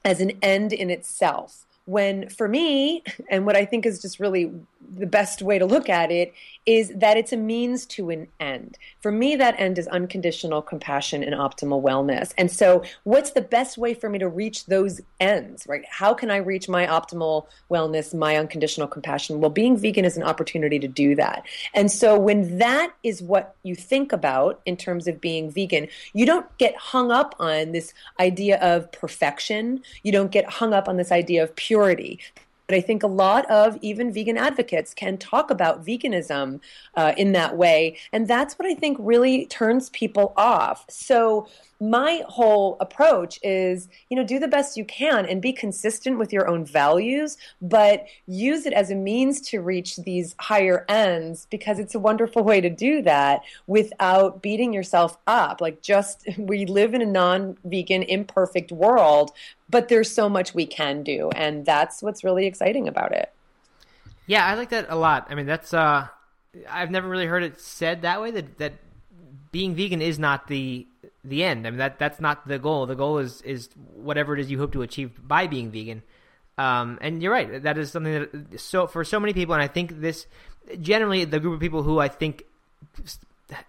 as 0.03 0.19
an 0.19 0.31
end 0.41 0.73
in 0.73 0.89
itself 0.89 1.65
when 1.89 2.29
for 2.29 2.47
me 2.47 3.03
and 3.29 3.45
what 3.45 3.55
i 3.55 3.65
think 3.65 3.85
is 3.85 4.01
just 4.01 4.19
really 4.19 4.51
the 4.97 5.05
best 5.05 5.41
way 5.41 5.59
to 5.59 5.65
look 5.65 5.89
at 5.89 6.11
it 6.11 6.33
is 6.65 6.91
that 6.95 7.17
it's 7.17 7.33
a 7.33 7.37
means 7.37 7.85
to 7.85 8.09
an 8.09 8.27
end. 8.39 8.77
For 9.01 9.11
me, 9.11 9.35
that 9.35 9.59
end 9.59 9.77
is 9.79 9.87
unconditional 9.87 10.61
compassion 10.61 11.23
and 11.23 11.33
optimal 11.33 11.81
wellness. 11.81 12.33
And 12.37 12.51
so, 12.51 12.83
what's 13.03 13.31
the 13.31 13.41
best 13.41 13.77
way 13.77 13.93
for 13.93 14.09
me 14.09 14.19
to 14.19 14.27
reach 14.27 14.65
those 14.65 15.01
ends, 15.19 15.65
right? 15.67 15.83
How 15.89 16.13
can 16.13 16.29
I 16.29 16.37
reach 16.37 16.69
my 16.69 16.85
optimal 16.85 17.47
wellness, 17.71 18.13
my 18.13 18.37
unconditional 18.37 18.87
compassion? 18.87 19.39
Well, 19.39 19.49
being 19.49 19.77
vegan 19.77 20.05
is 20.05 20.17
an 20.17 20.23
opportunity 20.23 20.79
to 20.79 20.87
do 20.87 21.15
that. 21.15 21.43
And 21.73 21.91
so, 21.91 22.19
when 22.19 22.59
that 22.59 22.93
is 23.03 23.21
what 23.21 23.55
you 23.63 23.75
think 23.75 24.11
about 24.11 24.61
in 24.65 24.77
terms 24.77 25.07
of 25.07 25.21
being 25.21 25.49
vegan, 25.49 25.87
you 26.13 26.25
don't 26.25 26.45
get 26.57 26.75
hung 26.75 27.11
up 27.11 27.35
on 27.39 27.71
this 27.71 27.93
idea 28.19 28.59
of 28.59 28.91
perfection. 28.91 29.81
You 30.03 30.11
don't 30.11 30.31
get 30.31 30.47
hung 30.49 30.73
up 30.73 30.87
on 30.87 30.97
this 30.97 31.11
idea 31.11 31.43
of 31.43 31.55
purity. 31.79 32.19
But 32.67 32.75
I 32.75 32.81
think 32.81 33.01
a 33.01 33.07
lot 33.07 33.49
of 33.49 33.77
even 33.81 34.13
vegan 34.13 34.37
advocates 34.37 34.93
can 34.93 35.17
talk 35.17 35.49
about 35.49 35.83
veganism 35.83 36.59
uh, 36.95 37.13
in 37.17 37.31
that 37.31 37.57
way. 37.57 37.97
And 38.13 38.27
that's 38.27 38.59
what 38.59 38.67
I 38.67 38.75
think 38.75 38.97
really 38.99 39.47
turns 39.47 39.89
people 39.89 40.33
off. 40.37 40.85
So, 40.87 41.47
my 41.79 42.23
whole 42.27 42.75
approach 42.79 43.39
is, 43.41 43.87
you 44.09 44.17
know, 44.17 44.23
do 44.23 44.37
the 44.37 44.47
best 44.47 44.75
you 44.75 44.83
can 44.83 45.25
and 45.25 45.41
be 45.41 45.53
consistent 45.53 46.17
with 46.17 46.33
your 46.33 46.47
own 46.47 46.65
values, 46.65 47.37
but 47.61 48.05
use 48.27 48.65
it 48.65 48.73
as 48.73 48.91
a 48.91 48.95
means 48.95 49.39
to 49.41 49.61
reach 49.61 49.95
these 49.97 50.35
higher 50.39 50.85
ends 50.89 51.47
because 51.49 51.79
it's 51.79 51.95
a 51.95 51.99
wonderful 51.99 52.43
way 52.43 52.59
to 52.59 52.69
do 52.69 53.01
that 53.03 53.41
without 53.67 54.41
beating 54.41 54.73
yourself 54.73 55.17
up. 55.25 55.61
Like, 55.61 55.81
just 55.81 56.27
we 56.37 56.65
live 56.65 56.93
in 56.93 57.01
a 57.01 57.05
non 57.05 57.57
vegan, 57.63 58.03
imperfect 58.03 58.71
world, 58.71 59.31
but 59.69 59.87
there's 59.87 60.13
so 60.13 60.27
much 60.27 60.53
we 60.53 60.65
can 60.65 61.03
do. 61.03 61.29
And 61.35 61.65
that's 61.65 62.03
what's 62.03 62.23
really 62.23 62.45
exciting 62.45 62.87
about 62.87 63.13
it. 63.13 63.31
Yeah, 64.27 64.45
I 64.45 64.55
like 64.55 64.69
that 64.69 64.87
a 64.89 64.95
lot. 64.95 65.27
I 65.29 65.35
mean, 65.35 65.45
that's, 65.45 65.73
uh, 65.73 66.07
I've 66.69 66.91
never 66.91 67.07
really 67.07 67.25
heard 67.25 67.43
it 67.43 67.59
said 67.59 68.01
that 68.01 68.21
way 68.21 68.31
that, 68.31 68.57
that 68.57 68.73
being 69.51 69.75
vegan 69.75 70.01
is 70.01 70.19
not 70.19 70.47
the 70.47 70.85
the 71.23 71.43
end. 71.43 71.67
I 71.67 71.69
mean 71.71 71.79
that 71.79 71.99
that's 71.99 72.19
not 72.19 72.47
the 72.47 72.59
goal. 72.59 72.85
The 72.85 72.95
goal 72.95 73.17
is 73.19 73.41
is 73.41 73.69
whatever 73.95 74.33
it 74.33 74.39
is 74.39 74.49
you 74.49 74.59
hope 74.59 74.73
to 74.73 74.81
achieve 74.81 75.11
by 75.27 75.47
being 75.47 75.71
vegan. 75.71 76.03
Um, 76.57 76.97
and 77.01 77.23
you're 77.23 77.31
right. 77.31 77.63
That 77.63 77.77
is 77.77 77.91
something 77.91 78.13
that 78.13 78.59
so 78.59 78.87
for 78.87 79.03
so 79.03 79.19
many 79.19 79.33
people, 79.33 79.53
and 79.53 79.63
I 79.63 79.67
think 79.67 80.01
this 80.01 80.27
generally 80.81 81.25
the 81.25 81.39
group 81.39 81.53
of 81.53 81.59
people 81.59 81.83
who 81.83 81.99
I 81.99 82.09
think 82.09 82.43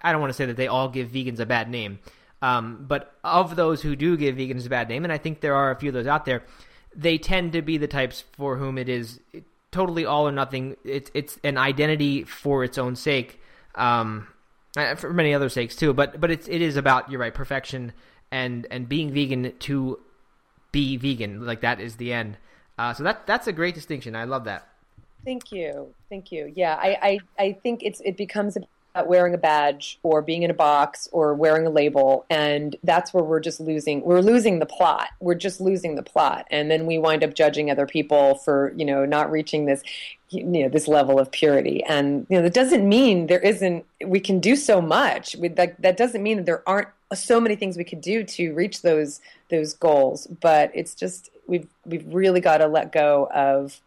I 0.03 0.13
don't 0.13 0.21
want 0.21 0.31
to 0.31 0.37
say 0.37 0.47
that 0.47 0.57
they 0.57 0.67
all 0.67 0.89
give 0.89 1.09
vegans 1.09 1.39
a 1.39 1.47
bad 1.47 1.71
name, 1.71 2.01
um, 2.43 2.85
but 2.89 3.15
of 3.23 3.57
those 3.57 3.81
who 3.83 3.95
do 3.95 4.17
give 4.17 4.37
vegans 4.37 4.67
a 4.67 4.69
bad 4.69 4.89
name, 4.89 5.05
and 5.05 5.13
I 5.13 5.19
think 5.19 5.41
there 5.41 5.55
are 5.55 5.71
a 5.71 5.77
few 5.77 5.91
of 5.91 5.95
those 5.95 6.07
out 6.07 6.25
there, 6.25 6.43
they 6.95 7.17
tend 7.17 7.53
to 7.53 7.63
be 7.63 7.79
the 7.79 7.87
types 7.87 8.25
for 8.33 8.57
whom 8.57 8.77
it 8.77 8.89
is 8.89 9.21
totally 9.71 10.05
all 10.05 10.27
or 10.27 10.33
nothing. 10.33 10.77
It's 10.85 11.11
it's 11.15 11.39
an 11.45 11.59
identity 11.59 12.25
for 12.25 12.65
its 12.65 12.79
own 12.79 12.97
sake. 12.97 13.41
Um, 13.75 14.27
for 14.97 15.13
many 15.13 15.35
other 15.35 15.49
sakes 15.49 15.77
too. 15.77 15.93
But 15.93 16.21
but 16.21 16.31
it's 16.31 16.49
it 16.49 16.63
is 16.63 16.77
about 16.77 17.11
you're 17.11 17.21
right 17.21 17.35
perfection 17.35 17.93
and 18.31 18.67
and 18.71 18.89
being 18.89 19.13
vegan 19.13 19.53
to 19.59 20.01
be 20.73 20.97
vegan 20.97 21.45
like 21.45 21.61
that 21.61 21.81
is 21.81 21.97
the 21.97 22.13
end. 22.13 22.39
Uh, 22.79 22.95
so 22.95 23.03
that 23.03 23.27
that's 23.27 23.47
a 23.47 23.53
great 23.53 23.75
distinction. 23.75 24.17
I 24.17 24.25
love 24.25 24.45
that. 24.45 24.69
Thank 25.25 25.53
you, 25.53 25.93
thank 26.09 26.33
you. 26.33 26.51
Yeah, 26.55 26.77
I 26.81 27.21
I, 27.39 27.45
I 27.45 27.53
think 27.63 27.83
it's 27.83 28.01
it 28.01 28.17
becomes 28.17 28.57
about 28.57 28.69
wearing 29.07 29.35
a 29.35 29.39
badge 29.39 29.99
or 30.03 30.23
being 30.23 30.43
in 30.43 30.51
a 30.51 30.55
box 30.55 31.09
or 31.13 31.35
wearing 31.35 31.67
a 31.67 31.71
label. 31.71 32.25
And 32.29 32.77
that's 32.83 33.15
where 33.15 33.25
we're 33.25 33.41
just 33.41 33.61
losing 33.61 34.03
we're 34.03 34.21
losing 34.21 34.59
the 34.59 34.67
plot. 34.67 35.09
We're 35.21 35.35
just 35.35 35.61
losing 35.61 35.95
the 35.95 36.03
plot. 36.03 36.47
And 36.51 36.71
then 36.71 36.87
we 36.87 36.99
wind 36.99 37.25
up 37.25 37.35
judging 37.35 37.71
other 37.71 37.87
people 37.87 38.37
for 38.37 38.73
you 38.77 38.85
know 38.85 39.05
not 39.05 39.31
reaching 39.31 39.67
this 39.67 39.83
you 40.31 40.45
know 40.45 40.69
this 40.69 40.89
level 40.89 41.19
of 41.19 41.31
purity. 41.31 41.83
And 41.85 42.27
you 42.29 42.37
know 42.37 42.43
that 42.43 42.55
doesn't 42.55 42.89
mean 42.89 43.27
there 43.27 43.41
isn't 43.41 43.85
we 44.05 44.21
can 44.21 44.41
do 44.41 44.57
so 44.57 44.81
much. 44.81 45.37
With 45.37 45.57
that 45.57 45.81
that 45.83 45.97
doesn't 45.97 46.23
mean 46.23 46.39
that 46.39 46.47
there 46.47 46.69
aren't 46.69 46.89
so 47.15 47.41
many 47.41 47.57
things 47.57 47.77
we 47.77 47.85
could 47.85 48.01
do 48.01 48.25
to 48.25 48.53
reach 48.55 48.83
those 48.83 49.21
those 49.51 49.75
goals. 49.75 50.27
But 50.27 50.71
it's 50.75 50.95
just 50.95 51.31
we've 51.47 51.69
we've 51.85 52.07
really 52.13 52.41
got 52.41 52.59
to 52.59 52.67
let 52.67 52.93
go 52.93 53.29
of 53.35 53.81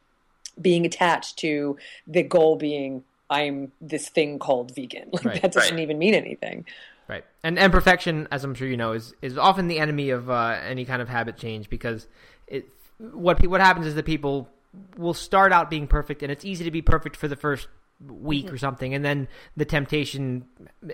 being 0.62 0.86
attached 0.86 1.38
to 1.40 1.78
the 2.06 2.24
goal 2.24 2.56
being 2.56 3.04
I'm 3.30 3.72
this 3.82 4.10
thing 4.10 4.40
called 4.40 4.76
vegan. 4.76 5.10
Like 5.14 5.26
Right. 5.26 5.42
that 5.42 5.52
doesn't 5.54 5.76
Right. 5.76 5.82
even 5.84 5.98
mean 5.98 6.14
anything. 6.14 6.66
Right, 7.08 7.26
and 7.44 7.60
and 7.60 7.72
perfection, 7.72 8.28
as 8.32 8.44
I'm 8.46 8.56
sure 8.56 8.68
you 8.68 8.78
know, 8.78 8.94
is 8.94 9.14
is 9.22 9.38
often 9.38 9.68
the 9.68 9.80
enemy 9.80 10.10
of 10.10 10.30
uh, 10.30 10.58
any 10.66 10.86
kind 10.86 11.02
of 11.02 11.10
habit 11.10 11.36
change 11.38 11.70
because 11.70 12.08
it 12.48 12.66
what 12.98 13.46
what 13.48 13.60
happens 13.60 13.88
is 13.88 13.96
that 13.96 14.06
people 14.06 14.50
will 14.98 15.14
start 15.14 15.52
out 15.52 15.70
being 15.70 15.86
perfect, 15.86 16.24
and 16.24 16.32
it's 16.32 16.46
easy 16.46 16.64
to 16.64 16.72
be 16.72 16.82
perfect 16.82 17.18
for 17.18 17.28
the 17.28 17.36
first 17.36 17.68
week 18.08 18.52
or 18.52 18.58
something, 18.58 18.94
and 18.94 19.04
then 19.04 19.28
the 19.58 19.66
temptation, 19.66 20.46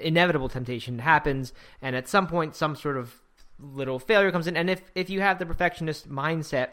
inevitable 0.01 0.49
temptation, 0.49 0.99
happens, 0.99 1.53
and 1.81 1.95
at 1.95 2.07
some 2.07 2.27
point, 2.27 2.55
some 2.55 2.75
sort 2.75 2.97
of 2.97 3.21
little 3.59 3.99
failure 3.99 4.31
comes 4.31 4.47
in, 4.47 4.57
and 4.57 4.69
if 4.69 4.81
if 4.95 5.09
you 5.11 5.21
have 5.21 5.37
the 5.37 5.45
perfectionist 5.45 6.09
mindset, 6.09 6.69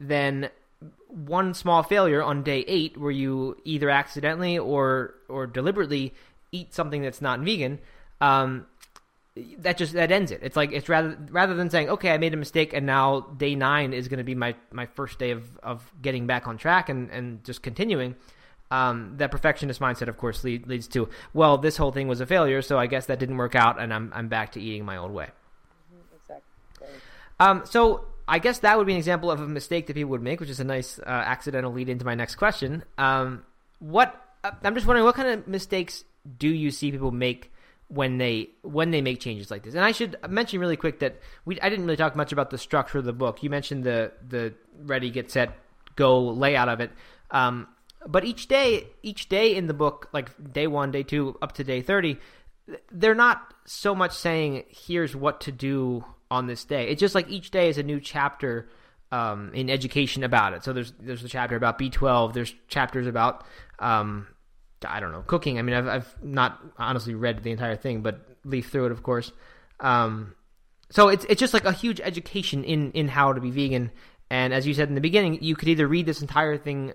then 0.00 0.50
one 1.08 1.54
small 1.54 1.82
failure 1.82 2.22
on 2.22 2.42
day 2.42 2.64
eight 2.66 2.96
where 2.96 3.10
you 3.10 3.56
either 3.64 3.90
accidentally 3.90 4.58
or 4.58 5.14
or 5.28 5.46
deliberately 5.46 6.14
eat 6.52 6.72
something 6.74 7.02
that's 7.02 7.20
not 7.20 7.40
vegan 7.40 7.78
um, 8.20 8.66
that 9.58 9.78
just 9.78 9.94
that 9.94 10.12
ends 10.12 10.30
it. 10.30 10.40
It's 10.42 10.56
like 10.56 10.72
it's 10.72 10.88
rather 10.88 11.16
rather 11.30 11.54
than 11.54 11.70
saying 11.70 11.88
okay 11.88 12.10
i 12.10 12.18
made 12.18 12.34
a 12.34 12.36
mistake 12.36 12.74
and 12.74 12.84
now 12.84 13.20
day 13.20 13.54
nine 13.54 13.92
is 13.92 14.08
going 14.08 14.18
to 14.18 14.24
be 14.24 14.34
my 14.34 14.54
my 14.70 14.86
first 14.86 15.18
day 15.18 15.30
of 15.30 15.58
of 15.62 15.90
getting 16.02 16.26
back 16.26 16.46
on 16.46 16.58
track 16.58 16.88
and 16.88 17.10
and 17.10 17.42
just 17.44 17.62
continuing 17.62 18.14
um, 18.70 19.14
that 19.18 19.30
perfectionist 19.30 19.80
mindset 19.80 20.08
of 20.08 20.16
course 20.16 20.44
lead, 20.44 20.66
leads 20.66 20.86
to 20.88 21.08
well 21.32 21.58
this 21.58 21.76
whole 21.76 21.92
thing 21.92 22.08
was 22.08 22.20
a 22.20 22.26
failure 22.26 22.62
so 22.62 22.78
i 22.78 22.86
guess 22.86 23.06
that 23.06 23.18
didn't 23.18 23.36
work 23.36 23.54
out 23.54 23.80
and 23.80 23.92
i'm 23.92 24.12
i'm 24.14 24.28
back 24.28 24.52
to 24.52 24.60
eating 24.60 24.84
my 24.84 24.96
old 24.96 25.12
way. 25.12 25.28
Exactly. 26.14 26.88
um, 27.40 27.62
so 27.64 28.06
I 28.28 28.38
guess 28.38 28.60
that 28.60 28.78
would 28.78 28.86
be 28.86 28.92
an 28.92 28.98
example 28.98 29.30
of 29.30 29.40
a 29.40 29.46
mistake 29.46 29.86
that 29.86 29.94
people 29.94 30.10
would 30.10 30.22
make, 30.22 30.40
which 30.40 30.50
is 30.50 30.60
a 30.60 30.64
nice 30.64 30.98
uh, 30.98 31.04
accidental 31.06 31.72
lead 31.72 31.88
into 31.88 32.04
my 32.04 32.14
next 32.14 32.36
question. 32.36 32.84
Um, 32.98 33.44
what 33.78 34.14
uh, 34.44 34.52
I'm 34.62 34.74
just 34.74 34.86
wondering, 34.86 35.04
what 35.04 35.14
kind 35.14 35.28
of 35.28 35.48
mistakes 35.48 36.04
do 36.38 36.48
you 36.48 36.70
see 36.70 36.90
people 36.90 37.10
make 37.10 37.52
when 37.88 38.18
they 38.18 38.50
when 38.62 38.90
they 38.90 39.00
make 39.00 39.20
changes 39.20 39.50
like 39.50 39.64
this? 39.64 39.74
And 39.74 39.84
I 39.84 39.92
should 39.92 40.16
mention 40.28 40.60
really 40.60 40.76
quick 40.76 41.00
that 41.00 41.20
we 41.44 41.60
I 41.60 41.68
didn't 41.68 41.84
really 41.84 41.96
talk 41.96 42.16
much 42.16 42.32
about 42.32 42.50
the 42.50 42.58
structure 42.58 42.98
of 42.98 43.04
the 43.04 43.12
book. 43.12 43.42
You 43.42 43.50
mentioned 43.50 43.84
the 43.84 44.12
the 44.26 44.54
ready, 44.78 45.10
get 45.10 45.30
set, 45.30 45.56
go 45.96 46.20
layout 46.20 46.68
of 46.68 46.80
it. 46.80 46.90
Um, 47.30 47.68
but 48.06 48.24
each 48.24 48.48
day, 48.48 48.88
each 49.02 49.28
day 49.28 49.54
in 49.54 49.66
the 49.66 49.74
book, 49.74 50.08
like 50.12 50.30
day 50.52 50.66
one, 50.66 50.90
day 50.90 51.02
two, 51.02 51.36
up 51.42 51.52
to 51.52 51.64
day 51.64 51.82
thirty, 51.82 52.18
they're 52.90 53.14
not 53.14 53.54
so 53.64 53.94
much 53.94 54.12
saying 54.12 54.64
here's 54.68 55.14
what 55.14 55.40
to 55.42 55.52
do 55.52 56.04
on 56.32 56.46
this 56.46 56.64
day. 56.64 56.88
It's 56.88 56.98
just 56.98 57.14
like 57.14 57.28
each 57.28 57.50
day 57.50 57.68
is 57.68 57.76
a 57.76 57.82
new 57.82 58.00
chapter 58.00 58.68
um, 59.12 59.52
in 59.54 59.68
education 59.68 60.24
about 60.24 60.54
it. 60.54 60.64
So 60.64 60.72
there's 60.72 60.92
there's 60.98 61.22
a 61.22 61.28
chapter 61.28 61.54
about 61.56 61.78
B12. 61.78 62.32
There's 62.32 62.54
chapters 62.68 63.06
about 63.06 63.44
um, 63.78 64.26
I 64.84 64.98
don't 64.98 65.12
know 65.12 65.22
cooking. 65.26 65.58
I 65.58 65.62
mean, 65.62 65.76
I've 65.76 65.86
I've 65.86 66.22
not 66.22 66.58
honestly 66.78 67.14
read 67.14 67.42
the 67.42 67.50
entire 67.50 67.76
thing, 67.76 68.00
but 68.00 68.26
leaf 68.44 68.70
through 68.70 68.86
it, 68.86 68.92
of 68.92 69.02
course. 69.02 69.30
Um, 69.80 70.34
so 70.90 71.08
it's 71.08 71.26
it's 71.28 71.38
just 71.38 71.52
like 71.52 71.66
a 71.66 71.72
huge 71.72 72.00
education 72.00 72.64
in 72.64 72.92
in 72.92 73.08
how 73.08 73.34
to 73.34 73.40
be 73.40 73.50
vegan. 73.50 73.92
And 74.30 74.54
as 74.54 74.66
you 74.66 74.72
said 74.72 74.88
in 74.88 74.94
the 74.94 75.02
beginning, 75.02 75.42
you 75.42 75.54
could 75.54 75.68
either 75.68 75.86
read 75.86 76.06
this 76.06 76.22
entire 76.22 76.56
thing 76.56 76.94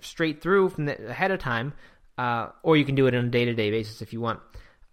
straight 0.00 0.42
through 0.42 0.70
from 0.70 0.86
the, 0.86 1.10
ahead 1.10 1.30
of 1.30 1.38
time, 1.38 1.74
uh, 2.18 2.48
or 2.64 2.76
you 2.76 2.84
can 2.84 2.96
do 2.96 3.06
it 3.06 3.14
on 3.14 3.26
a 3.26 3.28
day 3.28 3.44
to 3.44 3.54
day 3.54 3.70
basis 3.70 4.02
if 4.02 4.12
you 4.12 4.20
want. 4.20 4.40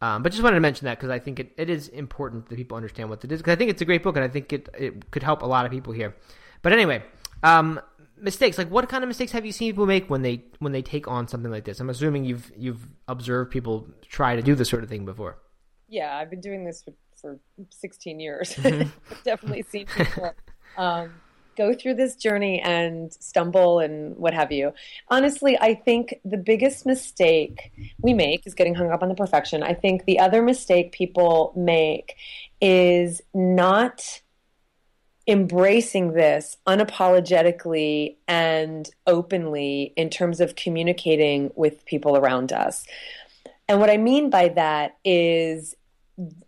Um, 0.02 0.24
but 0.24 0.32
just 0.32 0.44
wanted 0.44 0.56
to 0.56 0.62
mention 0.62 0.86
that 0.86 0.98
because 0.98 1.10
I 1.10 1.20
think 1.20 1.40
it, 1.40 1.52
it 1.58 1.70
is 1.70 1.90
important 1.90 2.48
that 2.50 2.56
people 2.56 2.78
understand 2.78 3.10
what 3.10 3.24
it 3.24 3.32
is. 3.32 3.40
Because 3.40 3.52
I 3.54 3.56
think 3.56 3.70
it's 3.70 3.82
a 3.82 3.86
great 3.86 4.02
book 4.02 4.16
and 4.16 4.24
I 4.24 4.30
think 4.30 4.54
it 4.54 4.70
it 4.78 5.12
could 5.12 5.24
help 5.24 5.42
a 5.42 5.46
lot 5.46 5.66
of 5.66 5.72
people 5.72 5.94
here. 5.94 6.16
But 6.62 6.72
anyway, 6.72 7.04
um, 7.44 7.80
mistakes 8.18 8.58
like 8.58 8.70
what 8.70 8.88
kind 8.90 9.04
of 9.04 9.08
mistakes 9.08 9.32
have 9.34 9.46
you 9.46 9.52
seen 9.52 9.72
people 9.72 9.86
make 9.86 10.10
when 10.10 10.22
they 10.22 10.44
when 10.60 10.72
they 10.72 10.82
take 10.82 11.08
on 11.08 11.28
something 11.28 11.52
like 11.52 11.66
this? 11.66 11.80
I'm 11.80 11.90
assuming 11.90 12.24
you've 12.24 12.52
you've 12.56 12.88
observed 13.08 13.52
people 13.52 13.88
try 14.08 14.36
to 14.36 14.42
do 14.42 14.56
this 14.56 14.70
sort 14.70 14.84
of 14.84 14.90
thing 14.90 15.06
before. 15.06 15.38
Yeah, 15.90 16.16
I've 16.18 16.30
been 16.30 16.42
doing 16.42 16.66
this 16.66 16.84
for, 16.84 16.94
for 17.20 17.40
16 17.72 18.20
years. 18.20 18.54
Mm-hmm. 18.54 18.90
I've 19.12 19.24
definitely 19.24 19.64
seen 19.64 19.88
people 19.88 20.34
um, 20.78 21.12
go 21.60 21.74
through 21.74 21.94
this 21.94 22.16
journey 22.16 22.62
and 22.62 23.12
stumble 23.20 23.80
and 23.80 24.16
what 24.16 24.34
have 24.34 24.50
you. 24.50 24.74
Honestly, 25.10 25.58
I 25.60 25.76
think 25.76 26.16
the 26.24 26.38
biggest 26.38 26.86
mistake 26.86 27.74
we 28.02 28.14
make 28.14 28.48
is 28.48 28.54
getting 28.54 28.76
hung 28.76 28.90
up 28.92 29.04
on 29.04 29.10
the 29.10 29.16
perfection. 29.16 29.62
I 29.62 29.74
think 29.74 30.06
the 30.06 30.20
other 30.20 30.42
mistake 30.42 30.94
people 30.94 31.52
make 31.58 32.16
is 32.62 33.22
not 33.34 34.22
embracing 35.28 36.14
this 36.14 36.56
unapologetically 36.66 38.16
and 38.28 38.90
openly 39.06 39.94
in 39.98 40.10
terms 40.10 40.40
of 40.40 40.56
communicating 40.56 41.52
with 41.56 41.86
people 41.86 42.16
around 42.16 42.54
us. 42.54 42.86
And 43.68 43.82
what 43.82 43.90
I 43.90 43.98
mean 43.98 44.30
by 44.30 44.48
that 44.50 44.98
is 45.04 45.76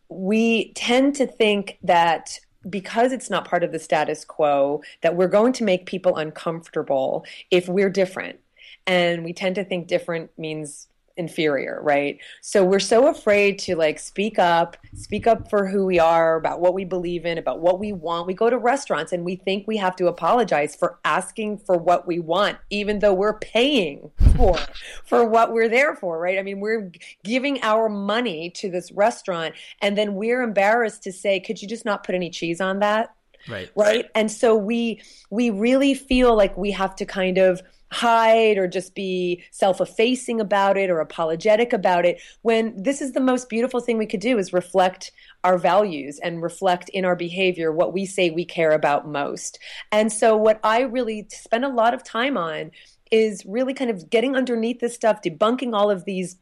we 0.07 0.71
tend 0.73 1.15
to 1.15 1.27
think 1.27 1.77
that 1.83 2.39
because 2.69 3.11
it's 3.11 3.29
not 3.29 3.45
part 3.45 3.63
of 3.63 3.71
the 3.71 3.79
status 3.79 4.23
quo 4.25 4.81
that 5.01 5.15
we're 5.15 5.27
going 5.27 5.53
to 5.53 5.63
make 5.63 5.85
people 5.85 6.17
uncomfortable 6.17 7.25
if 7.49 7.67
we're 7.67 7.89
different. 7.89 8.39
And 8.87 9.23
we 9.23 9.33
tend 9.33 9.55
to 9.55 9.63
think 9.63 9.87
different 9.87 10.31
means 10.37 10.87
inferior 11.17 11.79
right? 11.81 12.19
So 12.41 12.63
we're 12.63 12.79
so 12.79 13.07
afraid 13.07 13.59
to 13.59 13.75
like 13.75 13.99
speak 13.99 14.39
up 14.39 14.77
speak 14.95 15.27
up 15.27 15.49
for 15.49 15.67
who 15.67 15.85
we 15.85 15.99
are 15.99 16.35
about 16.35 16.59
what 16.59 16.73
we 16.73 16.85
believe 16.85 17.25
in 17.25 17.37
about 17.37 17.59
what 17.59 17.79
we 17.79 17.93
want. 17.93 18.27
We 18.27 18.33
go 18.33 18.49
to 18.49 18.57
restaurants 18.57 19.11
and 19.11 19.23
we 19.23 19.35
think 19.35 19.67
we 19.67 19.77
have 19.77 19.95
to 19.97 20.07
apologize 20.07 20.75
for 20.75 20.99
asking 21.05 21.59
for 21.59 21.77
what 21.77 22.07
we 22.07 22.19
want 22.19 22.57
even 22.69 22.99
though 22.99 23.13
we're 23.13 23.39
paying 23.39 24.11
for 24.35 24.57
for 25.05 25.25
what 25.25 25.53
we're 25.53 25.69
there 25.69 25.95
for 25.95 26.19
right? 26.19 26.39
I 26.39 26.43
mean 26.43 26.59
we're 26.59 26.91
giving 27.23 27.61
our 27.63 27.89
money 27.89 28.49
to 28.51 28.69
this 28.69 28.91
restaurant 28.91 29.55
and 29.81 29.97
then 29.97 30.15
we're 30.15 30.41
embarrassed 30.41 31.03
to 31.03 31.11
say 31.11 31.39
could 31.39 31.61
you 31.61 31.67
just 31.67 31.85
not 31.85 32.03
put 32.03 32.15
any 32.15 32.29
cheese 32.29 32.61
on 32.61 32.79
that? 32.79 33.13
Right. 33.49 33.71
right? 33.75 34.05
And 34.15 34.31
so 34.31 34.55
we 34.55 35.01
we 35.29 35.49
really 35.49 35.93
feel 35.93 36.35
like 36.35 36.55
we 36.57 36.71
have 36.71 36.95
to 36.97 37.05
kind 37.05 37.37
of 37.37 37.61
hide 37.91 38.57
or 38.57 38.67
just 38.67 38.95
be 38.95 39.43
self-effacing 39.51 40.39
about 40.39 40.77
it 40.77 40.89
or 40.89 40.99
apologetic 40.99 41.73
about 41.73 42.05
it 42.05 42.21
when 42.41 42.73
this 42.81 43.01
is 43.01 43.11
the 43.11 43.19
most 43.19 43.49
beautiful 43.49 43.81
thing 43.81 43.97
we 43.97 44.05
could 44.05 44.21
do 44.21 44.37
is 44.37 44.53
reflect 44.53 45.11
our 45.43 45.57
values 45.57 46.19
and 46.23 46.41
reflect 46.41 46.89
in 46.89 47.03
our 47.03 47.15
behavior 47.15 47.71
what 47.71 47.93
we 47.93 48.05
say 48.05 48.29
we 48.29 48.45
care 48.45 48.71
about 48.71 49.07
most. 49.07 49.59
And 49.91 50.11
so 50.11 50.37
what 50.37 50.59
i 50.63 50.81
really 50.81 51.27
spend 51.29 51.65
a 51.65 51.69
lot 51.69 51.93
of 51.93 52.03
time 52.03 52.37
on 52.37 52.71
is 53.11 53.45
really 53.45 53.73
kind 53.73 53.91
of 53.91 54.09
getting 54.09 54.35
underneath 54.35 54.79
this 54.79 54.95
stuff 54.95 55.21
debunking 55.21 55.75
all 55.75 55.91
of 55.91 56.05
these 56.05 56.37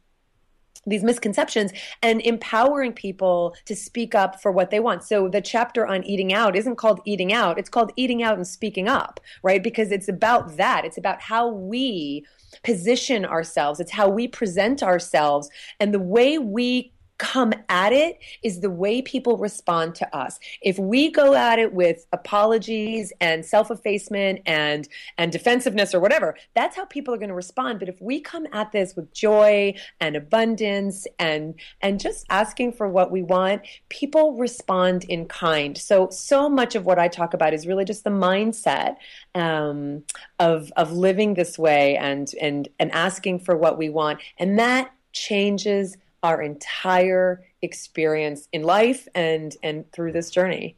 these 0.86 1.02
misconceptions 1.02 1.72
and 2.02 2.20
empowering 2.22 2.92
people 2.92 3.54
to 3.66 3.76
speak 3.76 4.14
up 4.14 4.40
for 4.40 4.50
what 4.50 4.70
they 4.70 4.80
want. 4.80 5.04
So 5.04 5.28
the 5.28 5.40
chapter 5.40 5.86
on 5.86 6.04
eating 6.04 6.32
out 6.32 6.56
isn't 6.56 6.76
called 6.76 7.00
eating 7.04 7.32
out, 7.32 7.58
it's 7.58 7.68
called 7.68 7.92
eating 7.96 8.22
out 8.22 8.36
and 8.36 8.46
speaking 8.46 8.88
up, 8.88 9.20
right? 9.42 9.62
Because 9.62 9.92
it's 9.92 10.08
about 10.08 10.56
that. 10.56 10.84
It's 10.84 10.98
about 10.98 11.20
how 11.20 11.48
we 11.48 12.24
position 12.64 13.24
ourselves, 13.24 13.80
it's 13.80 13.92
how 13.92 14.08
we 14.08 14.26
present 14.26 14.82
ourselves 14.82 15.48
and 15.78 15.94
the 15.94 16.00
way 16.00 16.38
we 16.38 16.92
come 17.20 17.52
at 17.68 17.92
it 17.92 18.18
is 18.42 18.60
the 18.60 18.70
way 18.70 19.02
people 19.02 19.36
respond 19.36 19.94
to 19.94 20.16
us. 20.16 20.40
If 20.62 20.78
we 20.78 21.10
go 21.10 21.34
at 21.34 21.58
it 21.58 21.74
with 21.74 22.06
apologies 22.14 23.12
and 23.20 23.44
self-effacement 23.44 24.40
and 24.46 24.88
and 25.18 25.30
defensiveness 25.30 25.94
or 25.94 26.00
whatever, 26.00 26.34
that's 26.54 26.76
how 26.76 26.86
people 26.86 27.12
are 27.12 27.18
going 27.18 27.28
to 27.28 27.34
respond. 27.34 27.78
But 27.78 27.90
if 27.90 28.00
we 28.00 28.20
come 28.20 28.46
at 28.54 28.72
this 28.72 28.96
with 28.96 29.12
joy 29.12 29.74
and 30.00 30.16
abundance 30.16 31.06
and 31.18 31.54
and 31.82 32.00
just 32.00 32.24
asking 32.30 32.72
for 32.72 32.88
what 32.88 33.10
we 33.10 33.22
want, 33.22 33.60
people 33.90 34.38
respond 34.38 35.04
in 35.04 35.26
kind. 35.26 35.76
So 35.76 36.08
so 36.08 36.48
much 36.48 36.74
of 36.74 36.86
what 36.86 36.98
I 36.98 37.08
talk 37.08 37.34
about 37.34 37.52
is 37.52 37.66
really 37.66 37.84
just 37.84 38.02
the 38.02 38.10
mindset 38.10 38.96
um, 39.34 40.04
of 40.38 40.72
of 40.74 40.90
living 40.92 41.34
this 41.34 41.58
way 41.58 41.98
and 41.98 42.32
and 42.40 42.66
and 42.78 42.90
asking 42.92 43.40
for 43.40 43.54
what 43.58 43.76
we 43.76 43.90
want, 43.90 44.20
and 44.38 44.58
that 44.58 44.90
changes 45.12 45.98
our 46.22 46.42
entire 46.42 47.44
experience 47.62 48.48
in 48.52 48.62
life 48.62 49.08
and 49.14 49.56
and 49.62 49.90
through 49.92 50.12
this 50.12 50.30
journey. 50.30 50.76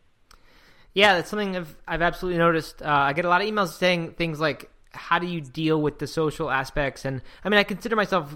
Yeah, 0.94 1.14
that's 1.16 1.30
something 1.30 1.56
I've 1.56 1.76
I've 1.86 2.02
absolutely 2.02 2.38
noticed. 2.38 2.82
Uh, 2.82 2.88
I 2.88 3.12
get 3.12 3.24
a 3.24 3.28
lot 3.28 3.40
of 3.40 3.48
emails 3.48 3.70
saying 3.70 4.12
things 4.12 4.40
like, 4.40 4.70
"How 4.90 5.18
do 5.18 5.26
you 5.26 5.40
deal 5.40 5.80
with 5.80 5.98
the 5.98 6.06
social 6.06 6.50
aspects?" 6.50 7.04
And 7.04 7.22
I 7.44 7.48
mean, 7.48 7.58
I 7.58 7.64
consider 7.64 7.96
myself 7.96 8.34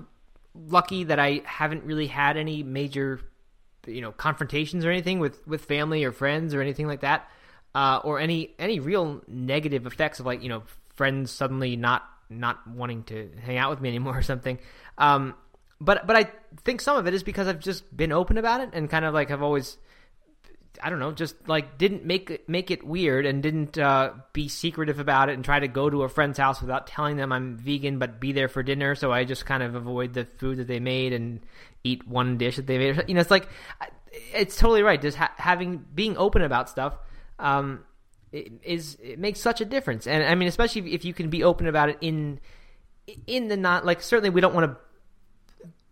lucky 0.55 1.05
that 1.05 1.19
I 1.19 1.43
haven't 1.45 1.85
really 1.85 2.07
had 2.07 2.37
any 2.37 2.63
major, 2.63 3.21
you 3.87 4.01
know, 4.01 4.13
confrontations 4.13 4.85
or 4.85 4.91
anything 4.91 5.19
with 5.19 5.47
with 5.47 5.65
family 5.67 6.05
or 6.05 6.13
friends 6.13 6.55
or 6.55 6.63
anything 6.63 6.87
like 6.87 7.01
that, 7.01 7.29
uh, 7.75 8.01
or 8.05 8.19
any 8.19 8.55
any 8.59 8.81
real 8.81 9.23
negative 9.29 9.87
effects 9.87 10.19
of 10.19 10.27
like 10.27 10.43
you 10.43 10.49
know 10.49 10.63
friends 10.95 11.31
suddenly 11.31 11.77
not 11.77 12.09
not 12.31 12.67
wanting 12.67 13.05
to 13.05 13.31
hang 13.45 13.59
out 13.59 13.71
with 13.71 13.81
me 13.81 13.91
anymore 13.91 14.19
or 14.19 14.23
something. 14.23 14.59
Um, 14.99 15.35
but 15.81 16.07
but 16.07 16.17
I 16.17 16.31
think 16.65 16.81
some 16.81 16.97
of 16.97 17.07
it 17.07 17.15
is 17.15 17.23
because 17.23 17.49
I've 17.49 17.61
just 17.61 17.95
been 17.97 18.13
open 18.13 18.39
about 18.39 18.61
it 18.61 18.71
and 18.73 18.89
kind 18.89 19.05
of 19.05 19.15
like 19.15 19.31
I've 19.31 19.43
always 19.43 19.77
I 20.83 20.91
don't 20.91 20.99
know, 20.99 21.13
just 21.13 21.49
like 21.49 21.79
didn't 21.79 22.05
make 22.05 22.31
it, 22.31 22.49
make 22.49 22.71
it 22.71 22.87
weird 22.87 23.25
and 23.25 23.43
didn't 23.43 23.79
uh, 23.79 24.13
be 24.35 24.49
secretive 24.49 24.99
about 24.99 25.31
it 25.31 25.33
and 25.33 25.45
try 25.45 25.59
to 25.59 25.69
go 25.69 25.89
to 25.89 26.03
a 26.03 26.09
friend's 26.09 26.39
house 26.39 26.61
without 26.61 26.87
telling 26.87 27.17
them 27.17 27.33
I'm 27.33 27.57
vegan, 27.57 27.99
but 27.99 28.21
be 28.21 28.33
there 28.33 28.49
for 28.49 28.63
dinner. 28.63 28.95
So 28.95 29.11
I 29.11 29.25
just 29.25 29.47
kind 29.47 29.63
of 29.63 29.75
avoid 29.75 30.13
the 30.13 30.27
food 30.27 30.59
that 30.59 30.67
they 30.67 30.81
made 30.81 31.15
and 31.15 31.41
eat 31.83 32.07
one 32.07 32.37
dish 32.37 32.57
that 32.57 32.67
they 32.67 32.77
made. 32.77 33.05
You 33.09 33.15
know, 33.15 33.21
it's 33.21 33.31
like 33.31 33.49
it's 34.35 34.57
totally 34.57 34.83
right. 34.83 35.01
Just 35.01 35.17
ha- 35.17 35.33
having 35.39 35.85
being 35.95 36.17
open 36.19 36.43
about 36.43 36.69
stuff 36.69 36.99
um, 37.39 37.85
it 38.33 38.53
is 38.63 38.97
it 39.03 39.19
makes 39.19 39.41
such 39.41 39.61
a 39.61 39.65
difference. 39.65 40.07
And 40.07 40.25
I 40.25 40.35
mean, 40.35 40.49
especially 40.49 40.95
if 40.95 41.05
you 41.05 41.15
can 41.15 41.31
be 41.31 41.45
open 41.45 41.67
about 41.67 41.89
it 41.91 41.99
in 42.01 42.41
in 43.27 43.49
the 43.49 43.57
not 43.57 43.85
like 43.85 44.03
certainly 44.03 44.31
we 44.31 44.41
don't 44.41 44.55
want 44.55 44.71
to 44.71 44.77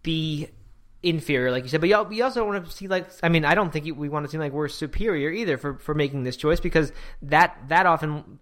be 0.05 0.49
inferior, 1.03 1.51
like 1.51 1.65
you 1.65 1.69
said. 1.69 1.81
But 1.81 2.09
we 2.09 2.23
also 2.23 2.45
want 2.47 2.65
to 2.65 2.71
see 2.71 2.87
like 2.87 3.09
I 3.23 3.29
mean, 3.29 3.45
I 3.45 3.57
don't 3.57 3.73
think 3.73 3.97
we 3.97 4.09
want 4.09 4.25
to 4.25 4.31
seem 4.31 4.39
like 4.39 4.53
we're 4.53 4.69
superior 4.69 5.31
either 5.31 5.59
for 5.59 5.79
for 5.79 5.95
making 5.95 6.23
this 6.23 6.37
choice 6.37 6.61
because 6.61 6.93
that 7.23 7.59
that 7.69 7.87
often 7.87 8.39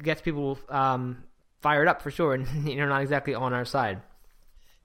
gets 0.00 0.22
people 0.22 0.58
um, 0.68 1.24
fired 1.60 1.88
up 1.88 2.02
for 2.02 2.12
sure, 2.12 2.34
and 2.34 2.68
you 2.68 2.76
know, 2.76 2.86
not 2.86 3.02
exactly 3.02 3.34
on 3.34 3.52
our 3.52 3.64
side. 3.64 4.00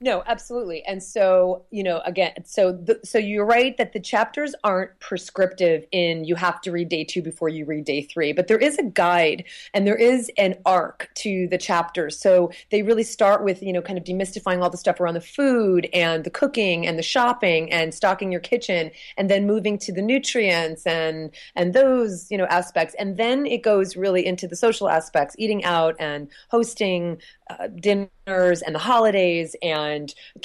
No, 0.03 0.21
absolutely. 0.27 0.83
And 0.83 1.01
so, 1.01 1.63
you 1.71 1.81
know, 1.81 2.01
again, 2.03 2.33
so 2.43 2.73
the, 2.73 2.99
so 3.05 3.17
you're 3.17 3.45
right 3.45 3.77
that 3.77 3.93
the 3.93 4.01
chapters 4.01 4.53
aren't 4.61 4.99
prescriptive 4.99 5.85
in 5.93 6.25
you 6.25 6.35
have 6.35 6.59
to 6.63 6.73
read 6.73 6.89
day 6.89 7.05
2 7.05 7.21
before 7.21 7.47
you 7.47 7.63
read 7.63 7.85
day 7.85 8.01
3, 8.01 8.33
but 8.33 8.49
there 8.49 8.57
is 8.57 8.77
a 8.77 8.83
guide 8.83 9.45
and 9.73 9.87
there 9.87 9.95
is 9.95 10.29
an 10.37 10.55
arc 10.65 11.09
to 11.15 11.47
the 11.47 11.57
chapters. 11.57 12.19
So 12.19 12.51
they 12.69 12.81
really 12.81 13.03
start 13.03 13.45
with, 13.45 13.63
you 13.63 13.71
know, 13.71 13.81
kind 13.81 13.97
of 13.97 14.03
demystifying 14.03 14.61
all 14.61 14.69
the 14.69 14.77
stuff 14.77 14.99
around 14.99 15.13
the 15.13 15.21
food 15.21 15.87
and 15.93 16.25
the 16.25 16.29
cooking 16.29 16.85
and 16.85 16.99
the 16.99 17.03
shopping 17.03 17.71
and 17.71 17.93
stocking 17.93 18.29
your 18.29 18.41
kitchen 18.41 18.91
and 19.15 19.29
then 19.29 19.47
moving 19.47 19.77
to 19.77 19.93
the 19.93 20.01
nutrients 20.01 20.85
and 20.85 21.31
and 21.55 21.73
those, 21.73 22.29
you 22.29 22.37
know, 22.37 22.47
aspects. 22.47 22.93
And 22.99 23.15
then 23.15 23.45
it 23.45 23.63
goes 23.63 23.95
really 23.95 24.25
into 24.25 24.49
the 24.49 24.57
social 24.57 24.89
aspects, 24.89 25.33
eating 25.39 25.63
out 25.63 25.95
and 25.97 26.27
hosting 26.49 27.21
uh, 27.49 27.67
dinners 27.67 28.61
and 28.61 28.75
the 28.75 28.79
holidays 28.79 29.55
and 29.61 29.92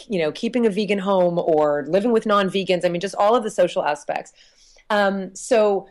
you 0.09 0.19
know 0.19 0.33
keeping 0.33 0.67
a 0.67 0.71
vegan 0.71 0.99
home 0.99 1.39
or 1.39 1.85
living 1.89 2.13
with 2.13 2.27
non-vegans 2.27 2.85
i 2.85 2.89
mean 2.89 3.01
just 3.01 3.15
all 3.17 3.35
of 3.35 3.43
the 3.43 3.51
social 3.51 3.83
aspects 3.85 4.33
um, 4.91 5.35
so 5.35 5.89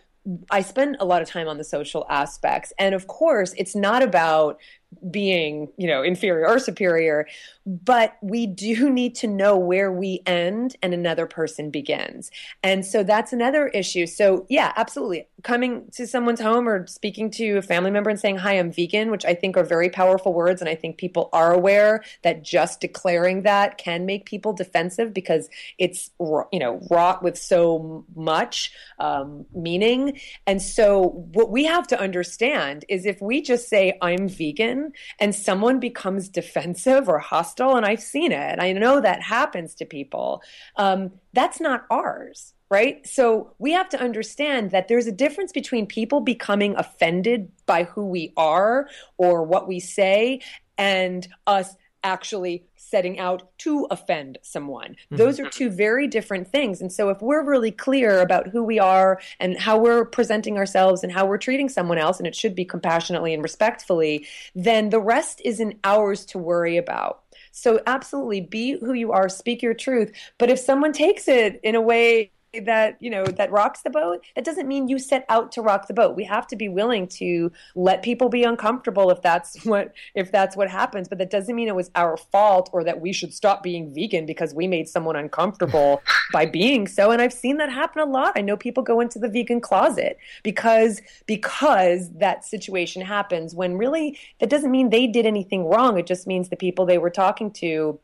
i 0.52 0.62
spend 0.62 0.98
a 1.00 1.06
lot 1.06 1.22
of 1.22 1.30
time 1.30 1.48
on 1.48 1.58
the 1.58 1.64
social 1.64 2.06
aspects 2.10 2.74
and 2.80 2.94
of 2.96 3.08
course 3.08 3.54
it's 3.58 3.76
not 3.76 4.02
about 4.04 4.60
being, 5.12 5.70
you 5.78 5.88
know, 5.88 6.02
inferior 6.02 6.48
or 6.48 6.60
superior, 6.60 7.28
but 7.66 8.18
we 8.22 8.48
do 8.48 8.90
need 8.94 9.16
to 9.16 9.28
know 9.28 9.58
where 9.58 9.92
we 9.92 10.22
end 10.26 10.76
and 10.82 10.94
another 10.94 11.26
person 11.26 11.70
begins. 11.70 12.32
And 12.64 12.86
so 12.86 13.04
that's 13.04 13.34
another 13.34 13.68
issue. 13.68 14.08
So, 14.08 14.46
yeah, 14.50 14.74
absolutely. 14.76 15.28
Coming 15.44 15.90
to 15.94 16.08
someone's 16.08 16.42
home 16.42 16.68
or 16.68 16.88
speaking 16.88 17.30
to 17.32 17.58
a 17.58 17.62
family 17.62 17.92
member 17.92 18.10
and 18.10 18.20
saying, 18.20 18.38
Hi, 18.38 18.54
I'm 18.54 18.72
vegan, 18.72 19.12
which 19.12 19.26
I 19.26 19.34
think 19.34 19.56
are 19.56 19.64
very 19.64 19.90
powerful 19.90 20.34
words. 20.34 20.62
And 20.62 20.70
I 20.70 20.76
think 20.76 20.98
people 20.98 21.30
are 21.32 21.54
aware 21.54 22.04
that 22.24 22.44
just 22.44 22.82
declaring 22.82 23.44
that 23.44 23.78
can 23.78 24.06
make 24.06 24.26
people 24.26 24.54
defensive 24.54 25.14
because 25.14 25.50
it's, 25.78 26.12
you 26.20 26.60
know, 26.60 26.82
wrought 26.90 27.24
with 27.24 27.38
so 27.38 28.06
much 28.16 28.72
um, 29.00 29.46
meaning. 29.54 30.20
And 30.46 30.62
so, 30.62 31.26
what 31.34 31.52
we 31.52 31.66
have 31.66 31.88
to 31.88 32.00
understand 32.00 32.86
is 32.90 33.06
if 33.06 33.22
we 33.22 33.42
just 33.42 33.70
say, 33.70 33.98
I'm 34.02 34.28
vegan, 34.28 34.94
and 35.20 35.36
someone 35.36 35.80
becomes 35.80 36.30
defensive 36.38 37.08
or 37.10 37.20
hostile, 37.20 37.76
and 37.76 37.86
I've 37.86 38.02
seen 38.02 38.32
it, 38.32 38.60
I 38.60 38.74
know 38.74 39.02
that 39.02 39.22
happens 39.22 39.76
to 39.76 39.86
people, 39.86 40.42
um, 40.76 41.12
that's 41.38 41.62
not 41.62 41.86
ours 41.90 42.54
right? 42.70 43.06
So 43.08 43.54
we 43.60 43.72
have 43.72 43.90
to 43.90 44.02
understand 44.02 44.72
that 44.72 44.88
there's 44.88 45.08
a 45.08 45.12
difference 45.12 45.52
between 45.52 45.86
people 45.86 46.20
becoming 46.20 46.76
offended 46.76 47.50
by 47.66 47.84
who 47.86 48.06
we 48.06 48.34
are 48.36 48.90
or 49.18 49.44
what 49.44 49.68
we 49.68 49.80
say 49.80 50.42
and 50.78 51.28
us 51.46 51.76
actually 52.04 52.66
setting 52.76 53.20
out 53.20 53.50
to 53.58 53.88
offend 53.92 54.38
someone. 54.42 54.92
Mm-hmm. 54.92 55.18
Those 55.18 55.40
are 55.40 55.50
two 55.50 55.70
very 55.70 56.08
different 56.08 56.48
things. 56.48 56.80
And 56.80 56.92
so 56.92 57.10
if 57.10 57.22
we're 57.22 57.44
really 57.44 57.72
clear 57.72 58.22
about 58.22 58.48
who 58.48 58.64
we 58.64 58.80
are 58.80 59.20
and 59.40 59.58
how 59.58 59.78
we're 59.78 60.06
presenting 60.06 60.58
ourselves 60.58 61.04
and 61.04 61.12
how 61.12 61.26
we're 61.26 61.38
treating 61.38 61.68
someone 61.68 61.98
else, 61.98 62.18
and 62.18 62.28
it 62.28 62.36
should 62.36 62.56
be 62.56 62.64
compassionately 62.64 63.34
and 63.34 63.44
respectfully, 63.44 64.26
then 64.56 64.90
the 64.90 65.02
rest 65.02 65.42
isn't 65.44 65.78
ours 65.84 66.26
to 66.28 66.38
worry 66.38 66.78
about. 66.78 67.24
So 67.58 67.82
absolutely 67.88 68.42
be 68.42 68.78
who 68.80 68.94
you 68.94 69.12
are, 69.14 69.30
speak 69.30 69.64
your 69.64 69.74
truth. 69.74 70.12
But 70.38 70.52
if 70.52 70.60
someone 70.60 70.94
takes 70.94 71.28
it 71.28 71.60
in 71.64 71.74
a 71.74 71.82
way 71.82 72.32
that 72.66 72.98
you 73.00 73.10
know 73.10 73.26
that 73.26 73.52
rocks 73.52 73.82
the 73.82 73.90
boat 73.90 74.24
that 74.36 74.46
doesn't 74.46 74.68
mean 74.68 74.88
you 74.88 75.00
set 75.00 75.26
out 75.30 75.52
to 75.54 75.62
rock 75.62 75.88
the 75.88 75.94
boat. 75.94 76.16
We 76.16 76.24
have 76.26 76.48
to 76.48 76.56
be 76.56 76.70
willing 76.70 77.08
to 77.08 77.52
let 77.76 78.04
people 78.04 78.30
be 78.30 78.44
uncomfortable 78.44 79.10
if 79.10 79.22
that's 79.22 79.66
what 79.66 79.94
if 80.16 80.32
that's 80.32 80.56
what 80.56 80.70
happens. 80.70 81.08
But 81.08 81.18
that 81.20 81.30
doesn't 81.30 81.56
mean 81.56 81.68
it 81.68 81.76
was 81.76 81.92
our 81.96 82.18
fault 82.18 82.70
or 82.74 82.84
that 82.84 83.02
we 83.02 83.14
should 83.14 83.34
stop 83.34 83.64
being 83.64 83.94
vegan 83.94 84.26
because 84.26 84.54
we 84.54 84.68
made 84.68 84.88
someone 84.88 85.16
uncomfortable 85.16 86.02
by 86.34 86.46
being 86.46 86.88
so. 86.88 87.12
And 87.12 87.22
i've 87.22 87.34
seen 87.34 87.58
that 87.58 87.72
happen 87.72 88.02
a 88.02 88.06
lot. 88.06 88.34
I 88.36 88.42
know 88.42 88.58
people 88.58 88.84
go 88.84 89.00
into 89.00 89.20
the 89.20 89.30
vegan 89.30 89.62
closet 89.62 90.18
because 90.44 91.02
because 91.26 92.12
that 92.14 92.46
situation 92.46 93.02
happens 93.02 93.54
when 93.56 93.78
really 93.78 94.18
that 94.40 94.50
doesn't 94.50 94.72
mean 94.72 94.90
they 94.90 95.08
did 95.08 95.26
anything 95.26 95.66
wrong. 95.66 95.98
It 95.98 96.08
just 96.08 96.28
means 96.28 96.50
the 96.50 96.56
people 96.56 96.86
they 96.86 96.98
were 96.98 97.10
talking 97.10 97.52
to 97.54 98.00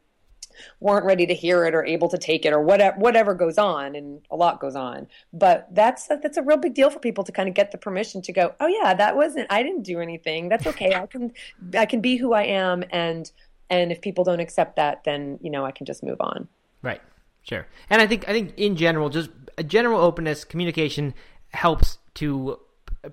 weren't 0.80 1.06
ready 1.06 1.26
to 1.26 1.34
hear 1.34 1.66
it 1.66 1.74
or 1.74 1.86
able 1.86 2.10
to 2.10 2.18
take 2.18 2.46
it 2.46 2.54
or 2.54 2.62
whatever 2.62 2.98
whatever 2.98 3.34
goes 3.34 3.58
on 3.58 3.96
and 3.96 4.22
a 4.32 4.36
lot 4.36 4.60
goes 4.60 4.76
on. 4.76 5.08
But 5.32 5.68
that's 5.72 6.10
a, 6.10 6.20
that's 6.22 6.38
a 6.38 6.44
real 6.44 6.58
big 6.58 6.74
deal 6.74 6.90
for 6.90 7.00
people 7.00 7.24
to 7.24 7.32
kind 7.32 7.50
of 7.50 7.56
get 7.56 7.72
the 7.72 7.78
permission 7.78 8.22
to 8.24 8.34
go 8.34 8.54
oh 8.60 8.68
yeah 8.68 8.94
that 8.94 9.16
wasn't 9.16 9.48
i 9.50 9.64
didn't 9.64 9.84
do 9.84 10.00
anything. 10.00 10.50
That's 10.50 10.68
okay. 10.68 10.94
I 10.96 11.06
can 11.06 11.32
i 11.76 11.86
can 11.86 12.02
be 12.02 12.18
who 12.18 12.34
i 12.34 12.44
am 12.44 12.84
and 12.92 13.32
and 13.70 13.92
if 13.92 14.02
people 14.02 14.24
don't 14.24 14.40
accept 14.40 14.76
that 14.76 15.04
then 15.04 15.40
you 15.42 15.50
know 15.50 15.66
i 15.66 15.72
can 15.72 15.86
just 15.86 16.04
move 16.04 16.18
on. 16.20 16.48
Right. 16.82 17.02
Sure. 17.44 17.68
And 17.90 18.02
i 18.02 18.08
think 18.08 18.28
i 18.28 18.32
think 18.32 18.54
in 18.58 18.76
general 18.76 19.10
just 19.10 19.30
a 19.58 19.64
general 19.64 20.00
openness 20.02 20.44
communication 20.44 21.14
helps 21.50 22.00
to 22.16 22.60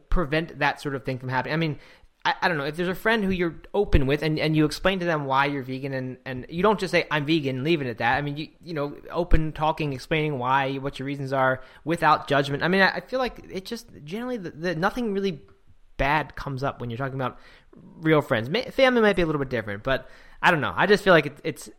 prevent 0.08 0.58
that 0.58 0.80
sort 0.80 0.94
of 0.94 1.04
thing 1.04 1.18
from 1.18 1.28
happening. 1.28 1.54
I 1.54 1.56
mean 1.56 1.78
I, 2.24 2.34
I, 2.42 2.48
don't 2.48 2.58
know. 2.58 2.64
If 2.64 2.76
there's 2.76 2.88
a 2.88 2.94
friend 2.94 3.24
who 3.24 3.30
you're 3.30 3.62
open 3.72 4.06
with 4.06 4.22
and, 4.22 4.38
and 4.38 4.54
you 4.54 4.66
explain 4.66 4.98
to 4.98 5.06
them 5.06 5.24
why 5.24 5.46
you're 5.46 5.62
vegan 5.62 5.94
and, 5.94 6.18
and 6.26 6.46
you 6.50 6.62
don't 6.62 6.78
just 6.78 6.90
say 6.90 7.06
I'm 7.10 7.24
vegan 7.24 7.64
leave 7.64 7.80
it 7.80 7.86
at 7.86 7.98
that. 7.98 8.18
I 8.18 8.20
mean 8.20 8.36
you 8.36 8.48
you 8.62 8.74
know 8.74 8.96
open 9.10 9.52
talking 9.52 9.92
explaining 9.92 10.38
why 10.38 10.76
what 10.76 10.98
your 10.98 11.06
reasons 11.06 11.32
are 11.32 11.62
without 11.84 12.28
judgment. 12.28 12.62
I 12.62 12.68
mean 12.68 12.82
I, 12.82 12.96
I 12.96 13.00
feel 13.00 13.18
like 13.18 13.46
it 13.50 13.64
just 13.64 13.88
generally 14.04 14.36
the, 14.36 14.50
the, 14.50 14.74
nothing 14.74 15.14
really 15.14 15.40
bad 15.96 16.36
comes 16.36 16.62
up 16.62 16.80
when 16.80 16.90
you're 16.90 16.98
talking 16.98 17.14
about 17.14 17.38
real 18.00 18.20
friends. 18.20 18.48
Family 18.74 19.00
might 19.00 19.16
be 19.16 19.22
a 19.22 19.26
little 19.26 19.40
bit 19.40 19.48
different 19.48 19.82
but 19.82 20.08
I 20.42 20.50
don't 20.50 20.60
know. 20.60 20.74
I 20.76 20.86
just 20.86 21.02
feel 21.02 21.14
like 21.14 21.26
it, 21.26 21.38
it's 21.42 21.70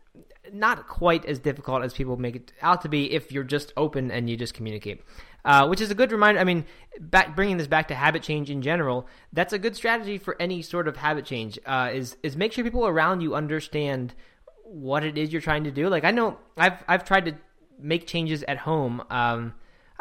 not 0.52 0.88
quite 0.88 1.26
as 1.26 1.40
difficult 1.40 1.84
as 1.84 1.94
people 1.94 2.18
make 2.18 2.36
it 2.36 2.54
out 2.62 2.82
to 2.82 2.90
be 2.90 3.12
if 3.12 3.32
you're 3.32 3.44
just 3.44 3.72
open 3.78 4.10
and 4.12 4.30
you 4.30 4.36
just 4.36 4.54
communicate 4.54 5.02
uh, 5.46 5.68
which 5.68 5.82
is 5.82 5.92
a 5.92 5.96
good 5.96 6.12
reminder. 6.12 6.40
I 6.40 6.44
mean, 6.44 6.66
back, 7.00 7.36
bringing 7.36 7.58
this 7.58 7.68
back 7.68 7.88
to 7.88 7.96
habit 7.96 8.24
change 8.24 8.50
in 8.50 8.62
general, 8.62 9.08
that's 9.34 9.54
a 9.54 9.60
good 9.60 9.76
strategy 9.76 10.18
for 10.18 10.36
any 10.40 10.62
sort 10.62 10.88
of 10.88 10.98
habit 10.98 11.26
change. 11.26 11.60
Uh, 11.66 11.90
is 11.94 12.18
is 12.24 12.38
make 12.38 12.52
sure 12.52 12.64
people 12.64 12.88
around 12.88 13.22
you 13.22 13.36
understand 13.36 14.14
what 14.64 15.04
it 15.04 15.18
is 15.18 15.34
you're 15.34 15.42
trying 15.42 15.64
to 15.64 15.72
do. 15.72 15.90
Like 15.90 16.04
I 16.04 16.12
know 16.12 16.38
I've 16.58 16.84
I've 16.88 17.04
tried 17.04 17.26
to 17.26 17.34
make 17.80 18.08
changes 18.08 18.44
at 18.48 18.58
home. 18.58 19.04
Um, 19.10 19.54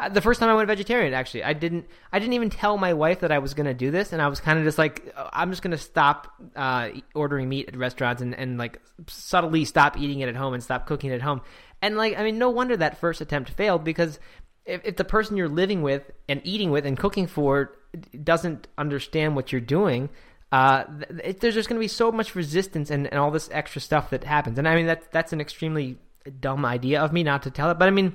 the 0.09 0.21
first 0.21 0.39
time 0.39 0.49
I 0.49 0.55
went 0.55 0.67
vegetarian, 0.67 1.13
actually, 1.13 1.43
I 1.43 1.53
didn't. 1.53 1.85
I 2.11 2.19
didn't 2.19 2.33
even 2.33 2.49
tell 2.49 2.77
my 2.77 2.93
wife 2.93 3.19
that 3.19 3.31
I 3.31 3.39
was 3.39 3.53
going 3.53 3.65
to 3.65 3.73
do 3.73 3.91
this, 3.91 4.13
and 4.13 4.21
I 4.21 4.27
was 4.27 4.39
kind 4.39 4.57
of 4.57 4.65
just 4.65 4.77
like, 4.77 5.13
uh, 5.15 5.29
I'm 5.33 5.51
just 5.51 5.61
going 5.61 5.71
to 5.71 5.77
stop 5.77 6.33
uh, 6.55 6.89
ordering 7.13 7.49
meat 7.49 7.67
at 7.67 7.77
restaurants 7.77 8.21
and, 8.21 8.33
and 8.33 8.57
like 8.57 8.81
subtly 9.07 9.65
stop 9.65 9.97
eating 9.97 10.19
it 10.19 10.29
at 10.29 10.35
home 10.35 10.53
and 10.53 10.63
stop 10.63 10.87
cooking 10.87 11.11
it 11.11 11.15
at 11.15 11.21
home. 11.21 11.41
And 11.81 11.97
like, 11.97 12.17
I 12.17 12.23
mean, 12.23 12.37
no 12.37 12.49
wonder 12.49 12.77
that 12.77 12.99
first 12.99 13.21
attempt 13.21 13.49
failed 13.51 13.83
because 13.83 14.19
if, 14.65 14.81
if 14.85 14.95
the 14.95 15.03
person 15.03 15.37
you're 15.37 15.49
living 15.49 15.81
with 15.81 16.09
and 16.29 16.41
eating 16.43 16.71
with 16.71 16.85
and 16.85 16.97
cooking 16.97 17.27
for 17.27 17.77
doesn't 18.23 18.67
understand 18.77 19.35
what 19.35 19.51
you're 19.51 19.61
doing, 19.61 20.09
uh, 20.51 20.83
it, 21.23 21.39
there's 21.39 21.55
just 21.55 21.69
going 21.69 21.79
to 21.79 21.83
be 21.83 21.87
so 21.87 22.11
much 22.11 22.35
resistance 22.35 22.91
and, 22.91 23.07
and 23.07 23.19
all 23.19 23.31
this 23.31 23.49
extra 23.51 23.81
stuff 23.81 24.09
that 24.09 24.23
happens. 24.23 24.57
And 24.59 24.67
I 24.67 24.75
mean, 24.75 24.85
that's 24.85 25.07
that's 25.11 25.33
an 25.33 25.41
extremely 25.41 25.97
dumb 26.39 26.65
idea 26.65 27.01
of 27.01 27.13
me 27.13 27.23
not 27.23 27.43
to 27.43 27.51
tell 27.51 27.71
it. 27.71 27.79
But 27.79 27.87
I 27.87 27.91
mean, 27.91 28.13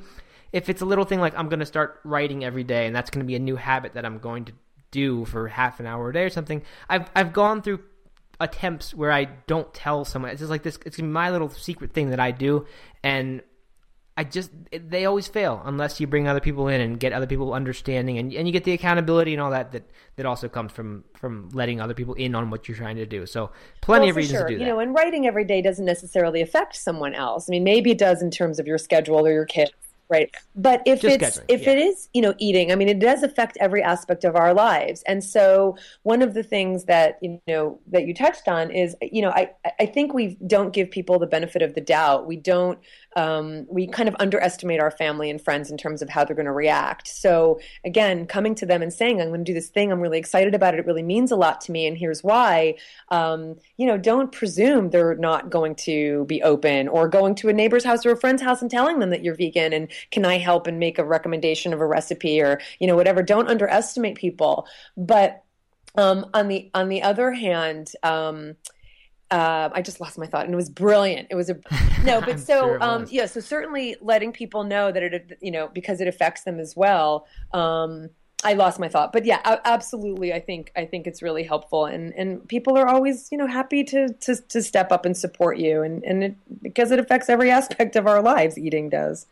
if 0.53 0.69
it's 0.69 0.83
a 0.83 0.85
little 0.85 1.05
thing 1.05 1.21
like 1.21 1.37
I'm 1.37 1.49
going 1.49 1.61
to 1.61 1.67
start 1.67 2.01
writing 2.05 2.45
every 2.45 2.65
day 2.65 2.87
and 2.87 2.95
that's 2.95 3.11
going 3.11 3.25
to 3.25 3.27
be 3.27 3.37
a 3.37 3.41
new 3.41 3.57
habit 3.57 3.95
that 3.95 4.05
I'm 4.05 4.19
going 4.19 4.47
to 4.47 4.53
do 4.91 5.25
for 5.25 5.49
half 5.49 5.81
an 5.81 5.87
hour 5.87 6.11
a 6.11 6.13
day 6.13 6.23
or 6.23 6.31
something, 6.31 6.63
I've, 6.89 7.11
I've 7.15 7.33
gone 7.33 7.63
through 7.63 7.81
attempts 8.41 8.95
where 8.95 9.13
I 9.13 9.25
don't 9.47 9.73
tell 9.73 10.05
someone. 10.05 10.31
It's 10.31 10.41
just 10.41 10.51
like 10.51 10.63
this, 10.63 10.79
it's 10.85 11.01
my 11.01 11.31
little 11.31 11.49
secret 11.49 11.93
thing 11.93 12.11
that 12.11 12.21
I 12.21 12.31
do. 12.31 12.67
And 13.03 13.43
I 14.19 14.25
just 14.25 14.51
they 14.73 15.05
always 15.05 15.29
fail 15.29 15.61
unless 15.67 16.01
you 16.01 16.07
bring 16.07 16.27
other 16.27 16.41
people 16.41 16.69
in 16.69 16.81
and 16.81 16.99
get 16.99 17.13
other 17.13 17.27
people 17.27 17.53
understanding 17.53 18.17
and 18.17 18.33
and 18.33 18.49
you 18.49 18.53
get 18.53 18.65
the 18.65 18.73
accountability 18.73 19.35
and 19.35 19.43
all 19.43 19.51
that 19.51 19.73
that 19.73 19.91
that 20.17 20.25
also 20.25 20.49
comes 20.49 20.73
from 20.73 21.05
from 21.15 21.51
letting 21.53 21.83
other 21.83 21.93
people 21.93 22.15
in 22.15 22.35
on 22.35 22.49
what 22.49 22.67
you're 22.67 22.79
trying 22.79 22.97
to 22.97 23.05
do. 23.05 23.27
So 23.27 23.51
plenty 23.83 24.05
well, 24.05 24.11
of 24.11 24.17
reasons 24.17 24.39
sure. 24.39 24.49
to 24.49 24.55
do 24.55 24.59
that. 24.59 24.65
You 24.65 24.71
know, 24.71 24.79
and 24.79 24.95
writing 24.95 25.27
every 25.27 25.45
day 25.45 25.61
doesn't 25.61 25.85
necessarily 25.85 26.41
affect 26.41 26.77
someone 26.77 27.15
else. 27.15 27.47
I 27.47 27.51
mean, 27.51 27.65
maybe 27.65 27.91
it 27.91 27.99
does 27.99 28.23
in 28.23 28.31
terms 28.31 28.59
of 28.59 28.67
your 28.67 28.79
schedule 28.79 29.27
or 29.27 29.31
your 29.31 29.45
kids 29.45 29.73
right. 30.09 30.35
But 30.55 30.83
if 30.87 31.01
Just 31.01 31.23
it's 31.23 31.41
if 31.49 31.63
yeah. 31.63 31.71
it 31.71 31.79
is 31.79 32.09
you 32.15 32.23
know 32.23 32.35
eating 32.39 32.73
i 32.73 32.75
mean 32.75 32.89
it 32.89 32.99
does 32.99 33.23
affect 33.23 33.57
every 33.61 33.83
aspect 33.83 34.25
of 34.25 34.37
our 34.37 34.55
lives. 34.55 35.03
And 35.07 35.23
so 35.23 35.77
one 36.03 36.23
of 36.23 36.35
the 36.35 36.43
things 36.43 36.85
that 36.85 37.19
you 37.23 37.41
know 37.47 37.79
that 37.89 38.07
you 38.07 38.15
touched 38.15 38.49
on 38.49 38.71
is 38.71 38.97
you 39.01 39.23
know 39.23 39.31
i 39.31 39.51
i 39.81 39.87
think 39.87 40.15
we 40.15 40.37
don't 40.47 40.73
give 40.73 40.91
people 40.91 41.19
the 41.19 41.27
benefit 41.27 41.63
of 41.63 41.75
the 41.75 41.81
doubt. 41.81 42.27
We 42.27 42.37
don't 42.37 42.79
um, 43.17 43.67
we 43.69 43.87
kind 43.87 44.09
of 44.09 44.17
underestimate 44.21 44.81
our 44.81 44.91
family 44.91 45.31
and 45.31 45.43
friends 45.43 45.71
in 45.71 45.77
terms 45.77 46.03
of 46.03 46.09
how 46.09 46.25
they're 46.25 46.37
going 46.37 46.47
to 46.47 46.53
react. 46.53 47.09
So 47.09 47.59
again 47.85 48.27
coming 48.27 48.55
to 48.55 48.67
them 48.67 48.83
and 48.83 48.93
saying 48.93 49.21
i'm 49.21 49.29
going 49.29 49.45
to 49.45 49.45
do 49.45 49.55
this 49.55 49.69
thing 49.69 49.91
i'm 49.91 50.01
really 50.01 50.19
excited 50.19 50.55
about 50.55 50.75
it 50.75 50.81
it 50.81 50.87
really 50.87 51.03
means 51.03 51.31
a 51.31 51.37
lot 51.37 51.61
to 51.61 51.73
me 51.73 51.87
and 51.87 51.97
here's 51.97 52.23
why 52.23 52.75
um, 53.11 53.57
you 53.77 53.87
know 53.87 53.97
don't 53.97 54.33
presume 54.33 54.91
they're 54.91 55.15
not 55.17 55.51
going 55.51 55.75
to 55.75 56.25
be 56.27 56.43
open 56.43 56.89
or 56.89 57.09
going 57.09 57.35
to 57.35 57.49
a 57.49 57.53
neighbor's 57.53 57.85
house 57.85 58.05
or 58.05 58.13
a 58.13 58.17
friend's 58.17 58.43
house 58.43 58.63
and 58.63 58.71
telling 58.71 58.99
them 58.99 59.11
that 59.11 59.25
you're 59.25 59.35
vegan 59.35 59.73
and 59.73 59.89
can 60.11 60.25
i 60.25 60.39
help 60.39 60.67
and 60.67 60.79
make 60.79 60.99
a 60.99 61.05
recommendation 61.05 61.73
of 61.73 61.81
a 61.81 61.87
recipe 61.87 62.41
or 62.41 62.61
you 62.79 62.87
know 62.87 62.97
whatever. 62.97 63.23
Don't 63.23 63.49
underestimate 63.49 64.17
people. 64.17 64.67
But 64.97 65.43
um, 65.97 66.27
on 66.35 66.49
the 66.49 66.71
on 66.75 66.89
the 66.89 67.03
other 67.03 67.33
hand 67.33 67.93
um, 68.03 68.57
uh, 69.31 69.71
I 69.73 69.83
just 69.83 70.01
lost 70.01 70.19
my 70.19 70.27
thought, 70.27 70.45
and 70.45 70.53
it 70.53 70.57
was 70.57 70.71
brilliant. 70.71 71.29
It 71.31 71.35
was 71.35 71.51
a 71.51 71.59
no, 72.05 72.21
but 72.25 72.39
so 72.39 72.61
sure 72.61 72.83
um, 72.83 73.07
yeah, 73.11 73.27
so 73.27 73.41
certainly 73.41 73.97
letting 74.01 74.33
people 74.33 74.65
know 74.65 74.93
that 74.93 75.03
it, 75.03 75.39
you 75.41 75.51
know, 75.51 75.69
because 75.69 76.01
it 76.01 76.09
affects 76.09 76.45
them 76.45 76.61
as 76.61 76.77
well. 76.77 77.27
Um, 77.53 78.11
I 78.45 78.53
lost 78.53 78.79
my 78.79 78.89
thought, 78.89 79.13
but 79.13 79.25
yeah, 79.25 79.41
absolutely. 79.65 80.33
I 80.33 80.41
think 80.41 80.71
I 80.77 80.85
think 80.85 81.07
it's 81.07 81.23
really 81.23 81.43
helpful, 81.43 81.87
and 81.87 82.13
and 82.15 82.47
people 82.49 82.79
are 82.79 82.87
always 82.87 83.29
you 83.33 83.39
know 83.39 83.47
happy 83.47 83.83
to 83.85 84.13
to 84.13 84.37
to 84.37 84.63
step 84.63 84.93
up 84.93 85.05
and 85.05 85.17
support 85.17 85.59
you, 85.59 85.83
and 85.83 86.05
and 86.05 86.23
it, 86.23 86.63
because 86.63 86.93
it 86.93 86.99
affects 87.01 87.29
every 87.29 87.51
aspect 87.51 87.97
of 87.97 88.07
our 88.07 88.23
lives. 88.23 88.57
Eating 88.57 88.91
does. 88.91 89.27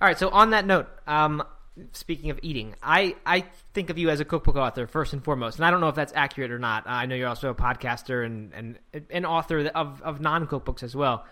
All 0.00 0.08
right. 0.08 0.18
So 0.18 0.30
on 0.30 0.50
that 0.50 0.66
note, 0.66 0.88
um, 1.06 1.42
speaking 1.92 2.30
of 2.30 2.38
eating, 2.42 2.74
I 2.82 3.16
I 3.24 3.44
think 3.74 3.90
of 3.90 3.98
you 3.98 4.10
as 4.10 4.20
a 4.20 4.24
cookbook 4.24 4.56
author 4.56 4.86
first 4.86 5.12
and 5.12 5.22
foremost, 5.22 5.58
and 5.58 5.66
I 5.66 5.70
don't 5.70 5.80
know 5.80 5.88
if 5.88 5.94
that's 5.94 6.12
accurate 6.14 6.50
or 6.50 6.58
not. 6.58 6.84
I 6.86 7.06
know 7.06 7.14
you're 7.14 7.28
also 7.28 7.50
a 7.50 7.54
podcaster 7.54 8.24
and 8.24 8.52
and 8.54 8.78
an 9.10 9.24
author 9.24 9.66
of 9.74 10.02
of 10.02 10.20
non 10.20 10.46
cookbooks 10.46 10.82
as 10.82 10.94
well. 10.96 11.24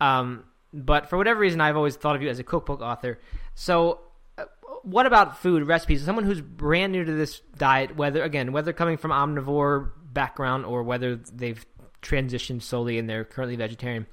Um, 0.00 0.44
but 0.72 1.08
for 1.08 1.16
whatever 1.18 1.40
reason, 1.40 1.60
I've 1.60 1.76
always 1.76 1.96
thought 1.96 2.16
of 2.16 2.22
you 2.22 2.28
as 2.28 2.38
a 2.38 2.44
cookbook 2.44 2.80
author. 2.80 3.18
So. 3.54 4.00
uh, 4.38 4.44
What 4.82 5.04
about 5.06 5.38
food 5.42 5.66
recipes? 5.66 6.02
Someone 6.04 6.24
who's 6.24 6.40
brand 6.40 6.92
new 6.92 7.04
to 7.04 7.12
this 7.12 7.42
diet, 7.58 7.96
whether 7.96 8.22
again, 8.22 8.52
whether 8.52 8.72
coming 8.72 8.96
from 8.96 9.10
omnivore 9.10 9.90
background 10.12 10.64
or 10.64 10.82
whether 10.82 11.16
they've 11.16 11.62
transitioned 12.00 12.62
solely 12.62 12.98
and 12.98 13.08
they're 13.10 13.24
currently 13.24 13.56
vegetarian, 13.56 14.06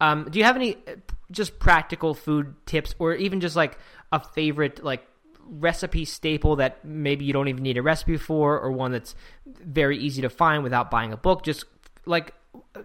um, 0.00 0.26
do 0.30 0.38
you 0.38 0.44
have 0.46 0.56
any 0.56 0.76
uh, 0.76 0.96
just 1.30 1.58
practical 1.58 2.14
food 2.14 2.54
tips, 2.64 2.94
or 2.98 3.14
even 3.14 3.40
just 3.40 3.56
like 3.56 3.76
a 4.10 4.20
favorite 4.20 4.82
like 4.82 5.06
recipe 5.48 6.04
staple 6.04 6.56
that 6.56 6.84
maybe 6.84 7.24
you 7.24 7.32
don't 7.32 7.48
even 7.48 7.62
need 7.62 7.78
a 7.78 7.82
recipe 7.82 8.16
for, 8.16 8.58
or 8.58 8.70
one 8.72 8.92
that's 8.92 9.14
very 9.44 9.98
easy 9.98 10.22
to 10.22 10.28
find 10.28 10.62
without 10.62 10.90
buying 10.90 11.12
a 11.12 11.16
book? 11.16 11.44
Just 11.44 11.64
like 12.04 12.34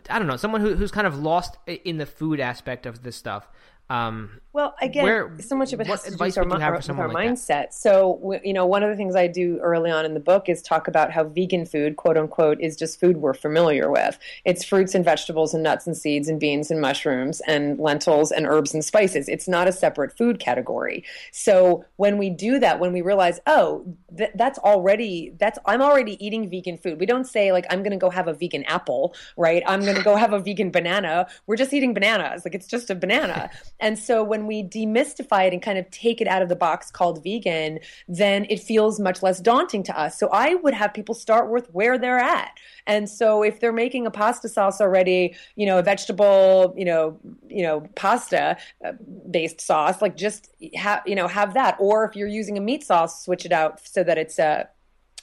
I 0.09 0.19
don't 0.19 0.27
know, 0.27 0.37
someone 0.37 0.61
who, 0.61 0.75
who's 0.75 0.91
kind 0.91 1.07
of 1.07 1.19
lost 1.19 1.57
in 1.67 1.97
the 1.97 2.05
food 2.05 2.39
aspect 2.39 2.85
of 2.85 3.03
this 3.03 3.15
stuff. 3.15 3.47
Um, 3.91 4.37
Well, 4.53 4.75
again, 4.81 5.05
Where- 5.05 5.31
so 5.39 5.55
much 5.55 5.71
of 5.71 5.79
it 5.79 5.87
has 5.87 6.03
to 6.03 6.11
do 6.11 6.17
with 6.19 6.37
our, 6.37 6.43
would 6.43 6.51
you 6.51 6.57
mi- 6.57 6.61
have 6.61 6.83
for 6.83 6.91
our- 6.91 6.95
with 6.97 6.99
our 6.99 7.07
like 7.13 7.27
that? 7.29 7.35
mindset. 7.69 7.73
So, 7.73 8.37
you 8.43 8.51
know, 8.51 8.65
one 8.65 8.83
of 8.83 8.89
the 8.89 8.97
things 8.97 9.15
I 9.15 9.27
do 9.27 9.59
early 9.59 9.89
on 9.89 10.03
in 10.03 10.13
the 10.13 10.19
book 10.19 10.49
is 10.49 10.61
talk 10.61 10.89
about 10.89 11.09
how 11.09 11.23
vegan 11.23 11.65
food, 11.65 11.95
quote 11.95 12.17
unquote, 12.17 12.59
is 12.59 12.75
just 12.75 12.99
food 12.99 13.15
we're 13.21 13.33
familiar 13.33 13.89
with. 13.89 14.19
It's 14.43 14.65
fruits 14.65 14.93
and 14.93 15.05
vegetables 15.05 15.53
and 15.53 15.63
nuts 15.63 15.87
and 15.87 15.95
seeds 15.95 16.27
and 16.27 16.37
beans 16.37 16.69
and 16.69 16.81
mushrooms 16.81 17.39
and 17.47 17.79
lentils 17.79 18.29
and 18.29 18.45
herbs 18.45 18.73
and 18.73 18.83
spices. 18.83 19.29
It's 19.29 19.47
not 19.47 19.69
a 19.69 19.71
separate 19.71 20.17
food 20.17 20.37
category. 20.39 21.05
So 21.31 21.85
when 21.95 22.17
we 22.17 22.29
do 22.29 22.59
that, 22.59 22.77
when 22.81 22.91
we 22.91 22.99
realize, 23.01 23.39
oh, 23.47 23.85
th- 24.17 24.31
that's 24.35 24.59
already 24.59 25.33
that's 25.39 25.59
I'm 25.65 25.81
already 25.81 26.23
eating 26.25 26.49
vegan 26.49 26.77
food. 26.77 26.99
We 26.99 27.05
don't 27.05 27.25
say 27.25 27.53
like 27.53 27.65
I'm 27.69 27.83
going 27.83 27.91
to 27.91 27.97
go 27.97 28.09
have 28.09 28.27
a 28.27 28.33
vegan 28.33 28.65
apple, 28.65 29.15
right? 29.37 29.63
I'm 29.65 29.79
going 29.83 29.95
to 29.95 30.03
go 30.03 30.17
have 30.17 30.33
a 30.33 30.39
vegan 30.39 30.71
banana. 30.71 31.27
We're 31.47 31.55
just 31.55 31.71
eating 31.71 31.93
bananas. 31.93 32.43
Like 32.43 32.53
it's 32.53 32.67
just 32.67 32.89
a 32.89 32.95
banana. 32.95 33.49
And 33.81 33.97
so 33.97 34.23
when 34.23 34.47
we 34.47 34.63
demystify 34.63 35.47
it 35.47 35.53
and 35.53 35.61
kind 35.61 35.77
of 35.77 35.89
take 35.89 36.21
it 36.21 36.27
out 36.27 36.41
of 36.41 36.49
the 36.49 36.55
box 36.55 36.91
called 36.91 37.23
vegan, 37.23 37.79
then 38.07 38.45
it 38.49 38.59
feels 38.59 38.99
much 38.99 39.23
less 39.23 39.39
daunting 39.39 39.83
to 39.83 39.99
us. 39.99 40.17
So 40.17 40.29
I 40.31 40.55
would 40.55 40.73
have 40.73 40.93
people 40.93 41.15
start 41.15 41.49
with 41.49 41.67
where 41.73 41.97
they're 41.97 42.19
at. 42.19 42.51
And 42.85 43.09
so 43.09 43.43
if 43.43 43.59
they're 43.59 43.73
making 43.73 44.05
a 44.05 44.11
pasta 44.11 44.47
sauce 44.47 44.79
already, 44.79 45.35
you 45.55 45.65
know, 45.65 45.79
a 45.79 45.83
vegetable, 45.83 46.73
you 46.77 46.85
know, 46.85 47.19
you 47.47 47.63
know, 47.63 47.81
pasta 47.95 48.57
uh, 48.85 48.91
based 49.29 49.59
sauce, 49.59 50.01
like 50.01 50.15
just 50.15 50.49
have, 50.75 51.01
you 51.05 51.15
know, 51.15 51.27
have 51.27 51.53
that. 51.55 51.75
Or 51.79 52.05
if 52.05 52.15
you're 52.15 52.27
using 52.27 52.57
a 52.57 52.61
meat 52.61 52.83
sauce, 52.83 53.25
switch 53.25 53.45
it 53.45 53.51
out 53.51 53.85
so 53.85 54.03
that 54.03 54.17
it's 54.17 54.37
a 54.37 54.69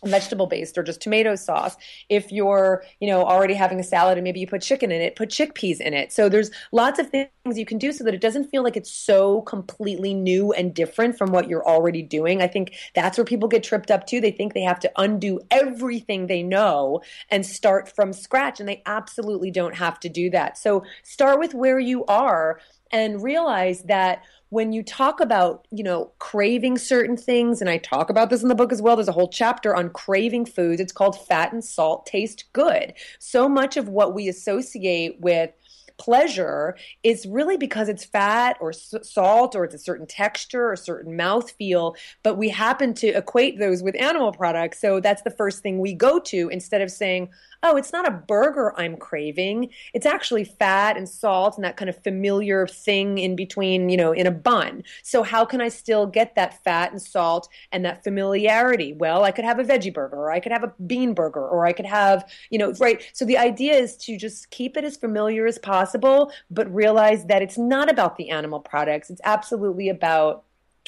vegetable 0.05 0.47
based 0.47 0.77
or 0.79 0.83
just 0.83 1.01
tomato 1.01 1.35
sauce. 1.35 1.77
If 2.09 2.33
you're, 2.33 2.85
you 3.01 3.09
know, 3.09 3.25
already 3.25 3.55
having 3.55 3.81
a 3.81 3.85
salad 3.85 4.19
and 4.19 4.25
maybe 4.25 4.41
you 4.41 4.47
put 4.47 4.63
chicken 4.63 4.91
in 4.93 5.01
it, 5.01 5.17
put 5.17 5.31
chickpeas 5.31 5.81
in 5.81 5.95
it. 5.95 6.13
So 6.13 6.29
there's 6.29 6.51
lots 6.73 6.99
of 6.99 7.11
things 7.11 7.29
you 7.55 7.67
can 7.67 7.79
do 7.79 7.93
so 7.93 8.05
that 8.05 8.15
it 8.15 8.21
doesn't 8.21 8.51
feel 8.51 8.63
like 8.63 8.77
it's 8.77 8.93
so 8.93 9.43
completely 9.43 10.15
new 10.15 10.53
and 10.53 10.75
different 10.75 11.17
from 11.17 11.33
what 11.33 11.49
you're 11.49 11.67
already 11.67 12.03
doing. 12.03 12.43
I 12.43 12.47
think 12.47 12.75
that's 12.95 13.19
where 13.19 13.25
people 13.25 13.49
get 13.49 13.63
tripped 13.63 13.91
up 13.91 14.07
too. 14.07 14.21
They 14.21 14.31
think 14.31 14.55
they 14.55 14.63
have 14.63 14.81
to 14.81 14.93
undo 14.97 15.41
everything 15.51 16.27
they 16.27 16.43
know 16.43 17.03
and 17.31 17.45
start 17.45 17.95
from 17.95 18.13
scratch 18.13 18.61
and 18.61 18.69
they 18.69 18.83
absolutely 18.87 19.51
don't 19.51 19.75
have 19.75 20.01
to 20.01 20.09
do 20.09 20.31
that. 20.31 20.59
So 20.59 20.85
start 21.03 21.39
with 21.39 21.55
where 21.55 21.79
you 21.79 22.05
are 22.07 22.61
and 22.91 23.23
realize 23.23 23.83
that 23.85 24.23
when 24.51 24.73
you 24.73 24.83
talk 24.83 25.21
about 25.21 25.67
you 25.71 25.85
know 25.85 26.13
craving 26.19 26.79
certain 26.79 27.17
things 27.17 27.61
and 27.61 27.69
i 27.69 27.79
talk 27.79 28.11
about 28.11 28.31
this 28.31 28.43
in 28.43 28.49
the 28.49 28.55
book 28.55 28.73
as 28.73 28.81
well 28.81 28.97
there's 28.97 29.09
a 29.09 29.13
whole 29.13 29.29
chapter 29.29 29.75
on 29.75 29.91
craving 29.91 30.47
foods. 30.47 30.81
It's 30.81 30.93
called 30.93 31.21
fat 31.27 31.53
and 31.53 31.65
salt 31.65 32.07
taste 32.07 32.45
good. 32.53 32.95
So 33.19 33.49
much 33.49 33.77
of 33.77 33.89
what 33.89 34.15
we 34.15 34.29
associate 34.29 35.21
with 35.21 35.51
pleasure 35.99 36.77
is 37.03 37.27
really 37.27 37.57
because 37.57 37.89
it's 37.89 38.05
fat 38.05 38.57
or 38.61 38.71
s- 38.71 38.95
salt 39.03 39.57
or 39.57 39.65
it's 39.65 39.75
a 39.75 39.79
certain 39.79 40.07
texture 40.07 40.71
or 40.71 40.77
certain 40.77 41.17
mouth 41.17 41.51
feel 41.51 41.97
but 42.23 42.37
we 42.37 42.49
happen 42.49 42.95
to 42.95 43.09
equate 43.09 43.59
those 43.59 43.83
with 43.83 44.01
animal 44.01 44.31
products. 44.31 44.81
So 44.81 45.01
that's 45.01 45.23
the 45.23 45.31
first 45.31 45.61
thing 45.61 45.81
we 45.81 45.95
go 45.95 46.21
to 46.21 46.49
instead 46.51 46.83
of 46.83 46.91
saying 46.91 47.31
oh 47.63 47.77
it's 47.77 47.93
not 47.93 48.07
a 48.07 48.11
burger 48.11 48.73
i'm 48.77 48.97
craving. 48.97 49.71
It's 49.95 50.07
actually 50.07 50.45
fat 50.45 50.97
and 50.97 51.09
salt 51.09 51.57
and 51.57 51.65
that 51.65 51.77
kind 51.77 51.89
of 51.89 52.03
familiar 52.03 52.67
thing 52.67 53.19
in 53.19 53.37
between 53.37 53.89
you 53.89 53.97
know 53.97 54.13
in 54.13 54.27
a 54.27 54.31
bun. 54.31 54.85
So 55.03 55.23
how 55.23 55.45
can 55.45 55.61
i 55.61 55.69
still 55.69 56.07
get 56.07 56.35
that 56.35 56.63
fat 56.65 56.93
and 56.93 57.01
salt 57.01 57.49
and 57.73 57.85
that 57.85 58.05
familiarity? 58.05 58.93
Well 58.93 59.25
i 59.25 59.31
could 59.31 59.45
have 59.45 59.59
a 59.59 59.65
veggie 59.65 59.93
burger 59.93 60.17
or 60.17 60.31
i 60.31 60.41
could 60.41 60.53
have 60.53 60.65
a 60.65 60.73
bean 60.87 61.15
burger 61.15 61.47
or 61.47 61.67
i 61.67 61.73
could 61.73 61.87
have 61.87 62.29
you 62.51 62.59
know 62.59 62.73
right? 62.81 63.03
So 63.13 63.25
the 63.25 63.39
idea 63.39 63.75
is 63.75 63.97
to 63.99 64.17
just 64.17 64.51
keep 64.51 64.77
it 64.77 64.85
as 64.85 64.97
familiar 64.97 65.47
as 65.47 65.59
possible 65.59 66.33
but 66.51 66.73
realize 66.73 67.27
that 67.27 67.43
it's 67.43 67.59
not 67.59 67.91
about 67.91 68.17
the 68.17 68.31
animal 68.31 68.61
products. 68.61 69.11
It's 69.11 69.21
absolutely 69.25 69.89
about 69.89 70.45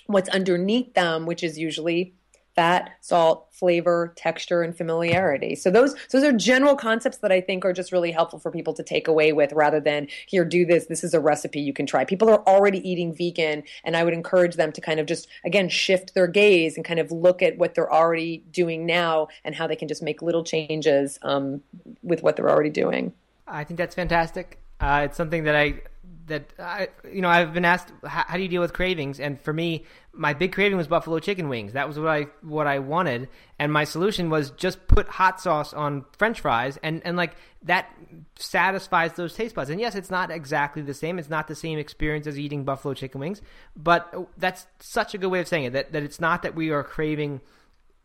what's 0.06 0.28
underneath 0.30 0.92
them 0.94 1.26
which 1.26 1.42
is 1.42 1.58
usually 1.58 2.14
fat, 2.54 2.90
salt, 3.00 3.48
flavor, 3.52 4.12
texture, 4.16 4.62
and 4.62 4.76
familiarity. 4.76 5.54
So 5.54 5.70
those 5.70 5.94
those 6.10 6.24
are 6.24 6.32
general 6.32 6.76
concepts 6.76 7.18
that 7.18 7.32
I 7.32 7.40
think 7.40 7.64
are 7.64 7.72
just 7.72 7.92
really 7.92 8.10
helpful 8.10 8.38
for 8.38 8.50
people 8.50 8.74
to 8.74 8.82
take 8.82 9.08
away 9.08 9.32
with 9.32 9.52
rather 9.52 9.80
than 9.80 10.08
here 10.26 10.44
do 10.44 10.64
this, 10.64 10.86
this 10.86 11.04
is 11.04 11.14
a 11.14 11.20
recipe 11.20 11.60
you 11.60 11.72
can 11.72 11.86
try. 11.86 12.04
People 12.04 12.28
are 12.28 12.46
already 12.46 12.88
eating 12.88 13.14
vegan 13.14 13.62
and 13.84 13.96
I 13.96 14.04
would 14.04 14.14
encourage 14.14 14.56
them 14.56 14.72
to 14.72 14.80
kind 14.80 15.00
of 15.00 15.06
just 15.06 15.28
again 15.44 15.68
shift 15.68 16.14
their 16.14 16.26
gaze 16.26 16.76
and 16.76 16.84
kind 16.84 17.00
of 17.00 17.12
look 17.12 17.42
at 17.42 17.58
what 17.58 17.74
they're 17.74 17.92
already 17.92 18.38
doing 18.50 18.86
now 18.86 19.28
and 19.44 19.54
how 19.54 19.66
they 19.66 19.76
can 19.76 19.88
just 19.88 20.02
make 20.02 20.22
little 20.22 20.44
changes 20.44 21.18
um, 21.22 21.62
with 22.02 22.22
what 22.22 22.36
they're 22.36 22.50
already 22.50 22.70
doing. 22.70 23.12
I 23.46 23.64
think 23.64 23.78
that's 23.78 23.94
fantastic. 23.94 24.58
Uh, 24.80 25.02
it's 25.04 25.16
something 25.16 25.44
that 25.44 25.56
I 25.56 25.82
that 26.30 26.52
I 26.58 26.88
you 27.12 27.20
know 27.20 27.28
I've 27.28 27.52
been 27.52 27.64
asked 27.64 27.92
how, 28.04 28.24
how 28.26 28.36
do 28.36 28.42
you 28.42 28.48
deal 28.48 28.62
with 28.62 28.72
cravings, 28.72 29.20
and 29.20 29.40
for 29.40 29.52
me, 29.52 29.84
my 30.12 30.32
big 30.32 30.52
craving 30.52 30.78
was 30.78 30.88
buffalo 30.88 31.18
chicken 31.18 31.48
wings. 31.48 31.74
That 31.74 31.86
was 31.86 31.98
what 31.98 32.08
I 32.08 32.26
what 32.40 32.66
I 32.66 32.78
wanted, 32.78 33.28
and 33.58 33.72
my 33.72 33.84
solution 33.84 34.30
was 34.30 34.50
just 34.52 34.86
put 34.88 35.06
hot 35.08 35.40
sauce 35.40 35.74
on 35.74 36.04
French 36.18 36.40
fries, 36.40 36.78
and 36.82 37.02
and 37.04 37.16
like 37.16 37.34
that 37.62 37.92
satisfies 38.38 39.12
those 39.12 39.34
taste 39.34 39.54
buds. 39.54 39.70
And 39.70 39.80
yes, 39.80 39.94
it's 39.94 40.10
not 40.10 40.30
exactly 40.30 40.82
the 40.82 40.94
same. 40.94 41.18
It's 41.18 41.28
not 41.28 41.46
the 41.46 41.54
same 41.54 41.78
experience 41.78 42.26
as 42.26 42.38
eating 42.38 42.64
buffalo 42.64 42.94
chicken 42.94 43.20
wings, 43.20 43.42
but 43.76 44.14
that's 44.38 44.66
such 44.78 45.14
a 45.14 45.18
good 45.18 45.28
way 45.28 45.40
of 45.40 45.48
saying 45.48 45.64
it. 45.64 45.72
That 45.74 45.92
that 45.92 46.02
it's 46.02 46.20
not 46.20 46.42
that 46.42 46.54
we 46.54 46.70
are 46.70 46.82
craving 46.82 47.40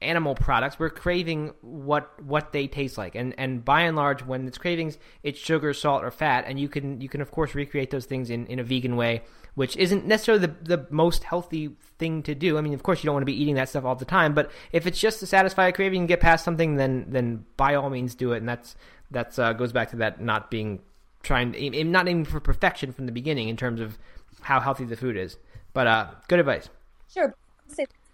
animal 0.01 0.35
products 0.35 0.77
we're 0.77 0.89
craving 0.89 1.53
what 1.61 2.21
what 2.23 2.51
they 2.51 2.67
taste 2.67 2.97
like. 2.97 3.15
And 3.15 3.33
and 3.37 3.63
by 3.63 3.81
and 3.81 3.95
large 3.95 4.23
when 4.23 4.47
it's 4.47 4.57
cravings 4.57 4.97
it's 5.23 5.39
sugar 5.39 5.73
salt 5.73 6.03
or 6.03 6.11
fat. 6.11 6.45
And 6.47 6.59
you 6.59 6.67
can 6.67 7.01
you 7.01 7.09
can 7.09 7.21
of 7.21 7.31
course 7.31 7.55
recreate 7.55 7.91
those 7.91 8.05
things 8.05 8.29
in 8.29 8.45
in 8.47 8.59
a 8.59 8.63
vegan 8.63 8.95
way 8.95 9.23
which 9.55 9.77
isn't 9.77 10.05
necessarily 10.05 10.45
the 10.45 10.77
the 10.77 10.87
most 10.89 11.23
healthy 11.23 11.75
thing 11.97 12.23
to 12.23 12.35
do. 12.35 12.57
I 12.57 12.61
mean 12.61 12.73
of 12.73 12.83
course 12.83 13.03
you 13.03 13.07
don't 13.07 13.15
want 13.15 13.23
to 13.23 13.31
be 13.31 13.41
eating 13.41 13.55
that 13.55 13.69
stuff 13.69 13.85
all 13.85 13.95
the 13.95 14.05
time 14.05 14.33
but 14.33 14.51
if 14.71 14.85
it's 14.85 14.99
just 14.99 15.19
to 15.21 15.25
satisfy 15.25 15.67
a 15.67 15.71
craving 15.71 16.01
and 16.01 16.07
get 16.07 16.19
past 16.19 16.43
something 16.43 16.75
then 16.75 17.05
then 17.09 17.45
by 17.57 17.75
all 17.75 17.89
means 17.89 18.15
do 18.15 18.33
it. 18.33 18.37
And 18.37 18.49
that's 18.49 18.75
that's 19.11 19.39
uh, 19.39 19.53
goes 19.53 19.71
back 19.71 19.91
to 19.91 19.97
that 19.97 20.21
not 20.21 20.51
being 20.51 20.81
trying 21.23 21.55
not 21.91 22.07
aiming 22.07 22.25
for 22.25 22.39
perfection 22.39 22.93
from 22.93 23.05
the 23.05 23.11
beginning 23.11 23.49
in 23.49 23.57
terms 23.57 23.81
of 23.81 23.97
how 24.41 24.59
healthy 24.59 24.85
the 24.85 24.95
food 24.95 25.17
is. 25.17 25.37
But 25.73 25.87
uh, 25.87 26.07
good 26.27 26.39
advice. 26.39 26.69
Sure. 27.11 27.33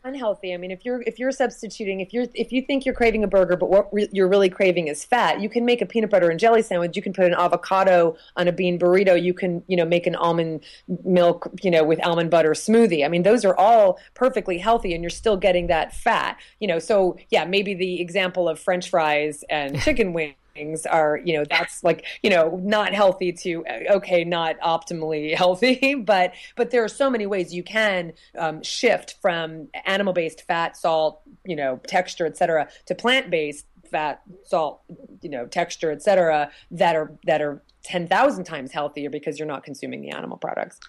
Unhealthy. 0.04 0.52
I 0.52 0.58
mean, 0.58 0.72
if 0.72 0.84
you're 0.84 1.04
if 1.04 1.20
you're 1.20 1.32
substituting, 1.32 2.00
if 2.00 2.12
you're 2.12 2.26
if 2.34 2.52
you 2.52 2.64
think 2.64 2.86
you're 2.86 2.96
craving 2.96 3.24
a 3.24 3.28
burger, 3.28 3.56
but 3.56 3.70
what 3.70 3.94
re- 3.94 4.10
you're 4.12 4.28
really 4.28 4.50
craving 4.50 4.88
is 4.88 5.06
fat, 5.06 5.40
you 5.42 5.48
can 5.48 5.64
make 5.64 5.80
a 5.80 5.86
peanut 5.86 6.10
butter 6.10 6.32
and 6.32 6.40
jelly 6.40 6.64
sandwich. 6.64 6.96
You 6.96 7.04
can 7.04 7.14
put 7.14 7.26
an 7.26 7.36
avocado 7.36 8.18
on 8.36 8.48
a 8.48 8.52
bean 8.52 8.80
burrito. 8.80 9.22
You 9.22 9.36
can 9.36 9.64
you 9.68 9.78
know 9.78 9.86
make 9.86 10.08
an 10.08 10.16
almond 10.16 10.64
milk 11.04 11.48
you 11.62 11.70
know 11.70 11.84
with 11.84 12.04
almond 12.04 12.32
butter 12.32 12.52
smoothie. 12.52 13.06
I 13.06 13.10
mean, 13.10 13.22
those 13.22 13.46
are 13.46 13.56
all 13.58 14.00
perfectly 14.16 14.58
healthy, 14.58 14.96
and 14.96 15.04
you're 15.04 15.12
still 15.12 15.38
getting 15.38 15.68
that 15.68 15.94
fat. 15.94 16.38
You 16.60 16.68
know, 16.68 16.80
so 16.80 17.18
yeah, 17.30 17.46
maybe 17.46 17.76
the 17.76 18.02
example 18.02 18.50
of 18.50 18.60
French 18.60 18.90
fries 18.90 19.44
and 19.52 19.80
chicken 19.84 20.14
wings 20.14 20.34
things 20.54 20.86
are 20.86 21.20
you 21.24 21.38
know 21.38 21.44
that's 21.50 21.84
like 21.84 22.06
you 22.24 22.30
know 22.30 22.60
not 22.64 22.94
healthy 22.94 23.32
to 23.32 23.64
okay 23.90 24.24
not 24.24 24.60
optimally 24.60 25.36
healthy 25.44 25.96
but 25.96 26.34
but 26.56 26.72
there 26.72 26.84
are 26.84 26.90
so 26.90 27.10
many 27.10 27.26
ways 27.26 27.54
you 27.54 27.64
can 27.64 28.14
um, 28.38 28.62
shift 28.64 29.16
from 29.22 29.68
animal 29.86 30.14
based 30.14 30.46
fat 30.48 30.76
salt 30.76 31.22
you 31.46 31.56
know 31.56 31.80
texture 31.88 32.26
etc 32.26 32.68
to 32.86 32.96
plant 32.96 33.30
based 33.30 33.66
fat 33.90 34.22
salt 34.44 34.82
you 35.22 35.30
know 35.30 35.46
texture 35.46 35.92
etc 35.92 36.50
that 36.70 36.96
are 36.96 37.12
that 37.26 37.42
are 37.42 37.62
10,000 37.84 38.44
times 38.44 38.72
healthier 38.72 39.10
because 39.10 39.40
you're 39.40 39.48
not 39.48 39.64
consuming 39.64 40.02
the 40.02 40.12
animal 40.12 40.38
products 40.38 40.80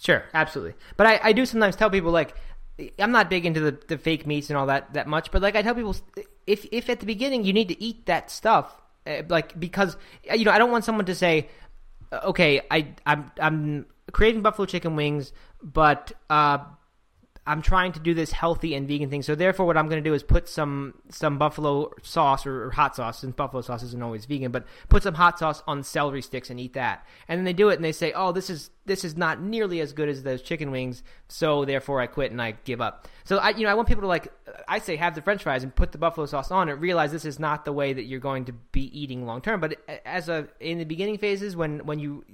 Sure, 0.00 0.24
absolutely. 0.34 0.74
But 0.96 1.06
I, 1.06 1.20
I 1.22 1.32
do 1.32 1.46
sometimes 1.46 1.76
tell 1.76 1.88
people 1.88 2.10
like 2.10 2.34
I'm 2.98 3.12
not 3.12 3.30
big 3.30 3.46
into 3.46 3.60
the, 3.60 3.78
the 3.86 3.98
fake 3.98 4.26
meats 4.26 4.50
and 4.50 4.56
all 4.56 4.66
that 4.66 4.94
that 4.94 5.06
much, 5.06 5.30
but 5.30 5.42
like 5.42 5.56
I 5.56 5.62
tell 5.62 5.74
people 5.74 5.94
if 6.46 6.66
if 6.72 6.88
at 6.88 7.00
the 7.00 7.06
beginning 7.06 7.44
you 7.44 7.52
need 7.52 7.68
to 7.68 7.82
eat 7.82 8.06
that 8.06 8.30
stuff, 8.30 8.81
like 9.28 9.58
because 9.58 9.96
you 10.32 10.44
know 10.44 10.52
I 10.52 10.58
don't 10.58 10.70
want 10.70 10.84
someone 10.84 11.06
to 11.06 11.14
say, 11.14 11.48
uh, 12.10 12.20
okay, 12.24 12.60
I 12.70 12.94
I'm 13.06 13.30
I'm 13.40 13.86
craving 14.12 14.42
buffalo 14.42 14.66
chicken 14.66 14.96
wings, 14.96 15.32
but 15.62 16.12
uh, 16.30 16.58
I'm 17.44 17.60
trying 17.60 17.90
to 17.92 18.00
do 18.00 18.14
this 18.14 18.30
healthy 18.30 18.74
and 18.76 18.86
vegan 18.86 19.10
thing. 19.10 19.22
So 19.22 19.34
therefore, 19.34 19.66
what 19.66 19.76
I'm 19.76 19.88
going 19.88 20.02
to 20.02 20.08
do 20.08 20.14
is 20.14 20.22
put 20.22 20.48
some 20.48 20.94
some 21.08 21.38
buffalo 21.38 21.90
sauce 22.02 22.46
or, 22.46 22.66
or, 22.66 22.70
hot 22.70 22.94
sauce, 22.94 23.20
since 23.20 23.34
buffalo 23.34 23.62
sauce 23.62 23.82
isn't 23.82 24.02
always 24.02 24.26
vegan, 24.26 24.52
but 24.52 24.64
put 24.88 25.02
some 25.02 25.14
hot 25.14 25.40
sauce 25.40 25.60
on 25.66 25.82
celery 25.82 26.22
sticks 26.22 26.50
and 26.50 26.60
eat 26.60 26.74
that. 26.74 27.04
And 27.26 27.38
then 27.38 27.44
they 27.44 27.52
do 27.52 27.68
it 27.68 27.74
and 27.74 27.84
they 27.84 27.92
say, 27.92 28.12
"Oh, 28.12 28.30
this 28.30 28.48
is 28.48 28.70
this 28.86 29.04
is 29.04 29.16
not 29.16 29.42
nearly 29.42 29.80
as 29.80 29.92
good 29.92 30.08
as 30.08 30.22
those 30.22 30.40
chicken 30.40 30.70
wings." 30.70 31.02
So 31.26 31.64
therefore, 31.64 32.00
I 32.00 32.06
quit 32.06 32.30
and 32.30 32.40
I 32.40 32.52
give 32.64 32.80
up. 32.80 33.08
So 33.24 33.38
I 33.38 33.50
you 33.50 33.64
know 33.64 33.70
I 33.70 33.74
want 33.74 33.88
people 33.88 34.02
to 34.02 34.08
like 34.08 34.32
I 34.68 34.78
say 34.78 34.94
have 34.94 35.16
the 35.16 35.22
French 35.22 35.42
fries 35.42 35.64
and 35.64 35.74
put 35.74 35.90
the 35.90 35.98
buffalo 35.98 36.26
sauce 36.26 36.52
on 36.52 36.68
it. 36.68 36.74
Realize 36.74 37.10
this 37.10 37.24
is 37.24 37.40
not 37.40 37.64
the 37.64 37.72
way 37.72 37.92
that 37.92 38.04
you're 38.04 38.20
going 38.20 38.44
to 38.44 38.52
be 38.52 38.82
eating 38.96 39.26
long 39.26 39.40
term. 39.40 39.58
But 39.58 39.78
as 40.06 40.28
a 40.28 40.46
in 40.60 40.78
the 40.78 40.84
beginning 40.84 41.18
phases 41.18 41.56
when 41.56 41.84
when 41.86 41.98
you 41.98 42.24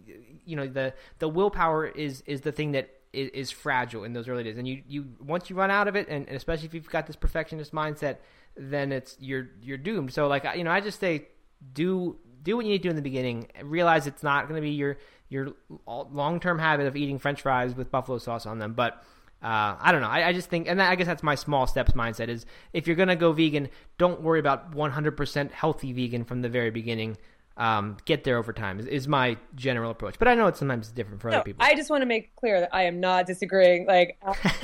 you 0.45 0.55
know 0.55 0.67
the 0.67 0.93
the 1.19 1.29
willpower 1.29 1.87
is 1.87 2.23
is 2.27 2.43
the 2.43 2.53
thing 2.53 2.73
that 2.73 2.91
is, 3.13 3.31
is, 3.31 3.51
fragile 3.51 4.05
in 4.05 4.13
those 4.13 4.29
early 4.29 4.45
days, 4.45 4.59
and 4.59 4.67
you, 4.67 4.83
you 4.87 5.07
once 5.21 5.51
you 5.51 5.57
run 5.57 5.71
out 5.71 5.89
of 5.89 5.97
it, 5.97 6.09
and, 6.09 6.27
and, 6.27 6.37
especially 6.37 6.67
if 6.67 6.75
you've 6.75 6.89
got 6.89 7.07
this 7.07 7.17
perfectionist 7.17 7.73
mindset, 7.73 8.17
then 8.57 8.93
it's 8.93 9.17
you're 9.21 9.49
you're 9.63 9.79
doomed. 9.79 10.13
So 10.13 10.27
like 10.27 10.47
you 10.57 10.65
know, 10.65 10.71
I 10.71 10.81
just 10.81 11.01
say 11.01 11.29
do 11.73 12.19
do 12.43 12.57
what 12.57 12.65
you 12.65 12.73
need 12.73 12.79
to 12.79 12.85
do 12.85 12.91
in 12.91 12.97
the 12.97 13.03
beginning. 13.03 13.49
Realize 13.63 14.07
it's 14.07 14.23
not 14.23 14.49
going 14.49 14.57
to 14.61 14.63
be 14.63 14.71
your 14.71 14.99
your 15.29 15.55
long 15.87 16.41
term 16.41 16.59
habit 16.59 16.87
of 16.87 16.97
eating 16.97 17.19
French 17.19 17.43
fries 17.43 17.75
with 17.75 17.91
buffalo 17.91 18.19
sauce 18.19 18.47
on 18.47 18.59
them, 18.59 18.75
but. 18.75 19.03
Uh, 19.41 19.77
I 19.79 19.93
don't 19.93 20.01
know. 20.01 20.09
I, 20.09 20.27
I 20.27 20.33
just 20.33 20.51
think, 20.51 20.67
and 20.67 20.83
I 20.83 20.97
guess 20.97 21.07
that's 21.07 21.23
my 21.23 21.37
small 21.37 21.69
steps 21.69 21.93
mindset 21.93 22.27
is 22.27 22.45
if 22.73 22.89
you're 22.89 22.97
going 22.97 23.07
to 23.07 23.15
go 23.15 23.31
vegan, 23.31 23.69
don't 23.97 24.21
worry 24.21 24.41
about 24.41 24.73
100% 24.73 25.53
healthy 25.53 25.93
vegan 25.93 26.25
from 26.25 26.43
the 26.43 26.49
very 26.49 26.73
beginning 26.73 27.17
um, 27.59 27.97
get 28.05 28.23
there 28.23 28.39
over 28.39 28.53
time 28.53 28.79
is, 28.79 28.87
is, 28.87 29.09
my 29.09 29.37
general 29.57 29.91
approach. 29.91 30.19
But 30.19 30.29
I 30.29 30.35
know 30.37 30.47
it's 30.47 30.61
sometimes 30.61 30.91
different 30.93 31.21
for 31.21 31.29
no, 31.31 31.39
other 31.39 31.45
people. 31.45 31.65
I 31.65 31.75
just 31.75 31.91
want 31.91 32.03
to 32.03 32.07
make 32.07 32.35
clear 32.37 32.61
that 32.61 32.73
I 32.73 32.85
am 32.85 33.01
not 33.01 33.27
disagreeing. 33.27 33.85
Like, 33.85 34.17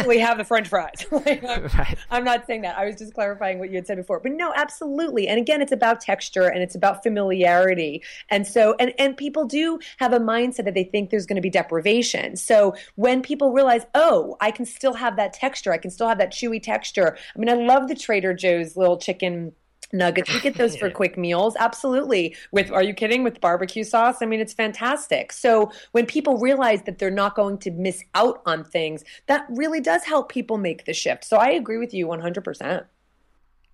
we 0.06 0.18
have 0.20 0.38
the 0.38 0.44
French 0.44 0.68
fries. 0.68 1.04
like, 1.10 1.42
I'm, 1.44 1.62
right. 1.78 1.98
I'm, 2.10 2.22
not 2.22 2.46
saying 2.46 2.62
that. 2.62 2.78
I 2.78 2.84
was 2.84 2.96
just 2.96 3.12
clarifying 3.12 3.58
what 3.58 3.70
you 3.70 3.76
had 3.76 3.86
said 3.86 3.96
before. 3.96 4.20
But 4.20 4.32
no, 4.32 4.52
absolutely. 4.54 5.26
And 5.26 5.40
again, 5.40 5.60
it's 5.60 5.72
about 5.72 6.00
texture 6.00 6.46
and 6.46 6.62
it's 6.62 6.76
about 6.76 7.02
familiarity. 7.02 8.02
And 8.30 8.46
so, 8.46 8.76
and 8.78 8.94
and 8.98 9.16
people 9.16 9.44
do 9.44 9.80
have 9.98 10.12
a 10.12 10.20
mindset 10.20 10.64
that 10.64 10.74
they 10.74 10.84
think 10.84 11.10
there's 11.10 11.26
going 11.26 11.36
to 11.36 11.42
be 11.42 11.50
deprivation. 11.50 12.36
So 12.36 12.76
when 12.94 13.22
people 13.22 13.52
realize, 13.52 13.86
oh, 13.94 14.36
I 14.40 14.52
can 14.52 14.66
still 14.66 14.94
have 14.94 15.16
that 15.16 15.32
texture, 15.32 15.72
I 15.72 15.78
can 15.78 15.90
still 15.90 16.06
have 16.06 16.18
that 16.18 16.32
chewy 16.32 16.62
texture. 16.62 17.16
I 17.34 17.38
mean, 17.38 17.48
I 17.48 17.54
love 17.54 17.88
the 17.88 17.96
Trader 17.96 18.34
Joe's 18.34 18.76
little 18.76 18.98
chicken 18.98 19.52
nuggets. 19.94 20.32
We 20.32 20.40
get 20.40 20.56
those 20.56 20.76
for 20.76 20.90
quick 21.02 21.16
meals. 21.16 21.56
Absolutely. 21.58 22.36
With 22.52 22.70
are 22.70 22.82
you 22.82 22.92
kidding? 22.92 23.22
With 23.24 23.40
barbecue 23.40 23.84
sauce? 23.84 24.16
I 24.20 24.26
mean, 24.26 24.40
it's 24.40 24.52
fantastic. 24.52 25.32
So 25.32 25.70
when 25.92 26.04
people 26.06 26.38
realize 26.38 26.82
that 26.82 26.98
they're 26.98 27.10
not 27.10 27.34
going 27.34 27.58
to 27.58 27.70
miss 27.70 28.02
out 28.14 28.42
on 28.44 28.64
things, 28.64 29.04
that 29.26 29.46
really 29.48 29.80
does 29.80 30.04
help 30.04 30.28
people 30.28 30.58
make 30.58 30.84
the 30.84 30.92
shift. 30.92 31.24
So 31.24 31.36
I 31.38 31.50
agree 31.50 31.78
with 31.78 31.94
you 31.94 32.06
100%. 32.06 32.84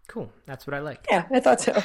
Cool. 0.07 0.31
That's 0.47 0.66
what 0.66 0.75
I 0.75 0.81
like. 0.81 1.07
Yeah, 1.11 1.27
I 1.33 1.41
thought 1.41 1.61
so. 1.61 1.73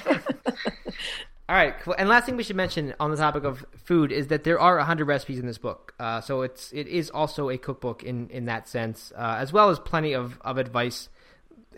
All 1.48 1.56
right, 1.56 1.80
cool. 1.82 1.94
and 1.96 2.10
last 2.10 2.26
thing 2.26 2.38
we 2.38 2.44
should 2.44 2.56
mention 2.56 2.96
on 3.00 3.12
the 3.12 3.18
topic 3.18 3.44
of 3.44 3.64
food 3.84 4.12
is 4.12 4.28
that 4.28 4.44
there 4.44 4.60
are 4.60 4.78
100 4.78 5.06
recipes 5.06 5.38
in 5.38 5.46
this 5.46 5.60
book. 5.60 5.94
Uh, 6.00 6.20
so 6.20 6.42
it's 6.42 6.74
it 6.74 6.88
is 6.88 7.12
also 7.12 7.52
a 7.52 7.58
cookbook 7.60 8.02
in 8.02 8.30
in 8.30 8.46
that 8.46 8.68
sense, 8.68 9.14
uh, 9.16 9.36
as 9.38 9.54
well 9.54 9.70
as 9.70 9.78
plenty 9.78 10.14
of 10.14 10.40
of 10.42 10.58
advice 10.58 11.08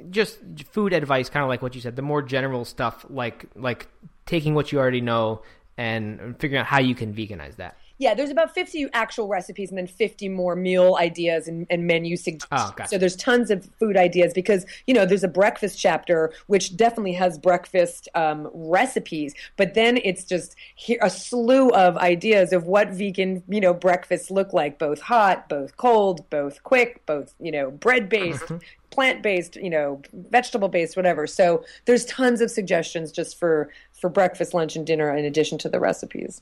just 0.09 0.39
food 0.71 0.93
advice, 0.93 1.29
kind 1.29 1.43
of 1.43 1.49
like 1.49 1.61
what 1.61 1.75
you 1.75 1.81
said, 1.81 1.95
the 1.95 2.01
more 2.01 2.21
general 2.21 2.65
stuff, 2.65 3.05
like 3.09 3.45
like 3.55 3.87
taking 4.25 4.53
what 4.53 4.71
you 4.71 4.79
already 4.79 5.01
know 5.01 5.41
and 5.77 6.35
figuring 6.39 6.61
out 6.61 6.67
how 6.67 6.79
you 6.79 6.95
can 6.95 7.13
veganize 7.13 7.55
that. 7.57 7.77
Yeah, 7.99 8.13
there's 8.13 8.29
about 8.29 8.53
50 8.53 8.89
actual 8.93 9.27
recipes 9.27 9.69
and 9.69 9.77
then 9.77 9.87
50 9.87 10.29
more 10.29 10.55
meal 10.55 10.97
ideas 10.99 11.47
and, 11.47 11.65
and 11.69 11.87
menu 11.87 12.15
suggestions. 12.15 12.47
Oh, 12.51 12.73
gotcha. 12.75 12.89
So 12.89 12.97
there's 12.99 13.15
tons 13.15 13.49
of 13.49 13.67
food 13.79 13.97
ideas 13.97 14.33
because, 14.33 14.67
you 14.85 14.93
know, 14.93 15.05
there's 15.05 15.23
a 15.23 15.27
breakfast 15.27 15.79
chapter, 15.79 16.31
which 16.45 16.77
definitely 16.77 17.13
has 17.13 17.39
breakfast 17.39 18.07
um, 18.13 18.49
recipes, 18.53 19.33
but 19.55 19.73
then 19.73 19.97
it's 20.03 20.25
just 20.25 20.55
a 21.01 21.09
slew 21.09 21.71
of 21.71 21.97
ideas 21.97 22.53
of 22.53 22.65
what 22.65 22.89
vegan, 22.89 23.41
you 23.47 23.59
know, 23.59 23.73
breakfasts 23.73 24.29
look 24.29 24.53
like, 24.53 24.77
both 24.77 25.01
hot, 25.01 25.49
both 25.49 25.75
cold, 25.77 26.29
both 26.29 26.61
quick, 26.61 27.03
both, 27.07 27.33
you 27.39 27.51
know, 27.51 27.71
bread 27.71 28.09
based, 28.09 28.43
mm-hmm 28.43 28.57
plant 28.97 29.21
based, 29.21 29.55
you 29.57 29.69
know, 29.69 30.01
vegetable 30.11 30.69
based, 30.69 30.97
whatever. 30.97 31.27
So 31.27 31.63
there's 31.85 32.03
tons 32.05 32.41
of 32.41 32.49
suggestions 32.49 33.11
just 33.11 33.37
for 33.37 33.69
for 33.93 34.09
breakfast, 34.09 34.55
lunch, 34.55 34.75
and 34.75 34.87
dinner 34.87 35.15
in 35.15 35.23
addition 35.23 35.59
to 35.59 35.69
the 35.69 35.79
recipes. 35.79 36.41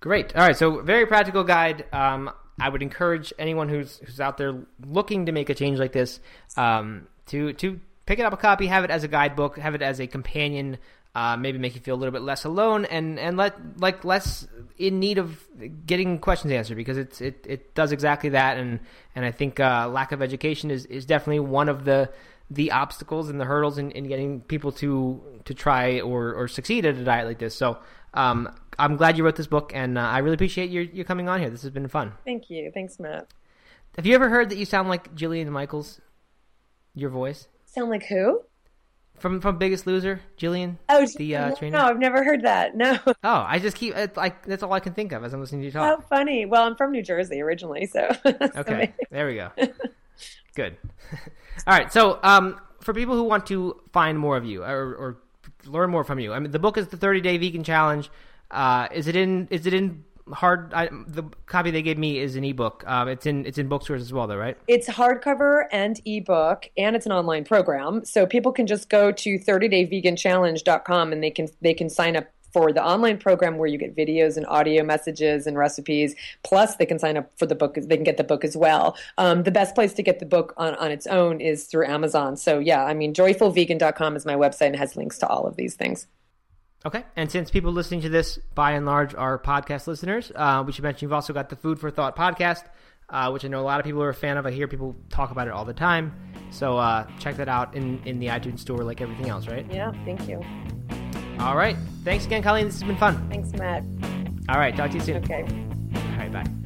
Great. 0.00 0.36
All 0.36 0.46
right. 0.46 0.54
So 0.54 0.82
very 0.82 1.06
practical 1.06 1.42
guide. 1.42 1.86
Um, 1.90 2.30
I 2.60 2.68
would 2.68 2.82
encourage 2.82 3.32
anyone 3.38 3.70
who's 3.70 3.96
who's 4.04 4.20
out 4.20 4.36
there 4.36 4.62
looking 4.86 5.24
to 5.24 5.32
make 5.32 5.48
a 5.48 5.54
change 5.54 5.78
like 5.78 5.92
this 5.92 6.20
um, 6.58 7.06
to 7.28 7.54
to 7.54 7.80
pick 8.04 8.18
it 8.18 8.26
up 8.26 8.34
a 8.34 8.36
copy, 8.36 8.66
have 8.66 8.84
it 8.84 8.90
as 8.90 9.02
a 9.02 9.08
guidebook, 9.08 9.56
have 9.56 9.74
it 9.74 9.80
as 9.80 10.02
a 10.02 10.06
companion 10.06 10.76
uh, 11.14 11.36
maybe 11.36 11.58
make 11.58 11.74
you 11.74 11.80
feel 11.80 11.94
a 11.94 12.00
little 12.00 12.12
bit 12.12 12.22
less 12.22 12.44
alone 12.44 12.86
and 12.86 13.18
and 13.18 13.36
let 13.36 13.54
like 13.78 14.04
less 14.04 14.46
in 14.78 14.98
need 14.98 15.18
of 15.18 15.44
getting 15.84 16.18
questions 16.18 16.52
answered 16.52 16.76
because 16.76 16.96
it's 16.96 17.20
it, 17.20 17.44
it 17.48 17.74
does 17.74 17.92
exactly 17.92 18.30
that 18.30 18.56
and 18.56 18.80
and 19.14 19.24
I 19.24 19.30
think 19.30 19.60
uh, 19.60 19.88
lack 19.90 20.12
of 20.12 20.22
education 20.22 20.70
is, 20.70 20.86
is 20.86 21.04
definitely 21.04 21.40
one 21.40 21.68
of 21.68 21.84
the 21.84 22.10
the 22.50 22.72
obstacles 22.72 23.28
and 23.28 23.40
the 23.40 23.44
hurdles 23.44 23.78
in, 23.78 23.90
in 23.92 24.08
getting 24.08 24.40
people 24.40 24.72
to 24.72 25.20
to 25.44 25.54
try 25.54 26.00
or, 26.00 26.34
or 26.34 26.48
succeed 26.48 26.86
at 26.86 26.96
a 26.96 27.04
diet 27.04 27.26
like 27.26 27.38
this. 27.38 27.54
So 27.54 27.78
um, 28.14 28.48
I'm 28.78 28.96
glad 28.96 29.18
you 29.18 29.24
wrote 29.24 29.36
this 29.36 29.46
book 29.46 29.72
and 29.74 29.98
uh, 29.98 30.02
I 30.02 30.18
really 30.18 30.34
appreciate 30.34 30.70
your 30.70 30.82
you 30.82 31.04
coming 31.04 31.28
on 31.28 31.40
here. 31.40 31.50
This 31.50 31.62
has 31.62 31.70
been 31.70 31.88
fun. 31.88 32.12
Thank 32.24 32.48
you. 32.48 32.70
Thanks, 32.72 32.98
Matt. 32.98 33.28
Have 33.96 34.06
you 34.06 34.14
ever 34.14 34.30
heard 34.30 34.48
that 34.48 34.56
you 34.56 34.64
sound 34.64 34.88
like 34.88 35.14
Jillian 35.14 35.48
Michaels? 35.48 36.00
Your 36.94 37.10
voice. 37.10 37.48
Sound 37.66 37.90
like 37.90 38.04
who? 38.06 38.42
From 39.22 39.40
from 39.40 39.56
Biggest 39.56 39.86
Loser, 39.86 40.20
Jillian. 40.36 40.76
Oh, 40.88 41.06
the 41.16 41.36
uh, 41.36 41.54
trainer. 41.54 41.78
No, 41.78 41.84
I've 41.84 41.98
never 41.98 42.24
heard 42.24 42.42
that. 42.42 42.76
No. 42.76 42.98
Oh, 43.24 43.44
I 43.46 43.60
just 43.60 43.76
keep 43.76 43.96
it, 43.96 44.16
like 44.16 44.44
that's 44.44 44.64
all 44.64 44.72
I 44.72 44.80
can 44.80 44.94
think 44.94 45.12
of 45.12 45.22
as 45.22 45.32
I'm 45.32 45.40
listening 45.40 45.60
to 45.60 45.66
you 45.66 45.70
talk. 45.70 45.98
Oh, 45.98 46.04
funny. 46.08 46.44
Well, 46.44 46.64
I'm 46.64 46.74
from 46.74 46.90
New 46.90 47.02
Jersey 47.02 47.40
originally, 47.40 47.86
so. 47.86 48.10
okay, 48.26 48.92
there 49.10 49.28
we 49.28 49.36
go. 49.36 49.50
Good. 50.56 50.76
all 51.66 51.78
right, 51.78 51.92
so 51.92 52.18
um, 52.24 52.60
for 52.80 52.92
people 52.92 53.14
who 53.14 53.22
want 53.22 53.46
to 53.46 53.80
find 53.92 54.18
more 54.18 54.36
of 54.36 54.44
you 54.44 54.64
or, 54.64 54.94
or 54.94 55.18
learn 55.66 55.90
more 55.90 56.02
from 56.02 56.18
you, 56.18 56.32
I 56.32 56.40
mean, 56.40 56.50
the 56.50 56.58
book 56.58 56.76
is 56.76 56.88
the 56.88 56.96
30 56.96 57.20
Day 57.20 57.38
Vegan 57.38 57.62
Challenge. 57.62 58.10
Uh, 58.50 58.88
is 58.92 59.06
it 59.06 59.14
in? 59.14 59.46
Is 59.50 59.66
it 59.66 59.72
in 59.72 60.04
hard 60.32 60.72
I, 60.74 60.88
the 61.06 61.24
copy 61.46 61.70
they 61.70 61.82
gave 61.82 61.98
me 61.98 62.18
is 62.18 62.36
an 62.36 62.44
ebook 62.44 62.84
um, 62.86 63.08
it's 63.08 63.26
in 63.26 63.46
it's 63.46 63.58
in 63.58 63.68
bookstores 63.68 64.02
as 64.02 64.12
well 64.12 64.26
though 64.26 64.36
right 64.36 64.56
it's 64.68 64.88
hardcover 64.88 65.64
and 65.72 66.00
ebook 66.04 66.68
and 66.76 66.94
it's 66.96 67.06
an 67.06 67.12
online 67.12 67.44
program 67.44 68.04
so 68.04 68.26
people 68.26 68.52
can 68.52 68.66
just 68.66 68.88
go 68.88 69.12
to 69.12 69.38
30dayveganchallenge.com 69.38 71.12
and 71.12 71.22
they 71.22 71.30
can 71.30 71.48
they 71.60 71.74
can 71.74 71.88
sign 71.88 72.16
up 72.16 72.26
for 72.52 72.72
the 72.72 72.84
online 72.84 73.18
program 73.18 73.56
where 73.56 73.66
you 73.66 73.78
get 73.78 73.96
videos 73.96 74.36
and 74.36 74.46
audio 74.46 74.84
messages 74.84 75.46
and 75.46 75.56
recipes. 75.56 76.14
Plus, 76.42 76.76
they 76.76 76.86
can 76.86 76.98
sign 76.98 77.16
up 77.16 77.30
for 77.38 77.46
the 77.46 77.54
book. 77.54 77.74
They 77.74 77.96
can 77.96 78.04
get 78.04 78.18
the 78.18 78.24
book 78.24 78.44
as 78.44 78.56
well. 78.56 78.96
Um, 79.18 79.42
the 79.42 79.50
best 79.50 79.74
place 79.74 79.94
to 79.94 80.02
get 80.02 80.18
the 80.18 80.26
book 80.26 80.52
on, 80.56 80.74
on 80.76 80.90
its 80.90 81.06
own 81.06 81.40
is 81.40 81.64
through 81.64 81.86
Amazon. 81.86 82.36
So, 82.36 82.58
yeah, 82.58 82.84
I 82.84 82.94
mean, 82.94 83.14
joyfulvegan.com 83.14 84.16
is 84.16 84.26
my 84.26 84.34
website 84.34 84.66
and 84.66 84.76
has 84.76 84.96
links 84.96 85.18
to 85.18 85.26
all 85.26 85.46
of 85.46 85.56
these 85.56 85.74
things. 85.74 86.06
Okay, 86.84 87.04
and 87.14 87.30
since 87.30 87.50
people 87.50 87.72
listening 87.72 88.00
to 88.00 88.08
this, 88.08 88.38
by 88.54 88.72
and 88.72 88.84
large, 88.84 89.14
are 89.14 89.38
podcast 89.38 89.86
listeners, 89.86 90.32
uh, 90.34 90.64
we 90.66 90.72
should 90.72 90.82
mention 90.82 91.06
you've 91.06 91.12
also 91.12 91.32
got 91.32 91.48
the 91.48 91.56
Food 91.56 91.78
for 91.78 91.90
Thought 91.90 92.16
podcast, 92.16 92.64
uh, 93.08 93.30
which 93.30 93.44
I 93.44 93.48
know 93.48 93.60
a 93.60 93.62
lot 93.62 93.78
of 93.78 93.86
people 93.86 94.02
are 94.02 94.08
a 94.08 94.14
fan 94.14 94.36
of. 94.36 94.46
I 94.46 94.50
hear 94.50 94.66
people 94.66 94.96
talk 95.08 95.30
about 95.30 95.46
it 95.46 95.52
all 95.52 95.64
the 95.64 95.74
time. 95.74 96.12
So 96.50 96.78
uh, 96.78 97.06
check 97.20 97.36
that 97.36 97.48
out 97.48 97.74
in, 97.76 98.02
in 98.04 98.18
the 98.18 98.26
iTunes 98.26 98.58
store 98.58 98.82
like 98.82 99.00
everything 99.00 99.28
else, 99.28 99.46
right? 99.46 99.64
Yeah, 99.70 99.92
thank 100.04 100.28
you. 100.28 100.42
All 101.38 101.56
right. 101.56 101.76
Thanks 102.04 102.26
again, 102.26 102.42
Colleen. 102.42 102.66
This 102.66 102.80
has 102.80 102.84
been 102.84 102.96
fun. 102.96 103.28
Thanks, 103.28 103.52
Matt. 103.52 103.84
All 104.48 104.58
right. 104.58 104.76
Talk 104.76 104.90
to 104.90 104.96
you 104.96 105.02
soon. 105.02 105.16
Okay. 105.24 105.42
All 105.94 106.18
right. 106.18 106.32
Bye. 106.32 106.61